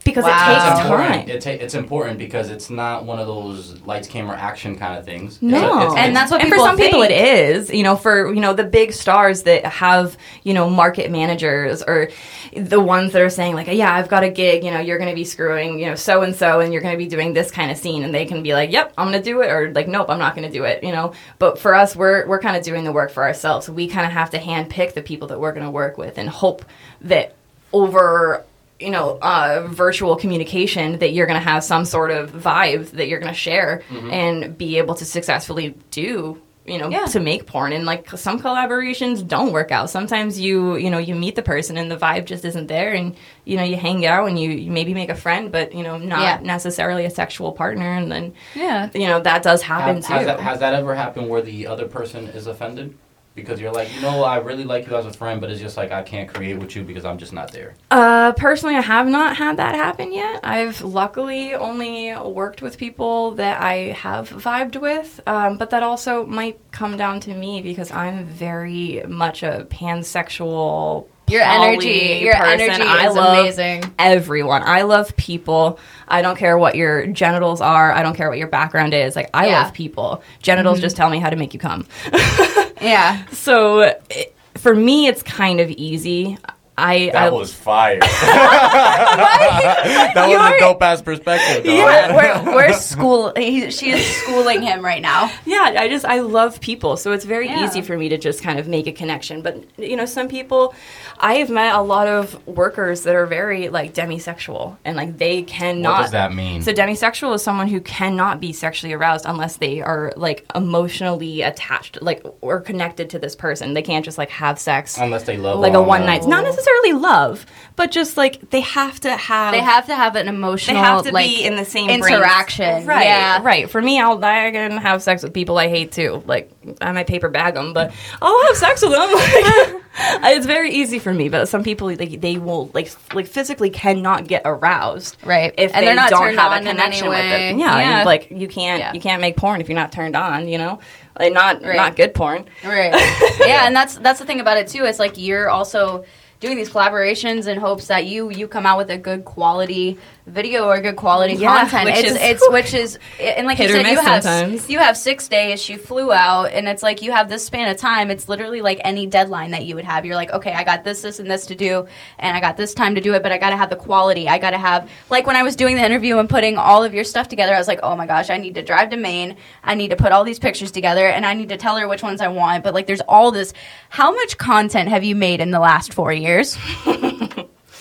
[0.07, 0.51] Because Wow.
[0.51, 1.09] it It's takes important.
[1.09, 1.29] time.
[1.29, 5.05] It ta- it's important because it's not one of those lights, camera, action kind of
[5.05, 5.33] things.
[5.33, 7.69] It's a- No, it's- And it's- that's what and for people some people it is.
[7.69, 12.09] You know, for you know the big stars that have you know market managers or
[12.55, 14.63] the ones that are saying like, yeah, I've got a gig.
[14.63, 16.93] You know, you're going to be screwing you know so and so, and you're going
[16.93, 19.21] to be doing this kind of scene, and they can be like, yep, I'm going
[19.21, 20.83] to do it, or like, nope, I'm not going to do it.
[20.83, 23.69] You know, but for us, we're we're kind of doing the work for ourselves.
[23.69, 26.17] We kind of have to hand pick the people that we're going to work with
[26.17, 26.63] and hope
[27.01, 27.33] that
[27.73, 28.43] over
[28.79, 33.07] you know uh, virtual communication that you're going to have some sort of vibe that
[33.07, 33.81] you're going to share
[34.11, 37.05] and be able to successfully do you know Yeah.
[37.05, 41.15] to make porn and like some collaborations don't work out sometimes you you know you
[41.15, 44.27] meet the person and the vibe just isn't there and you know you hang out
[44.27, 46.39] and you, you maybe make a friend but you know not Yeah.
[46.43, 50.25] necessarily a sexual partner and then yeah you know that does happen Has, too has
[50.25, 52.93] that, has that ever happened where the other person is offended?
[53.37, 55.77] Because you're like, you know, I really like you as a friend, but it's just
[55.77, 57.75] like I can't create with you because I'm just not there.
[57.91, 60.39] Uh, personally, I have not had that happen yet.
[60.43, 66.25] I've luckily only worked with people that I have vibed with, um, but that also
[66.25, 71.07] might come down to me because I'm very much a pansexual.
[71.29, 72.61] Your energy- your person.
[72.61, 73.83] energy I is love amazing.
[73.99, 75.79] Everyone, I love people.
[76.07, 77.91] I don't care what your genitals are.
[77.91, 79.15] I don't care what your background is.
[79.15, 79.63] Like I Yeah.
[79.63, 80.23] love people.
[80.41, 80.83] Genitals mm-hmm.
[80.83, 81.85] just tell me how to make you come.
[82.81, 86.37] yeah So it, for me, it's kind of easy.
[86.79, 87.99] I I, was fire.
[87.99, 91.63] that was a dope ass perspective.
[91.65, 91.75] dog.
[91.75, 96.19] we're, we're, we're school he, she is schooling him right now Yeah, I just I
[96.19, 97.65] love people, so it's very Yeah.
[97.65, 99.41] easy for me to just kind of make a connection.
[99.41, 100.75] But you know, some people,
[101.19, 105.43] I have met a lot of workers that are very like demisexual, and like they
[105.43, 105.91] cannot.
[105.93, 106.61] What does that mean?
[106.61, 112.01] So demisexual is someone who cannot be sexually aroused unless they are like emotionally attached,
[112.01, 113.73] like or connected to this person.
[113.73, 114.97] They can't just like have sex.
[114.97, 116.07] Unless they love like a one them.
[116.07, 117.45] night, not necessarily necessarily love,
[117.75, 121.03] but just like they have to have They have to have an emotional they have
[121.03, 122.85] to like, be in the same interaction.
[122.85, 123.05] right?
[123.05, 123.41] Yeah.
[123.43, 123.69] right.
[123.69, 126.23] For me, I'll I can have sex with people I hate too.
[126.25, 129.81] Like I might paper bag them, but I'll have sex with them.
[129.99, 131.27] Like, it's very easy for me.
[131.27, 135.51] But some people like they will like like physically cannot get aroused, Right.
[135.57, 137.57] If And they they're not don't have a connection with it.
[137.57, 138.03] Yeah, Yeah.
[138.03, 138.93] like you can't Yeah.
[138.93, 140.47] you can't make porn if you're not turned on.
[140.47, 140.79] You know,
[141.19, 141.75] like not Right.
[141.75, 142.45] not good porn.
[142.63, 142.93] Right.
[143.39, 144.85] yeah, and that's that's the thing about it too.
[144.85, 146.05] It's like you're also
[146.39, 149.97] doing these collaborations in hopes that you you come out with a good quality
[150.27, 151.85] video or good quality Yeah, content.
[151.85, 154.69] which it's is- it's which is and like you said, you have sometimes.
[154.69, 155.61] you have six days.
[155.61, 158.11] She flew out, and it's like you have this span of time.
[158.11, 160.05] It's literally like any deadline that you would have.
[160.05, 161.87] You're like, okay, I got this, this, and this to do,
[162.19, 164.27] and I got this time to do it, but I got to have the quality.
[164.27, 166.93] I got to have like when I was doing the interview and putting all of
[166.93, 167.55] your stuff together.
[167.55, 169.37] I was like, oh my gosh, I need to drive to Maine.
[169.63, 172.03] I need to put all these pictures together, and I need to tell her which
[172.03, 172.63] ones I want.
[172.65, 173.53] But like, there's all this.
[173.89, 176.26] How much content have you made in the last four years?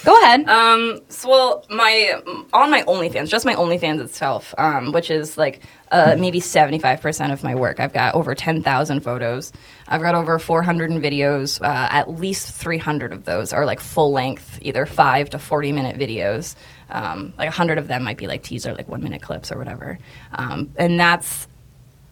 [0.05, 0.49] Go ahead.
[0.49, 5.63] Um, so well, my on my OnlyFans, just my OnlyFans itself, um, which is like
[5.91, 7.81] uh, maybe seventy five percent of my work.
[7.81, 9.53] I've got over ten thousand photos.
[9.89, 11.61] I've got over four hundred videos.
[11.61, 15.73] Uh, at least three hundred of those are like full length, either five to forty
[15.73, 16.55] minute videos.
[16.89, 19.99] Um, like hundred of them might be like teaser, like one minute clips or whatever.
[20.31, 21.49] Um, and that's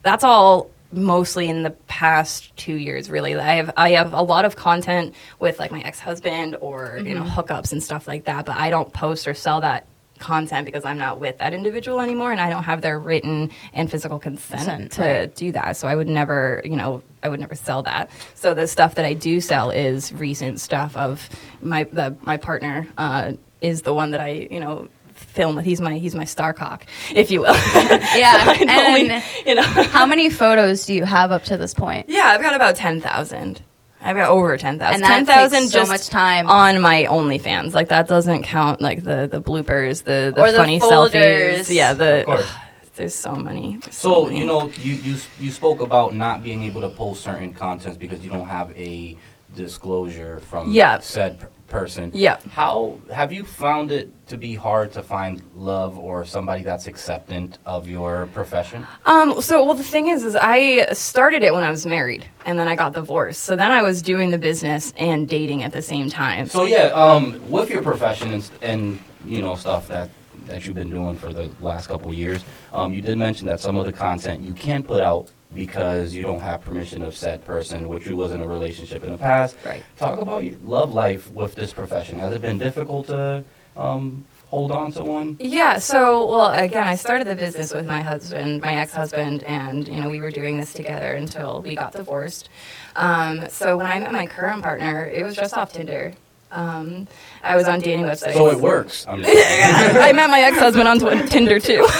[0.02, 3.34] that's all mostly in the past two years really.
[3.34, 7.22] I have i have a lot of content with like my ex-husband or you know
[7.22, 9.86] hookups and stuff like that but i don't post or sell that
[10.18, 13.90] content because i'm not with that individual anymore and i don't have their written and
[13.90, 15.34] physical consent Consent, to right.
[15.34, 15.76] do that.
[15.76, 18.10] So i would never you know i would never sell that.
[18.34, 21.28] So the stuff that i do sell is recent stuff of
[21.62, 24.88] my the, my partner uh, is the one that i you know
[25.34, 29.10] film with he's my he's my star cock if you will Yeah, So I only-
[29.10, 32.08] and- you know How many photos do you have up to this point?
[32.08, 33.60] yeah, I've got about ten thousand.
[34.00, 35.02] I've got over ten thousand.
[35.02, 36.46] And ten thousand takes so just much time.
[36.46, 37.72] on my OnlyFans.
[37.74, 41.68] Like that doesn't count like the the bloopers, the the Or funny folders.
[41.68, 41.74] selfies.
[41.74, 42.48] Yeah, the Of
[42.96, 43.78] there's so many.
[43.82, 44.38] There's So many.
[44.40, 48.22] you know, you, you you spoke about not being able to post certain contents because
[48.24, 49.16] you don't have a
[49.56, 50.98] disclosure from Yeah.
[51.00, 52.12] said per- person.
[52.14, 52.38] Yeah.
[52.52, 57.58] How have you found it to be hard to find love or somebody that's acceptant
[57.66, 58.86] of your profession?
[59.06, 62.56] Um, so well the thing is is I started it when I was married and
[62.56, 63.42] then I got divorced.
[63.42, 66.46] So then I was doing the business and dating at the same time.
[66.46, 70.10] So yeah, um, with your profession and, and you know stuff that
[70.46, 73.58] that you've been doing for the last couple of years, um, you did mention that
[73.58, 77.44] some of the content you can't put out because you don't have permission of said
[77.44, 79.56] person, which you was in a relationship in the past.
[79.64, 79.82] Right.
[79.96, 82.18] Talk about your love life with this profession.
[82.18, 83.44] Has it been difficult to
[83.76, 85.36] um, hold on to one?
[85.40, 90.00] Yeah, so well again, I started the business with my husband, my ex-husband, and you
[90.00, 92.48] know we were doing this together until we got divorced.
[92.96, 96.14] Um, so when I met my current partner, it was just off Tinder.
[96.52, 97.08] Um,
[97.42, 98.34] I was on dating websites.
[98.34, 99.04] So it works.
[99.08, 99.34] I'm just
[99.96, 101.86] I met my ex-husband on Twi- Tinder too.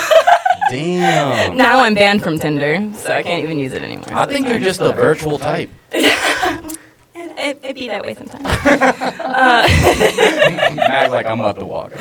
[0.70, 1.56] Damn.
[1.56, 4.08] now I'm banned from Tinder, so I can't even use it anymore.
[4.12, 5.70] I think you're just a virtual type.
[5.92, 6.78] it,
[7.14, 8.44] it, it be that way sometimes.
[10.76, 11.92] Mag's like I'm about to walk.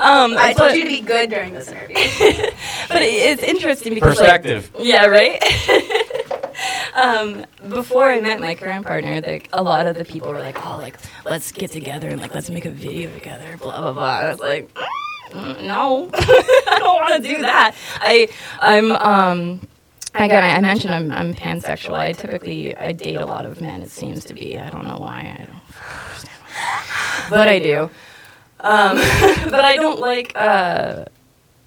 [0.00, 1.96] Um, I but, told you to be good during this interview.
[2.88, 4.70] but it, it's interesting because like, Perspective.
[4.78, 5.42] Yeah, right.
[6.94, 10.64] um, before I met my current partner, like a lot of the people were like,
[10.66, 14.18] "Oh, like let's get together and like let's make a video together." Blah blah blah.
[14.18, 14.86] I was like, "Mm,
[15.62, 18.28] "No, I don't want to do that." I
[18.60, 19.60] I'm um.
[20.14, 21.94] Again, I I mentioned I'm, I'm pansexual.
[21.94, 23.82] I typically I date a lot of men.
[23.82, 24.58] It seems to be.
[24.58, 25.20] I don't know why.
[25.38, 25.60] I don't
[26.08, 27.26] understand why.
[27.30, 27.90] But I do.
[28.60, 28.96] Um,
[29.50, 30.32] but I don't like.
[30.34, 31.04] Uh,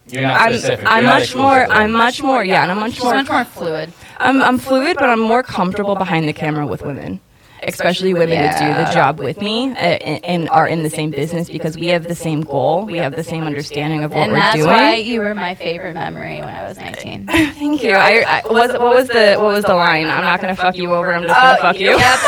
[0.08, 0.86] You're not I'm specific.
[0.86, 1.60] I'm You're not much more.
[1.62, 1.82] exclusive.
[1.84, 2.44] I'm much more.
[2.44, 3.14] Yeah, and I'm much She's more.
[3.14, 3.94] much more fluid.
[4.18, 7.20] I'm, I'm fluid, but I'm more comfortable behind the camera with women,
[7.64, 11.12] especially women that do the job with me uh, and, and are in the same
[11.12, 14.32] business because we have the same goal, we have the same understanding of what and
[14.34, 14.68] we're that's doing.
[14.68, 17.28] why you were my favorite memory when I was 19.
[17.28, 17.92] Thank you.
[17.94, 20.08] I, I what was what was the what was the line?
[20.08, 21.14] I'm not gonna fuck you over.
[21.14, 21.92] I'm just gonna fuck you.
[21.92, 22.20] Oh, Yep.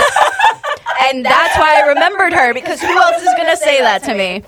[1.14, 4.44] and that's why I remembered her because who else is gonna say that to me?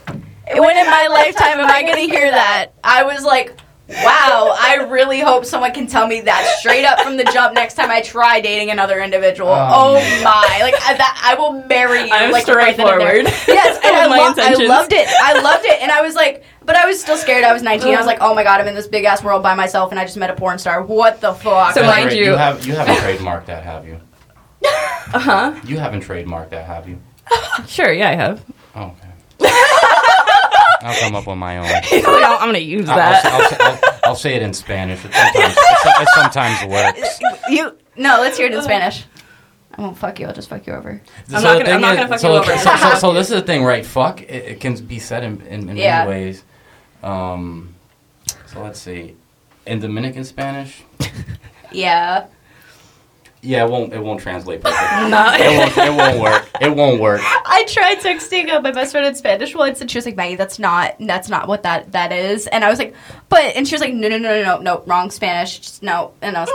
[0.54, 2.68] When in my lifetime am I gonna hear that?
[2.84, 3.58] I was like,
[3.90, 7.76] wow, I really hope someone can tell me that straight up from the jump next
[7.76, 9.50] time I try dating another individual.
[9.50, 10.60] Oh, Oh, my!
[10.62, 12.10] Like I, that, I will marry you.
[12.12, 13.26] I'm like right then and there.
[13.26, 13.48] straightforward.
[13.48, 15.08] Yes, and I, lo- I loved it.
[15.22, 17.44] I loved it, and I was like, but I was still scared.
[17.44, 17.94] I was 19.
[17.94, 20.00] I was like, oh my god, I'm in this big ass world by myself, and
[20.00, 20.82] I just met a porn star.
[20.82, 21.74] What the fuck?
[21.76, 24.00] So That's mind you- you have you haven't trademarked that, have you?
[25.14, 25.60] Uh huh.
[25.64, 27.00] You haven't trademarked that, have you?
[27.68, 27.94] Sure.
[27.94, 28.44] Yeah, I have.
[28.76, 28.92] Oh,
[29.40, 29.52] okay.
[30.82, 31.66] I'll come up with my own.
[31.92, 33.26] I'm gonna use I'll, that.
[33.26, 35.04] I'll, say- I'll, I'll say it in Spanish.
[35.06, 37.20] It sometimes, it, it sometimes works.
[37.50, 39.06] you no, let's hear it in Spanish.
[39.78, 40.28] I won't fuck you.
[40.28, 40.90] I'll just fuck you over.
[40.90, 42.58] I'm So not gonna- I'm not gonna fuck so, you over.
[42.58, 43.86] So, so, so this is the thing, right?
[43.86, 46.06] Fuck, it, it can be said in, in, in Yeah.
[46.06, 46.44] many ways.
[47.04, 47.76] Um,
[48.48, 49.16] so let's see.
[49.66, 50.84] In Dominican Spanish,
[51.72, 52.28] Yeah.
[53.46, 55.10] Yeah, it won't it won't translate perfectly.
[55.10, 55.32] No.
[55.34, 56.50] it won't it won't work.
[56.62, 57.22] It won't work.
[57.24, 60.36] I tried texting uh, my best friend in Spanish once, and she was like, "Maggie,
[60.36, 62.96] that's not that's not what that that is." And I was like,
[63.30, 66.14] "But," and she was like, "No, no, no, no, no, no, wrong Spanish, just no."
[66.22, 66.50] And I was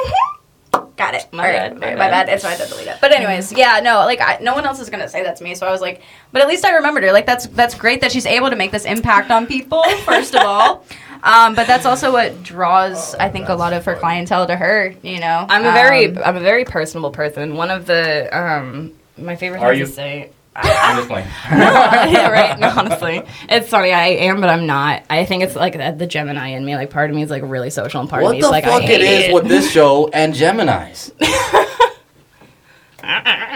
[0.74, 2.26] like, "Got it, My All bad, right, my my, my bad.
[2.26, 2.98] bad." It's fine to delete it.
[3.00, 5.54] But anyways, yeah, no, like I, no one else is gonna say that to me,
[5.54, 6.02] so I was like,
[6.32, 7.12] "But at least I remembered her.
[7.12, 9.82] Like that's that's great that she's able to make this impact on people.
[10.04, 10.84] First of all."
[11.22, 14.94] Um, but that's also what draws, I think, a lot of her clientele to her.
[15.02, 17.56] You know, I'm a very Um, I'm a very personable person.
[17.56, 19.86] One of the um my favorite Are things you?
[19.86, 20.30] to say.
[20.56, 21.28] I'm just playing.
[21.50, 22.58] yeah, right.
[22.58, 23.92] No, honestly, it's funny.
[23.92, 25.04] I am, but I'm not.
[25.08, 26.74] I think it's like the, the Gemini in me.
[26.74, 28.82] Like part of me is like really social, and part of me is like fuck
[28.82, 31.12] I it hate is with this show and Gemini's?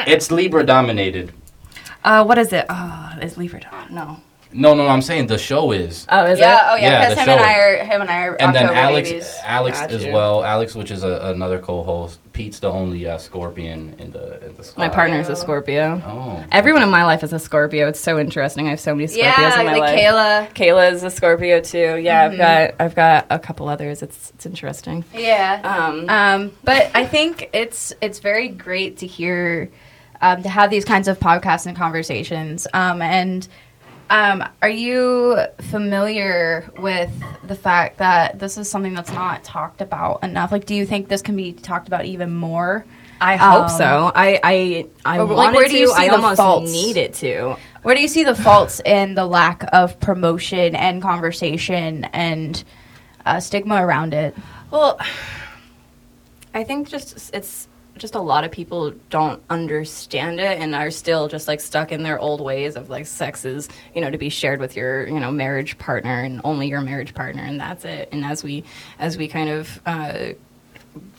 [0.07, 1.33] it's Libra dominated.
[2.05, 2.67] Uh, what is it?
[2.69, 3.61] Oh, it's Libra.
[3.91, 4.19] No.
[4.55, 6.07] No, no, no, I'm saying the show is.
[6.09, 6.73] Oh, is yeah, it?
[6.73, 7.41] oh yeah, Yeah, because the him and.
[7.41, 9.35] I are him and I are And then Alex, babies.
[9.45, 10.13] Alex Got as you.
[10.13, 10.45] well.
[10.45, 12.21] Alex, which is a, another co-host.
[12.33, 14.83] Pete's the only uh, Scorpion in the in the squad.
[14.85, 16.01] My partner's a Scorpio.
[16.07, 16.45] Oh.
[16.53, 17.89] Everyone in my life is a Scorpio.
[17.89, 18.67] It's so interesting.
[18.67, 19.99] I have so many Scorpios Yeah, in my like life.
[20.01, 20.55] Kayla.
[20.55, 21.97] Kayla is a Scorpio too.
[21.99, 24.03] Yeah, I've got I've got a couple others.
[24.03, 25.05] It's it's interesting.
[25.13, 25.61] Yeah.
[25.65, 29.71] Um, Um, but I think it's it's very great to hear
[30.21, 32.67] um, to have these kinds of podcasts and conversations.
[32.73, 33.47] Um, and
[34.11, 37.11] um, are you familiar with
[37.47, 40.53] the fact that this is something that's not talked about enough?
[40.53, 42.85] Like, do you think this can be talked about even more?
[43.21, 44.13] I hope Um, so.
[44.15, 45.93] I I I or, like, wanted where do you to.
[45.95, 46.71] see I the almost faults?
[46.73, 47.57] need it to.
[47.83, 52.63] Where do you see the faults in the lack of promotion and conversation and
[53.25, 54.35] uh, stigma around it?
[54.71, 54.99] Well,
[56.53, 61.29] I think just it's just a lot of people don't understand it and are still
[61.29, 64.29] just like stuck in their old ways of like sex is you know to be
[64.29, 68.09] shared with your you know marriage partner and only your marriage partner and that's it
[68.11, 68.65] and as we
[68.99, 70.33] as we kind of uh,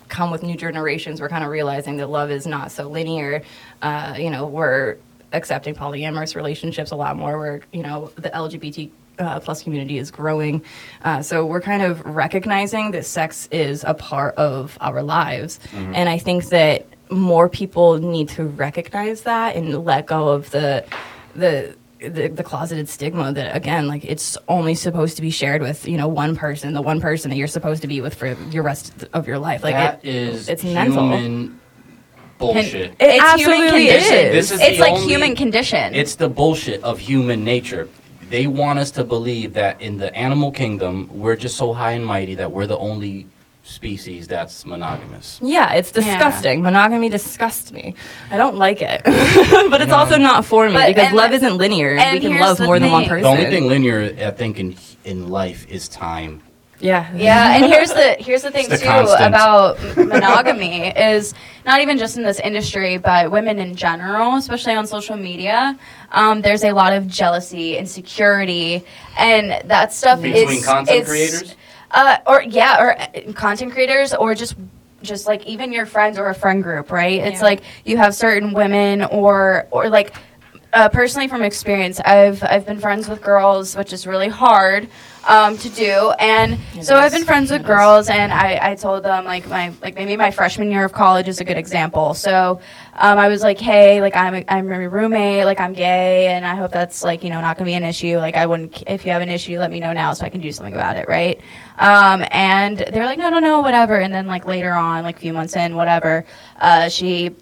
[0.07, 3.41] come with new generations, we're kind of realizing that love is not so linear.
[3.81, 4.97] Uh, you know, we're
[5.33, 7.37] accepting polyamorous relationships a lot more.
[7.37, 10.63] We're, you know, the LGBT uh, plus community is growing.
[11.03, 15.59] Uh, so we're kind of recognizing that sex is a part of our lives.
[15.73, 20.83] And I think that more people need to recognize that and let go of the,
[21.35, 25.87] the, the, the closeted stigma that again like it's only supposed to be shared with
[25.87, 28.63] you know one person the one person that you're supposed to be with for your
[28.63, 31.59] rest of your life like That it, is it's mental human
[32.37, 32.91] bullshit.
[32.91, 34.03] It it's absolutely human is.
[34.03, 34.31] condition.
[34.33, 35.95] This is it's like only- human condition.
[35.95, 37.87] It's the bullshit of human nature.
[38.29, 42.05] They want us to believe that in the animal kingdom, we're just so high and
[42.05, 43.27] mighty that we're the only
[43.63, 45.39] species that's monogamous.
[45.41, 46.01] Yeah, it's Yeah.
[46.03, 46.61] disgusting.
[46.61, 47.95] Monogamy disgusts me.
[48.31, 49.01] I don't like it.
[49.71, 49.95] but it's No.
[49.97, 51.95] also not for me But- because and- love isn't linear.
[51.97, 53.09] and we can here's love the more than one thing.
[53.09, 53.23] person.
[53.23, 56.41] The only thing linear, I think, in in life is time.
[56.79, 57.09] Yeah.
[57.15, 59.27] Yeah, and here's the here's the thing the too constant.
[59.27, 61.33] about monogamy is
[61.65, 65.77] not even just in this industry, but women in general, especially on social media.
[66.11, 68.83] Um, there's a lot of jealousy, insecurity,
[69.17, 70.33] and that stuff is.
[70.33, 71.55] Between is content it's- creators?
[71.91, 74.55] uh, or yeah, or uh, content creators, or just
[75.01, 77.19] just like even your friends or a friend group, right?
[77.21, 77.43] It's Yeah.
[77.45, 80.13] like you have certain women or or like
[80.73, 84.89] uh, personally from experience, I've I've been friends with girls, which is really hard
[85.27, 89.25] um, to do, and so I've been friends with girls, and I, I told them
[89.25, 92.13] like my like maybe my freshman year of college is a good example.
[92.13, 92.59] So
[92.93, 96.45] um, I was like, hey, like I'm a, I'm a roommate, like I'm gay, and
[96.45, 98.17] I hope that's like you know not gonna be an issue.
[98.17, 100.41] Like I wouldn't if you have an issue, let me know now so I can
[100.41, 101.41] do something about it, right?
[101.77, 103.99] Um, and they're like, no, no, no, whatever.
[103.99, 106.25] And then like later on, like a few months in, whatever,
[106.59, 107.35] uh, she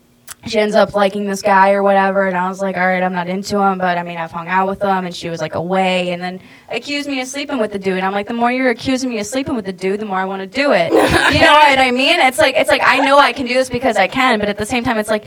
[0.45, 3.13] she ends up liking this guy or whatever and i was like all right i'm
[3.13, 5.55] not into him but i mean i've hung out with him and she was like
[5.55, 6.39] away and then
[6.69, 9.19] accused me of sleeping with the dude and i'm like the more you're accusing me
[9.19, 10.91] of sleeping with the dude the more i want to do it.
[11.33, 12.19] You know what i mean?
[12.19, 14.57] It's like it's like i know i can do this because i can but at
[14.57, 15.25] the same time it's like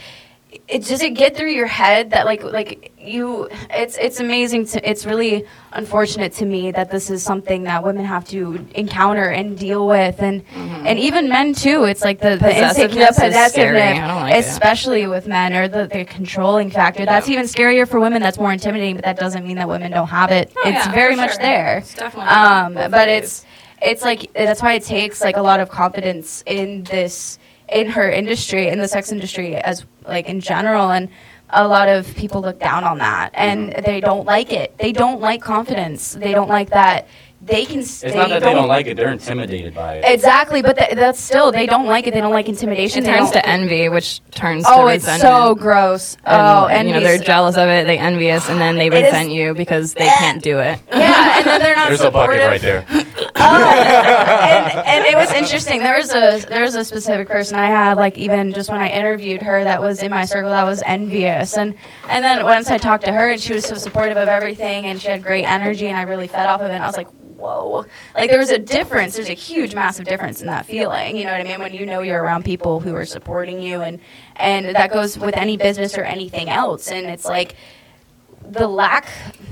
[0.69, 4.89] it does it get through your head that like like you it's it's amazing to
[4.89, 9.59] it's really unfortunate to me that this is something that women have to encounter and
[9.59, 10.21] deal with.
[10.21, 14.39] And and even men too it's like the the Possessiveness possessiveness I don't it.
[14.39, 17.05] especially with men or the, the controlling factor.
[17.05, 18.23] That's even scarier for women.
[18.23, 20.53] That's more intimidating but that doesn't mean that women don't have it.
[20.57, 21.43] Oh, it's yeah, very much sure.
[21.43, 21.79] there.
[21.79, 23.45] It's definitely um but it's
[23.83, 27.39] it's like that's why it takes like a lot of confidence in this
[27.69, 31.09] in her industry in the sex industry as like in general and
[31.51, 34.77] a lot of people look down on that and they don't like it.
[34.79, 36.13] They don't like confidence.
[36.13, 37.07] They don't like that
[37.47, 37.81] they can.
[37.81, 40.05] It's not that they don't like it; they're intimidated by it.
[40.07, 42.15] Exactly, but th- that's still they don't like it.
[42.15, 43.05] They don't like intimidation.
[43.05, 45.21] It turns to envy, which turns Oh, to it's resentment.
[45.21, 46.17] so gross.
[46.25, 49.31] And, oh, and, you know they're jealous of it, they envious, and then they resent
[49.31, 50.81] you because they can't do it.
[50.97, 52.85] Yeah, and then they're not There's a bucket right there.
[53.39, 55.81] Oh, and, and it was interesting.
[55.81, 58.89] There was a there was a specific person I had, like even just when I
[58.89, 61.57] interviewed her, that was in my circle that was envious.
[61.57, 61.75] And
[62.09, 65.01] and then once I talked to her, and she was so supportive of everything, and
[65.01, 66.75] she had great energy, and I really fed off of it.
[66.75, 67.85] And I was like, whoa,
[68.15, 69.17] like there's a difference.
[69.17, 71.17] There's a huge, massive difference in that feeling.
[71.17, 71.61] You know what I mean?
[71.61, 74.01] When you know you're around people who are supporting you, and
[74.37, 76.91] and that goes with any business or anything else.
[76.91, 77.57] And it's like
[78.51, 79.09] the lack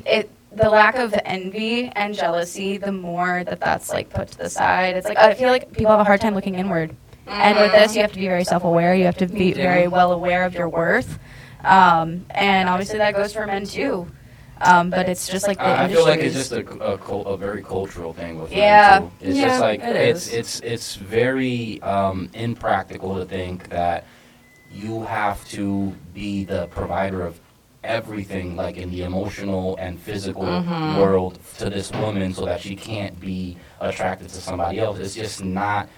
[0.07, 4.49] it the lack of envy and jealousy the more that that's like put to the
[4.49, 6.95] side it's like i feel like people have a hard time looking inward
[7.27, 10.13] and with this you have to be very self-aware you have to be very well
[10.13, 11.19] aware of your worth
[11.65, 14.07] um, and obviously that goes for men too
[14.65, 16.95] um, but it's just like the I I feel like it's just a, a,
[17.35, 19.01] a very cultural thing with Yeah.
[19.01, 19.11] too.
[19.21, 24.05] It's Yeah, just like it it's it's it's very um, impractical to think that
[24.73, 27.41] you have to be the provider of
[27.85, 30.97] everything, like in the emotional and physical Mm-hmm.
[30.97, 34.99] world, to this woman, so that she can't be attracted to somebody else.
[34.99, 35.89] It's just not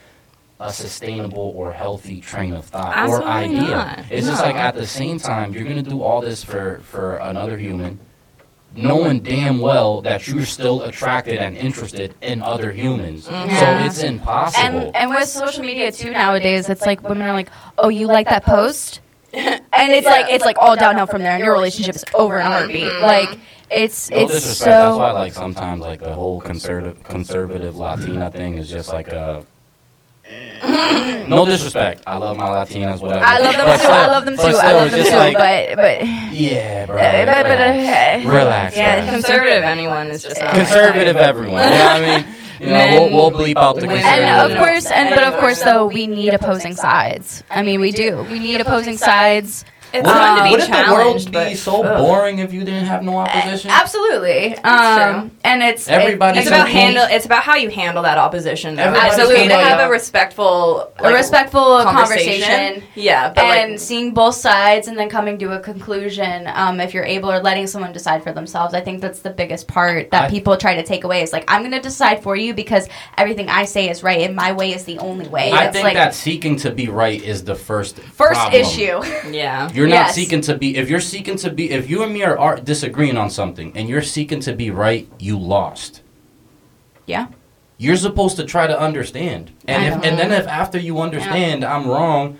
[0.59, 3.77] a sustainable or healthy train of thought or idea.
[3.77, 4.05] not.
[4.11, 7.57] It's just like at the same time, you're gonna do all this for for another
[7.59, 8.01] human,
[8.77, 13.29] knowing damn well that you're still attracted and interested in other humans.
[13.31, 13.49] Yeah.
[13.59, 13.87] So mm-hmm.
[13.87, 14.65] it's impossible.
[14.65, 18.29] and and with social media too nowadays it's like women are like oh you like
[18.29, 19.01] that post
[19.33, 22.47] and it's like it's like all downhill from there and your relationship is over in
[22.47, 23.05] a heartbeat mm-hmm.
[23.05, 23.39] like
[23.71, 24.59] it's no it's disrespect.
[24.59, 29.09] so That's why, like, sometimes, like, the whole conservative conservative Latina thing is just like
[29.09, 29.45] a.
[31.29, 32.03] no disrespect.
[32.07, 33.25] I love my Latinas, whatever.
[33.25, 33.79] I love them But too.
[33.83, 34.43] still- I love them too.
[34.43, 35.11] but I love them too.
[35.17, 36.97] like, but but yeah, bro.
[36.97, 38.27] Uh, but- but, relax.
[38.27, 39.11] uh, Relax, yeah, bro.
[39.13, 41.63] Conservative anyone is just not conservative everyone.
[41.63, 42.27] You know what I mean?
[42.59, 44.25] You know, we'll, we'll bleep out the Men- conservative.
[44.25, 47.45] and of course and but of course though we need opposing sides.
[47.51, 48.27] I mean we do.
[48.31, 49.65] We need opposing sides.
[49.97, 51.99] It's Would, fun to be wouldn't the world be but so ugh.
[52.05, 53.71] boring if you didn't have no opposition?
[53.71, 54.55] Absolutely.
[54.55, 54.65] true.
[54.71, 57.07] Um, and it's Everybody- It's about handle.
[57.11, 58.77] It's about how you handle that opposition.
[58.77, 58.83] though.
[58.85, 62.83] Everybody's It's to have a respectful, a like, respectful conversation.
[62.95, 66.95] Yeah, but and like, seeing both sides and then coming to a conclusion um, if
[66.95, 70.25] you're able or letting someone decide for themselves i think that's the biggest part that
[70.25, 72.89] I- people try to take away is like i'm going to decide for you because
[73.17, 75.85] everything i say is right and my way is the only way I It's think
[75.85, 78.61] like that seeking to be right is the first first problem.
[78.63, 79.01] issue
[79.31, 79.71] yeah.
[79.73, 80.15] You're not Yes.
[80.15, 80.77] seeking to be.
[80.77, 83.89] If you're seeking to be, if you and me are, are disagreeing on something, and
[83.89, 86.03] you're seeking to be right, you lost.
[87.07, 87.27] yeah
[87.79, 91.65] You're supposed to try to understand, and I if and then if after you understand
[91.65, 92.39] I'm wrong,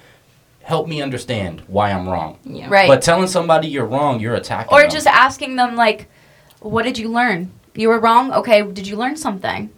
[0.63, 2.39] help me understand why I'm wrong.
[2.45, 2.69] Yeah.
[2.69, 4.73] right But telling somebody you're wrong, you're attacking.
[4.75, 4.91] or them.
[4.91, 6.09] just asking them like
[6.61, 9.69] what did you learn you were wrong okay did you learn something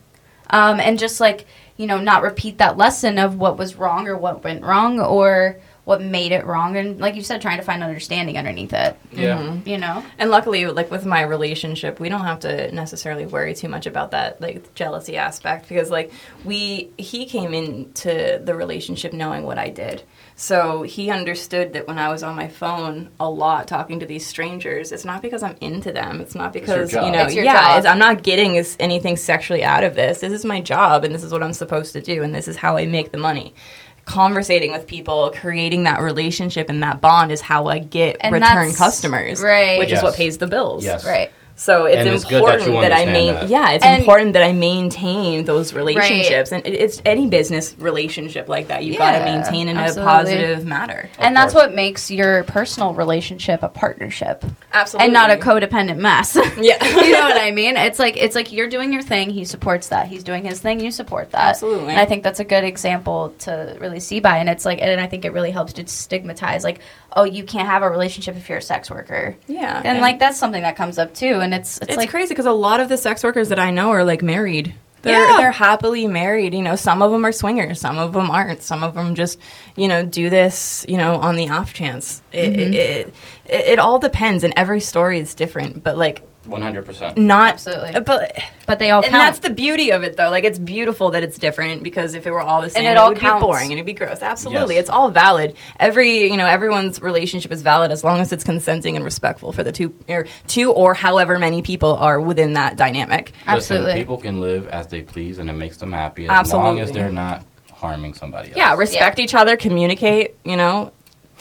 [0.51, 1.45] um, and just like
[1.77, 5.59] you know not repeat that lesson of what was wrong or what went wrong or
[5.89, 9.39] what made it wrong and like you said trying to find understanding underneath it yeah.
[9.39, 9.67] Mm-hmm.
[9.67, 13.69] you know And luckily, like with my relationship, we don't have to necessarily worry too
[13.69, 16.13] much about that like jealousy aspect because like
[16.45, 20.03] we he came into the relationship knowing what I did.
[20.35, 24.27] So he understood that when I was on my phone a lot talking to these
[24.27, 26.21] strangers, it's not because I'm into them.
[26.21, 27.07] It's not because job.
[27.07, 27.79] you know, It's your yeah, job.
[27.79, 30.21] it's, I'm not getting anything sexually out of this.
[30.21, 32.57] This is my job, and this is what I'm supposed to do, and this is
[32.57, 33.53] how I make the money.
[34.09, 38.73] Conversating with people, creating that relationship and that bond is how I get And return
[38.73, 39.79] customers, right.
[39.79, 39.99] Which Yes.
[39.99, 40.83] is what pays the bills.
[40.85, 41.05] Yes.
[41.05, 41.31] right
[41.61, 43.49] So it's And it's good that important that, I understand main that.
[43.49, 48.49] yeah, it's And- important that I maintain those relationships, and it, it's any business relationship
[48.49, 48.85] like that.
[48.85, 50.03] You've got to maintain in absolutely.
[50.13, 51.11] a positive manner.
[51.19, 56.37] and that's what makes your personal relationship a partnership Absolutely, and not a codependent mess
[56.61, 56.85] Yeah.
[56.85, 59.89] you know what i mean it's like it's like you're doing your thing he supports
[59.89, 61.91] that he's doing his thing you support that Absolutely.
[61.91, 65.01] and i think that's a good example to really see by and it's like and
[65.01, 66.81] i think it really helps to stigmatize like
[67.15, 70.39] oh you can't have a relationship if you're a sex worker Yeah, and like that's
[70.39, 72.89] something that comes up too and it's it's, it's like crazy because a lot of
[72.89, 74.75] the sex workers that I know are like married.
[75.03, 75.37] They're, Yeah.
[75.37, 76.55] they're happily married.
[76.55, 78.63] You know, some of them are swingers, some of them aren't.
[78.63, 79.39] Some of them just,
[79.77, 82.21] you know, do this, you know, on the off chance.
[82.33, 82.73] It, Mm-hmm.
[82.75, 83.15] it,
[83.47, 85.85] it, it all depends, and every story is different.
[85.85, 87.17] But like, One hundred percent.
[87.19, 87.95] not Absolutely.
[87.95, 90.31] Uh, but but they all and count that's the beauty of it, though.
[90.31, 92.97] Like, it's beautiful that it's different because if it were all the same, it it,
[92.97, 93.43] all would counts.
[93.43, 94.23] be boring and it'd be gross.
[94.23, 94.83] Absolutely, Yes.
[94.83, 95.57] it's all valid.
[95.79, 99.63] Every you know, everyone's relationship is valid as long as it's consenting and respectful for
[99.63, 103.33] the two or two or however many people are within that dynamic.
[103.47, 103.87] Absolutely.
[103.87, 106.89] Listen, people can live as they please, and it makes them happy as long as
[106.89, 106.93] Absolutely.
[106.93, 108.57] they're not harming somebody else.
[108.57, 110.35] Yeah, respect each other, communicate.
[110.45, 110.93] You know,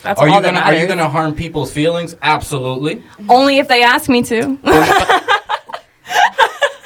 [0.04, 2.16] that's Are all you gonna Are you gonna harm people's feelings?
[2.22, 3.04] Absolutely.
[3.30, 4.58] Only if they ask me to.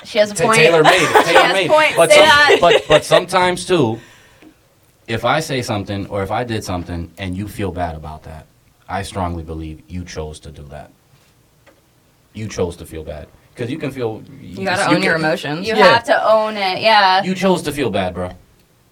[0.03, 0.57] She has a point.
[0.57, 0.99] Taylor made.
[1.07, 1.69] She Tailor has made.
[1.69, 1.93] point.
[1.95, 2.57] But, Say some- that.
[2.59, 3.97] but but sometimes too,
[5.07, 8.45] if I say something or if I did something and you feel bad about that,
[8.89, 10.91] I strongly believe you chose to do that.
[12.33, 14.21] You chose to feel bad because you can feel.
[14.41, 15.65] You gotta own your can- emotions.
[15.67, 15.93] You Yeah.
[15.93, 16.81] have to own it.
[16.81, 17.23] Yeah.
[17.23, 18.31] You chose to feel bad, bro.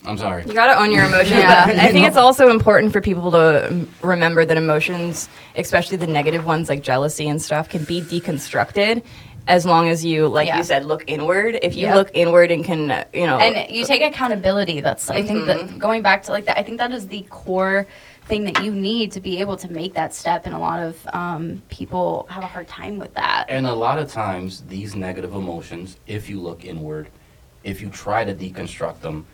[0.05, 0.43] I'm sorry.
[0.45, 1.31] You gotta own your emotions.
[1.31, 1.65] Yeah.
[1.67, 6.45] But I think it's also important for people to remember that emotions, especially the negative
[6.45, 9.03] ones like jealousy and stuff, can be deconstructed
[9.47, 10.57] as long as you, like Yeah.
[10.57, 11.59] you said, look inward.
[11.63, 11.95] If you Yep.
[11.95, 15.67] look inward and can, uh, you know, and you take accountability that's i think Mm-hmm.
[15.67, 17.87] that going back to like that i think that is the core
[18.25, 20.95] thing that you need to be able to make that step and a lot of
[21.13, 25.33] um, people have a hard time with that And a lot of times, these negative
[25.33, 27.09] emotions, if you look inward,
[27.63, 29.25] if you try to deconstruct them,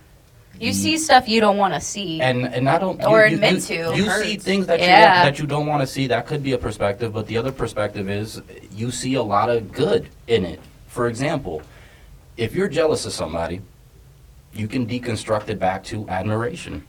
[0.60, 3.30] you the- see stuff you don't want to see and and I don't Or you,
[3.30, 3.96] you- admit you, to.
[3.98, 4.24] You Hurts.
[4.24, 5.24] see things that you Yeah.
[5.26, 6.08] that you don't want to see.
[6.08, 8.42] That could be a perspective, but the other perspective is
[8.72, 10.60] you see a lot of good in it.
[10.88, 11.62] For example,
[12.38, 13.62] if you're jealous of somebody,
[14.54, 16.84] you can deconstruct it back to admiration.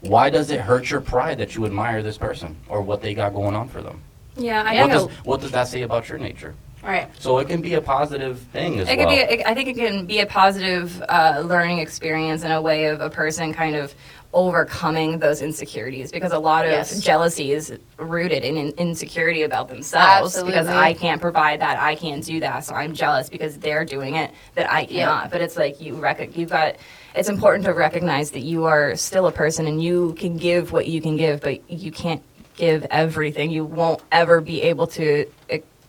[0.00, 3.34] Why does it hurt your pride that you admire this person or what they got
[3.34, 4.00] going on for them?
[4.36, 4.80] yeah, I Yeah.
[4.82, 5.06] What know.
[5.08, 6.54] does what does that say about your nature?
[6.82, 9.06] Right So it can be a positive thing as It well.
[9.06, 9.20] could be.
[9.34, 13.00] it- I think it can be a positive uh, learning experience and a way of
[13.00, 13.94] a person kind of
[14.34, 17.00] overcoming those insecurities because a lot of Yes.
[17.00, 20.52] jealousy is rooted in, in insecurity about themselves Absolutely.
[20.52, 24.16] because I can't provide that, I can't do that, so I'm jealous because they're doing
[24.16, 25.04] it that I Yeah.
[25.04, 25.30] cannot.
[25.32, 26.76] But it's like you rec- you've got.
[27.14, 30.86] It's important to recognize that you are still a person and you can give what
[30.86, 32.22] you can give, but you can't
[32.56, 33.50] give everything.
[33.50, 35.26] You won't ever be able to.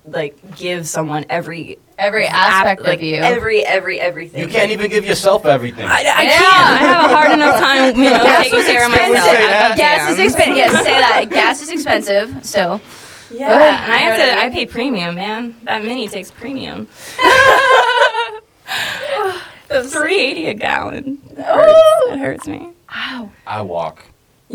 [0.06, 4.42] Like give someone every every ap- aspect like, of you Every, every, everything.
[4.42, 5.86] you can't even give yourself everything.
[5.86, 6.30] I, I Yeah.
[6.30, 6.42] can't.
[6.42, 9.14] I have a hard enough time, you know, Gas taking was care of expensive.
[9.14, 9.32] myself.
[9.38, 9.72] Say that.
[9.72, 12.82] I gas is expensive yes say that gas is expensive so
[13.32, 14.24] Yeah, Go and I have to.
[14.40, 15.56] I I pay premium, man.
[15.64, 16.88] That mini takes premium.
[19.90, 21.20] Three eighty a gallon.
[21.32, 21.80] It hurts.
[22.14, 22.70] It hurts me.
[22.94, 24.04] wow I walk.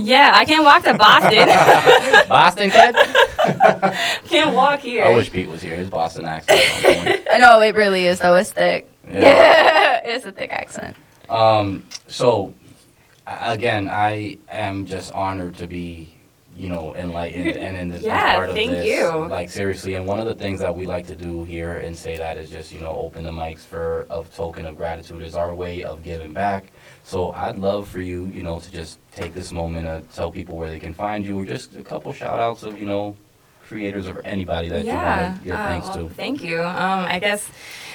[0.01, 1.49] Yeah, I can't walk to Boston.
[2.29, 2.95] Boston kid?
[4.29, 5.05] can't walk here.
[5.05, 5.75] I wish Pete was here.
[5.75, 6.61] His Boston accent.
[6.87, 7.27] on point.
[7.33, 10.01] i know it really is though it's thick Yeah.
[10.05, 10.97] it's a thick accent
[11.29, 12.55] Um, so,
[13.27, 16.15] again, I am just honored to be,
[16.57, 18.87] you know, enlightened and in this Yeah, part of thank this.
[18.87, 19.27] you.
[19.27, 22.17] Like seriously, and one of the things that we like to do here and say
[22.17, 25.55] that is just, you know, open the mics for a token of gratitude is our
[25.55, 26.71] way of giving back.
[27.09, 30.59] So I'd love for you, you know, to just take this moment to tell people
[30.59, 33.17] where they can find you, or just a couple shout outs of, you know,
[33.67, 36.15] creators or anybody that you want to give uh, thanks well, to.
[36.15, 36.63] Thank you.
[36.63, 37.49] Um, I guess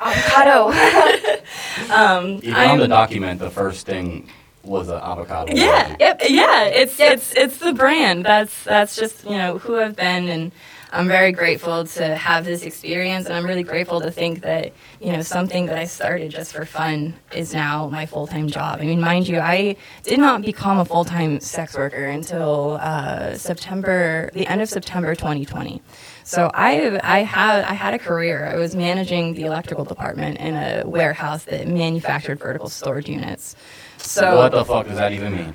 [0.00, 0.70] avocado."
[1.94, 4.28] um, Even on the document, the first thing
[4.62, 5.54] was an avocado.
[5.54, 6.00] Yeah, emoji.
[6.00, 6.64] yep, yeah.
[6.64, 7.12] It's Yep.
[7.14, 8.24] it's it's the brand.
[8.24, 10.52] That's that's just you know who I've been, and
[10.92, 15.12] I'm very grateful to have this experience, and I'm really grateful to think that you
[15.12, 18.80] know something that I started just for fun is now my full time job.
[18.80, 23.36] I mean, mind you, I did not become a full time sex worker until uh,
[23.36, 25.82] September, the end of September 2020.
[26.26, 28.50] So I I had I had a career.
[28.52, 33.54] I was managing the electrical department in a warehouse that manufactured vertical storage units.
[33.98, 35.54] So what the fuck does that even mean?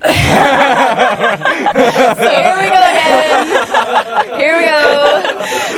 [2.56, 3.78] we go again.
[4.38, 5.22] Here we go.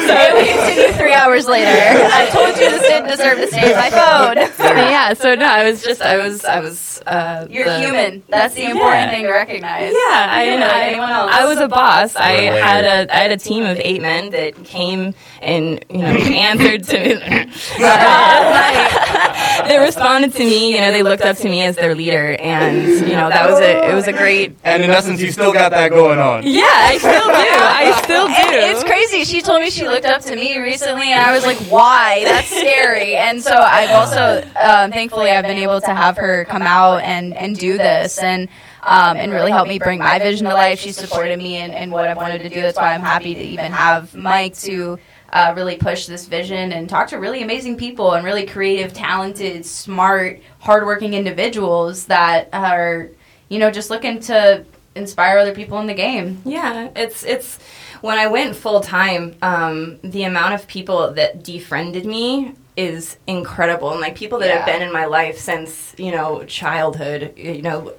[0.07, 1.69] So we continue three hours later.
[1.70, 4.36] I told you this didn't deserve to stay in my phone.
[4.59, 8.23] yeah, so no, I was just I was I was uh You're the- human.
[8.28, 9.11] That's the important Yeah.
[9.11, 9.93] thing to recognize.
[9.93, 9.99] Yeah,
[10.31, 11.31] I, You're like I, anyone else.
[11.32, 12.16] I was a boss.
[12.16, 16.07] I had a I had a team of eight men that came and you know
[16.09, 17.15] answered to me.
[19.69, 20.73] they responded to me.
[20.74, 23.59] You know, they looked up to me as their leader, and you know that was
[23.61, 24.57] a it was a great.
[24.65, 26.43] And in essence, you still got that going on.
[26.47, 27.32] Yeah, I still do.
[27.32, 28.32] I still do.
[28.32, 29.24] And it's crazy.
[29.24, 32.22] She told me she looked up to me recently, and I was like, "Why?
[32.24, 36.62] That's scary." And so I've also, um, thankfully, I've been able to have her come
[36.62, 38.48] out and and do this, and
[38.82, 40.78] um, and really help me bring my vision to life.
[40.78, 42.60] She supported me in, in what I wanted to do.
[42.60, 44.98] That's why I'm happy to even have Mike to.
[45.32, 49.66] Uh, really push this vision and talk to really amazing people and really creative, talented,
[49.66, 53.09] smart, hardworking individuals that are,
[53.48, 54.64] you know, just looking to
[54.94, 56.40] inspire other people in the game.
[56.44, 57.59] Yeah, it's it's
[58.05, 63.93] when I went full time, um, the amount of people that defriended me is incredible.
[63.93, 67.94] And like people that have been in my life since you know childhood you know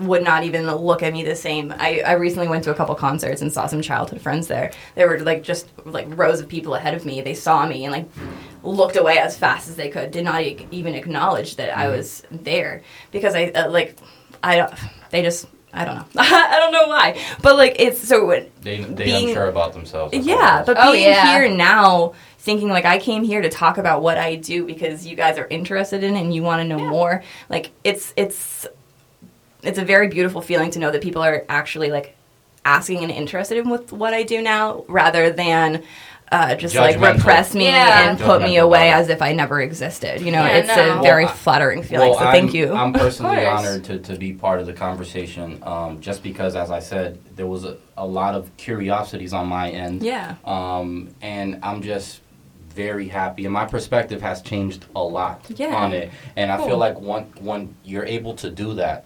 [0.00, 1.72] would not even look at me the same.
[1.78, 4.72] I, I recently went to a couple concerts and saw some childhood friends there.
[4.96, 7.20] There were like just like rows of people ahead of me.
[7.20, 8.08] They saw me and like
[8.64, 12.24] looked away as fast as they could did not e- even acknowledge that i was
[12.32, 12.82] there.
[13.12, 13.96] Because i uh, like
[14.42, 14.74] i don't
[15.10, 18.82] they just i don't know i don't know why but like it's so when- They
[18.82, 20.14] they Being- unsure about themselves.
[20.14, 20.66] yeah, all it is.
[20.66, 21.32] but Oh, being yeah.
[21.38, 25.16] here now, thinking like I came here to talk about what I do because you
[25.16, 27.22] guys are interested in and you want to know more.
[27.50, 28.66] Like it's it's
[29.62, 32.14] it's a very beautiful feeling to know that people are actually like
[32.64, 35.82] asking and interested in with what I do now, rather than.
[36.32, 38.08] Uh, just like repress me Yeah.
[38.10, 40.20] and put me away as if I never existed.
[40.20, 40.98] You know, Yeah, it's no.
[40.98, 42.10] a very Well, flattering feeling.
[42.10, 42.72] Well, so thank I'm, you.
[42.72, 46.80] I'm personally honored to, to be part of the conversation, um, just because, as I
[46.80, 50.02] said, there was a, a lot of curiosities on my end.
[50.02, 50.34] yeah.
[50.44, 52.20] Um, and I'm just
[52.70, 55.74] very happy, and my perspective has changed a lot Yeah.
[55.76, 56.10] on it.
[56.34, 59.04] And I feel like when when you're able to do that,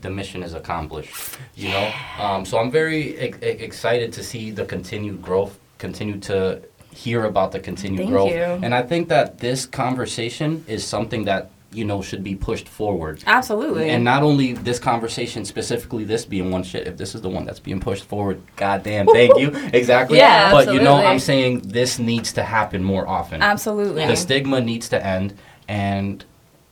[0.00, 1.14] the mission is accomplished.
[1.54, 6.18] You know, um, so I'm very ex- ex- excited to see the continued growth, continue
[6.20, 6.62] to
[6.92, 8.36] hear about the continued Thank growth, you.
[8.36, 13.22] and I think that this conversation is something that you know should be pushed forward.
[13.26, 13.90] Absolutely.
[13.90, 16.86] And not only this conversation specifically, this being one shit.
[16.86, 19.50] If this is the one that's being pushed forward, goddamn, thank you.
[19.74, 20.16] Exactly.
[20.16, 20.94] Yeah, But you know.
[20.96, 23.42] I'm saying this needs to happen more often.
[23.42, 24.06] Absolutely.
[24.06, 25.34] The stigma needs to end,
[25.68, 26.24] and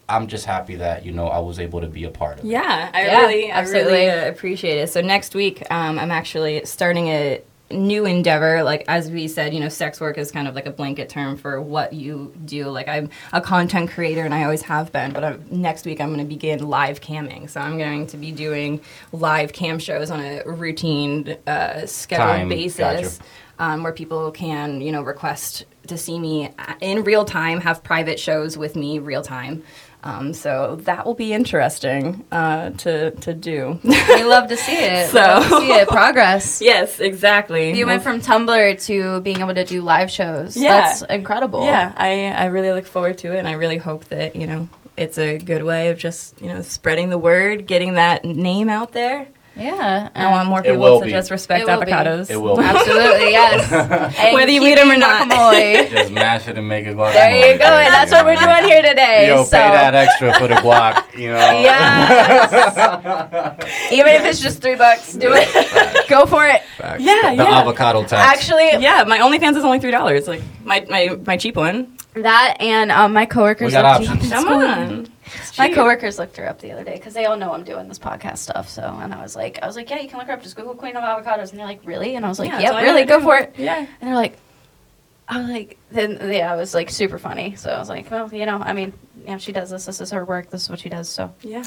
[0.09, 2.49] I'm just happy that you know I was able to be a part of it.
[2.49, 3.93] Yeah, I Yeah, really, I absolutely.
[3.93, 4.89] really uh, appreciate it.
[4.91, 8.63] So next week, um, I'm actually starting a new endeavor.
[8.63, 11.37] Like as we said, you know, sex work is kind of like a blanket term
[11.37, 12.69] for what you do.
[12.69, 15.13] Like I'm a content creator, and I always have been.
[15.13, 17.49] But I'm, next week, I'm going to begin live camming.
[17.51, 18.81] So I'm going to be doing
[19.13, 23.19] live cam shows on a routine, uh, scheduled Time, basis.
[23.19, 23.31] gotcha.
[23.57, 26.51] Um, where people can, you know, request to see me
[26.81, 29.63] in real time, have private shows with me real time.
[30.07, 33.81] Um, so that will be interesting uh, to to do.
[33.83, 35.11] We love to see it.
[35.15, 36.61] So- see it progress.
[36.73, 37.73] yes, exactly.
[37.77, 40.57] You went from Tumblr to being able to do live shows.
[40.57, 40.69] Yeah.
[40.81, 41.65] That's incredible.
[41.65, 44.69] yeah, I I really look forward to it, and I really hope that you know
[44.97, 48.93] it's a good way of just you know spreading the word, getting that name out
[48.93, 49.27] there.
[49.57, 50.09] Yeah.
[50.15, 51.13] I want more people to be.
[51.13, 51.93] just respect It will be.
[51.93, 52.29] avocados.
[52.31, 52.57] It will.
[52.57, 52.65] be.
[52.65, 53.71] Absolutely, yes.
[54.35, 55.29] Whether you eat them or not.
[55.31, 55.91] guacamole.
[55.91, 57.13] Just mash it and make it guacamole.
[57.13, 59.29] There you go, and that's what we're doing here today.
[59.29, 59.57] Yo, so.
[59.57, 61.17] pay that extra for the guac.
[61.17, 61.39] You know.
[61.65, 62.53] Yes.
[63.93, 66.09] Even if it's just three bucks, do it.
[66.09, 66.63] Go for it.
[66.79, 67.01] Facts.
[67.03, 67.61] Yeah, The yeah.
[67.61, 68.37] avocado tax.
[68.39, 70.27] Actually, Yeah, my OnlyFans is only three dollars.
[70.27, 71.97] Like my, my my cheap one.
[72.15, 73.67] that and um, my coworkers.
[73.67, 74.29] We got options.
[74.31, 75.07] Come on.
[75.59, 77.99] My coworkers looked her up the other day because they all know I'm doing this
[77.99, 78.69] podcast stuff.
[78.69, 80.43] So, and I was like, I was like, yeah, you can look her up.
[80.43, 82.17] Just Google Queen of Avocados, and they're like, really?
[82.17, 83.55] And I was like, Yeah, yep, I really, go for it.
[83.57, 83.79] Yeah.
[83.79, 84.37] And they're like,
[85.29, 87.55] I was like, then yeah, it was like super funny.
[87.57, 88.93] So I was like, well, you know, I mean,
[89.25, 89.87] yeah, she does this.
[89.87, 90.51] This is her work.
[90.51, 91.09] This is what she does.
[91.09, 91.65] So Yeah.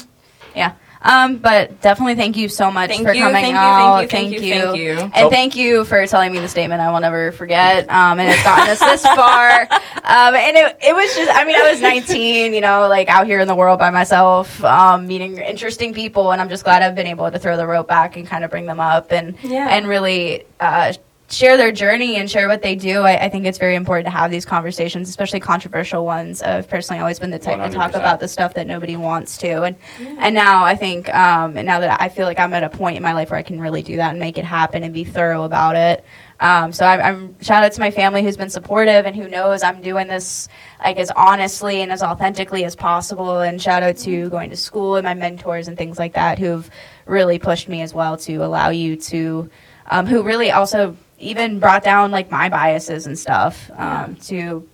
[0.54, 0.74] yeah.
[1.02, 4.10] Um, but definitely thank you so much Thank for you, coming thank you, out.
[4.10, 5.10] thank you, thank you, thank you.
[5.14, 7.88] And thank you for telling me the statement I will never forget.
[7.88, 9.68] Um, and it's gotten us this far.
[10.08, 13.26] Um, and it, it was just, I mean, I was 19, you know, like out
[13.26, 16.32] here in the world by myself, um, meeting interesting people.
[16.32, 18.50] And I'm just glad I've been able to throw the rope back and kind of
[18.50, 19.68] bring them up and, Yeah.
[19.68, 20.94] and really, uh,
[21.30, 23.00] share their journey and share what they do.
[23.00, 26.40] I, I think it's very important to have these conversations, especially controversial ones.
[26.40, 29.62] I've personally always been the type to talk about the stuff that nobody wants to.
[29.62, 29.76] And
[30.18, 32.96] and now I think, um, and now that I feel like I'm at a point
[32.96, 35.04] in my life where I can really do that and make it happen and be
[35.04, 36.04] thorough about it.
[36.40, 39.62] Um, so I'm, I'm shout out to my family who's been supportive and who knows
[39.62, 40.48] I'm doing this
[40.80, 43.40] like as honestly and as authentically as possible.
[43.40, 46.70] And shout out to going to school and my mentors and things like that who've
[47.04, 49.50] really pushed me as well to allow you to,
[49.90, 54.66] um, who really also even brought down like my biases and stuff um, to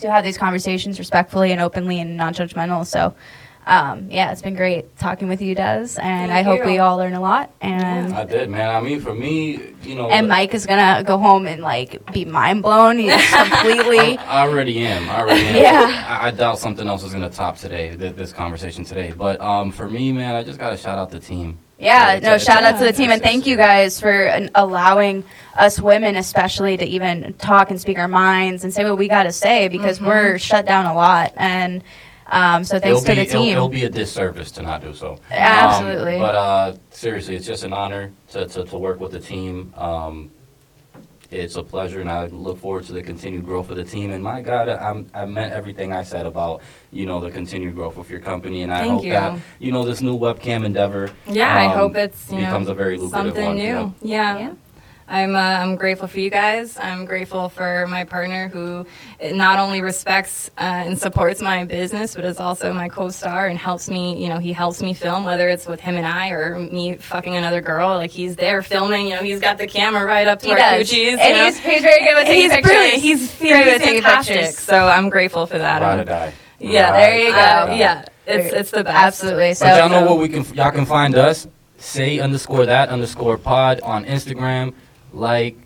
[0.00, 2.86] to have these conversations respectfully and openly and non-judgmental.
[2.86, 3.12] So,
[3.66, 6.66] um, yeah, it's been great talking with you, Des, and Thank I hope you.
[6.66, 7.50] we all learn a lot.
[7.60, 8.74] And I did, man.
[8.74, 10.08] I mean, for me, you know.
[10.08, 12.98] and Mike is gonna go home and like be mind blown.
[12.98, 14.18] He's completely.
[14.18, 15.10] I already am.
[15.10, 15.56] I already am.
[15.56, 16.06] Yeah.
[16.20, 19.12] I, I doubt something else is gonna top today, th- this conversation today.
[19.16, 21.58] But um, for me, man, I just gotta shout out the team.
[21.78, 25.22] Yeah, no, shout out to the team and thank you guys for uh, allowing
[25.54, 29.24] us women, especially, to even talk and speak our minds and say what we got
[29.24, 31.32] to say because we're shut down a lot.
[31.36, 31.84] And
[32.26, 33.42] um, so thanks to be, the team.
[33.42, 35.12] It'll, it'll be a disservice to not do so.
[35.12, 36.18] Um, Absolutely.
[36.18, 39.72] but uh, seriously, it's just an honor to, to, to work with the team.
[39.76, 40.32] Um,
[41.30, 44.12] it's a pleasure, and I look forward to the continued growth of the team.
[44.12, 47.98] And my God, I'm, I meant everything I said about you know the continued growth
[47.98, 49.12] of your company, and I Thank hope you.
[49.12, 51.10] that you know this new webcam endeavor.
[51.26, 53.62] Yeah, I um, hope it's you becomes know, a very lucrative something one, new.
[53.62, 53.94] you know?
[54.00, 54.38] Yeah.
[54.38, 54.54] Yeah.
[55.10, 56.76] I'm uh, I'm grateful for you guys.
[56.78, 58.86] I'm grateful for my partner who
[59.22, 63.88] not only respects uh, and supports my business, but is also my co-star and helps
[63.88, 64.22] me.
[64.22, 67.34] You know, he helps me film whether it's with him and I or me fucking
[67.34, 67.88] another girl.
[67.96, 69.06] Like he's there filming.
[69.08, 70.90] You know, he's got the camera right up to He our does.
[70.90, 71.12] coochies.
[71.12, 71.44] you and know.
[71.46, 72.70] he's, he's very good with taking he's pictures.
[72.70, 73.02] brilliant.
[73.02, 74.58] He's, great with he's taking pictures.
[74.58, 75.80] So I'm grateful for that.
[75.80, 76.32] Ride or Um, die.
[76.58, 77.74] yeah, Ride there you go.
[77.76, 78.94] Yeah, it's it's the best.
[79.22, 79.54] Absolutely.
[79.54, 81.46] So, But y'all know what we can y'all can find us.
[81.78, 84.74] Say underscore that underscore pod on Instagram.
[85.12, 85.56] Like,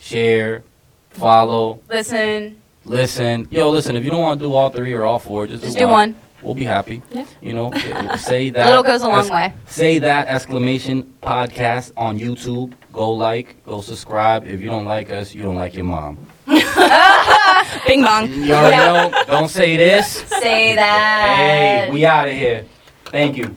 [0.00, 0.64] share,
[1.10, 3.48] follow, listen, listen.
[3.50, 5.78] Yo, listen, if you don't want to do all three or all four, just, just
[5.78, 6.16] do one.
[6.42, 7.02] We'll be happy.
[7.10, 7.26] Yeah.
[7.40, 7.72] You know,
[8.16, 8.66] say that.
[8.66, 9.52] little goes a long way.
[9.66, 12.74] Say that exclamation podcast on YouTube.
[12.92, 14.46] Go like, go subscribe.
[14.46, 16.16] If you don't like us, you don't like your mom.
[16.46, 18.32] Bing bong.
[18.32, 20.06] Yo, yo, don't say this.
[20.06, 21.34] Say that.
[21.36, 22.64] Hey, we out of here.
[23.06, 23.54] Thank you.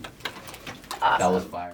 [1.00, 1.71] That was fire.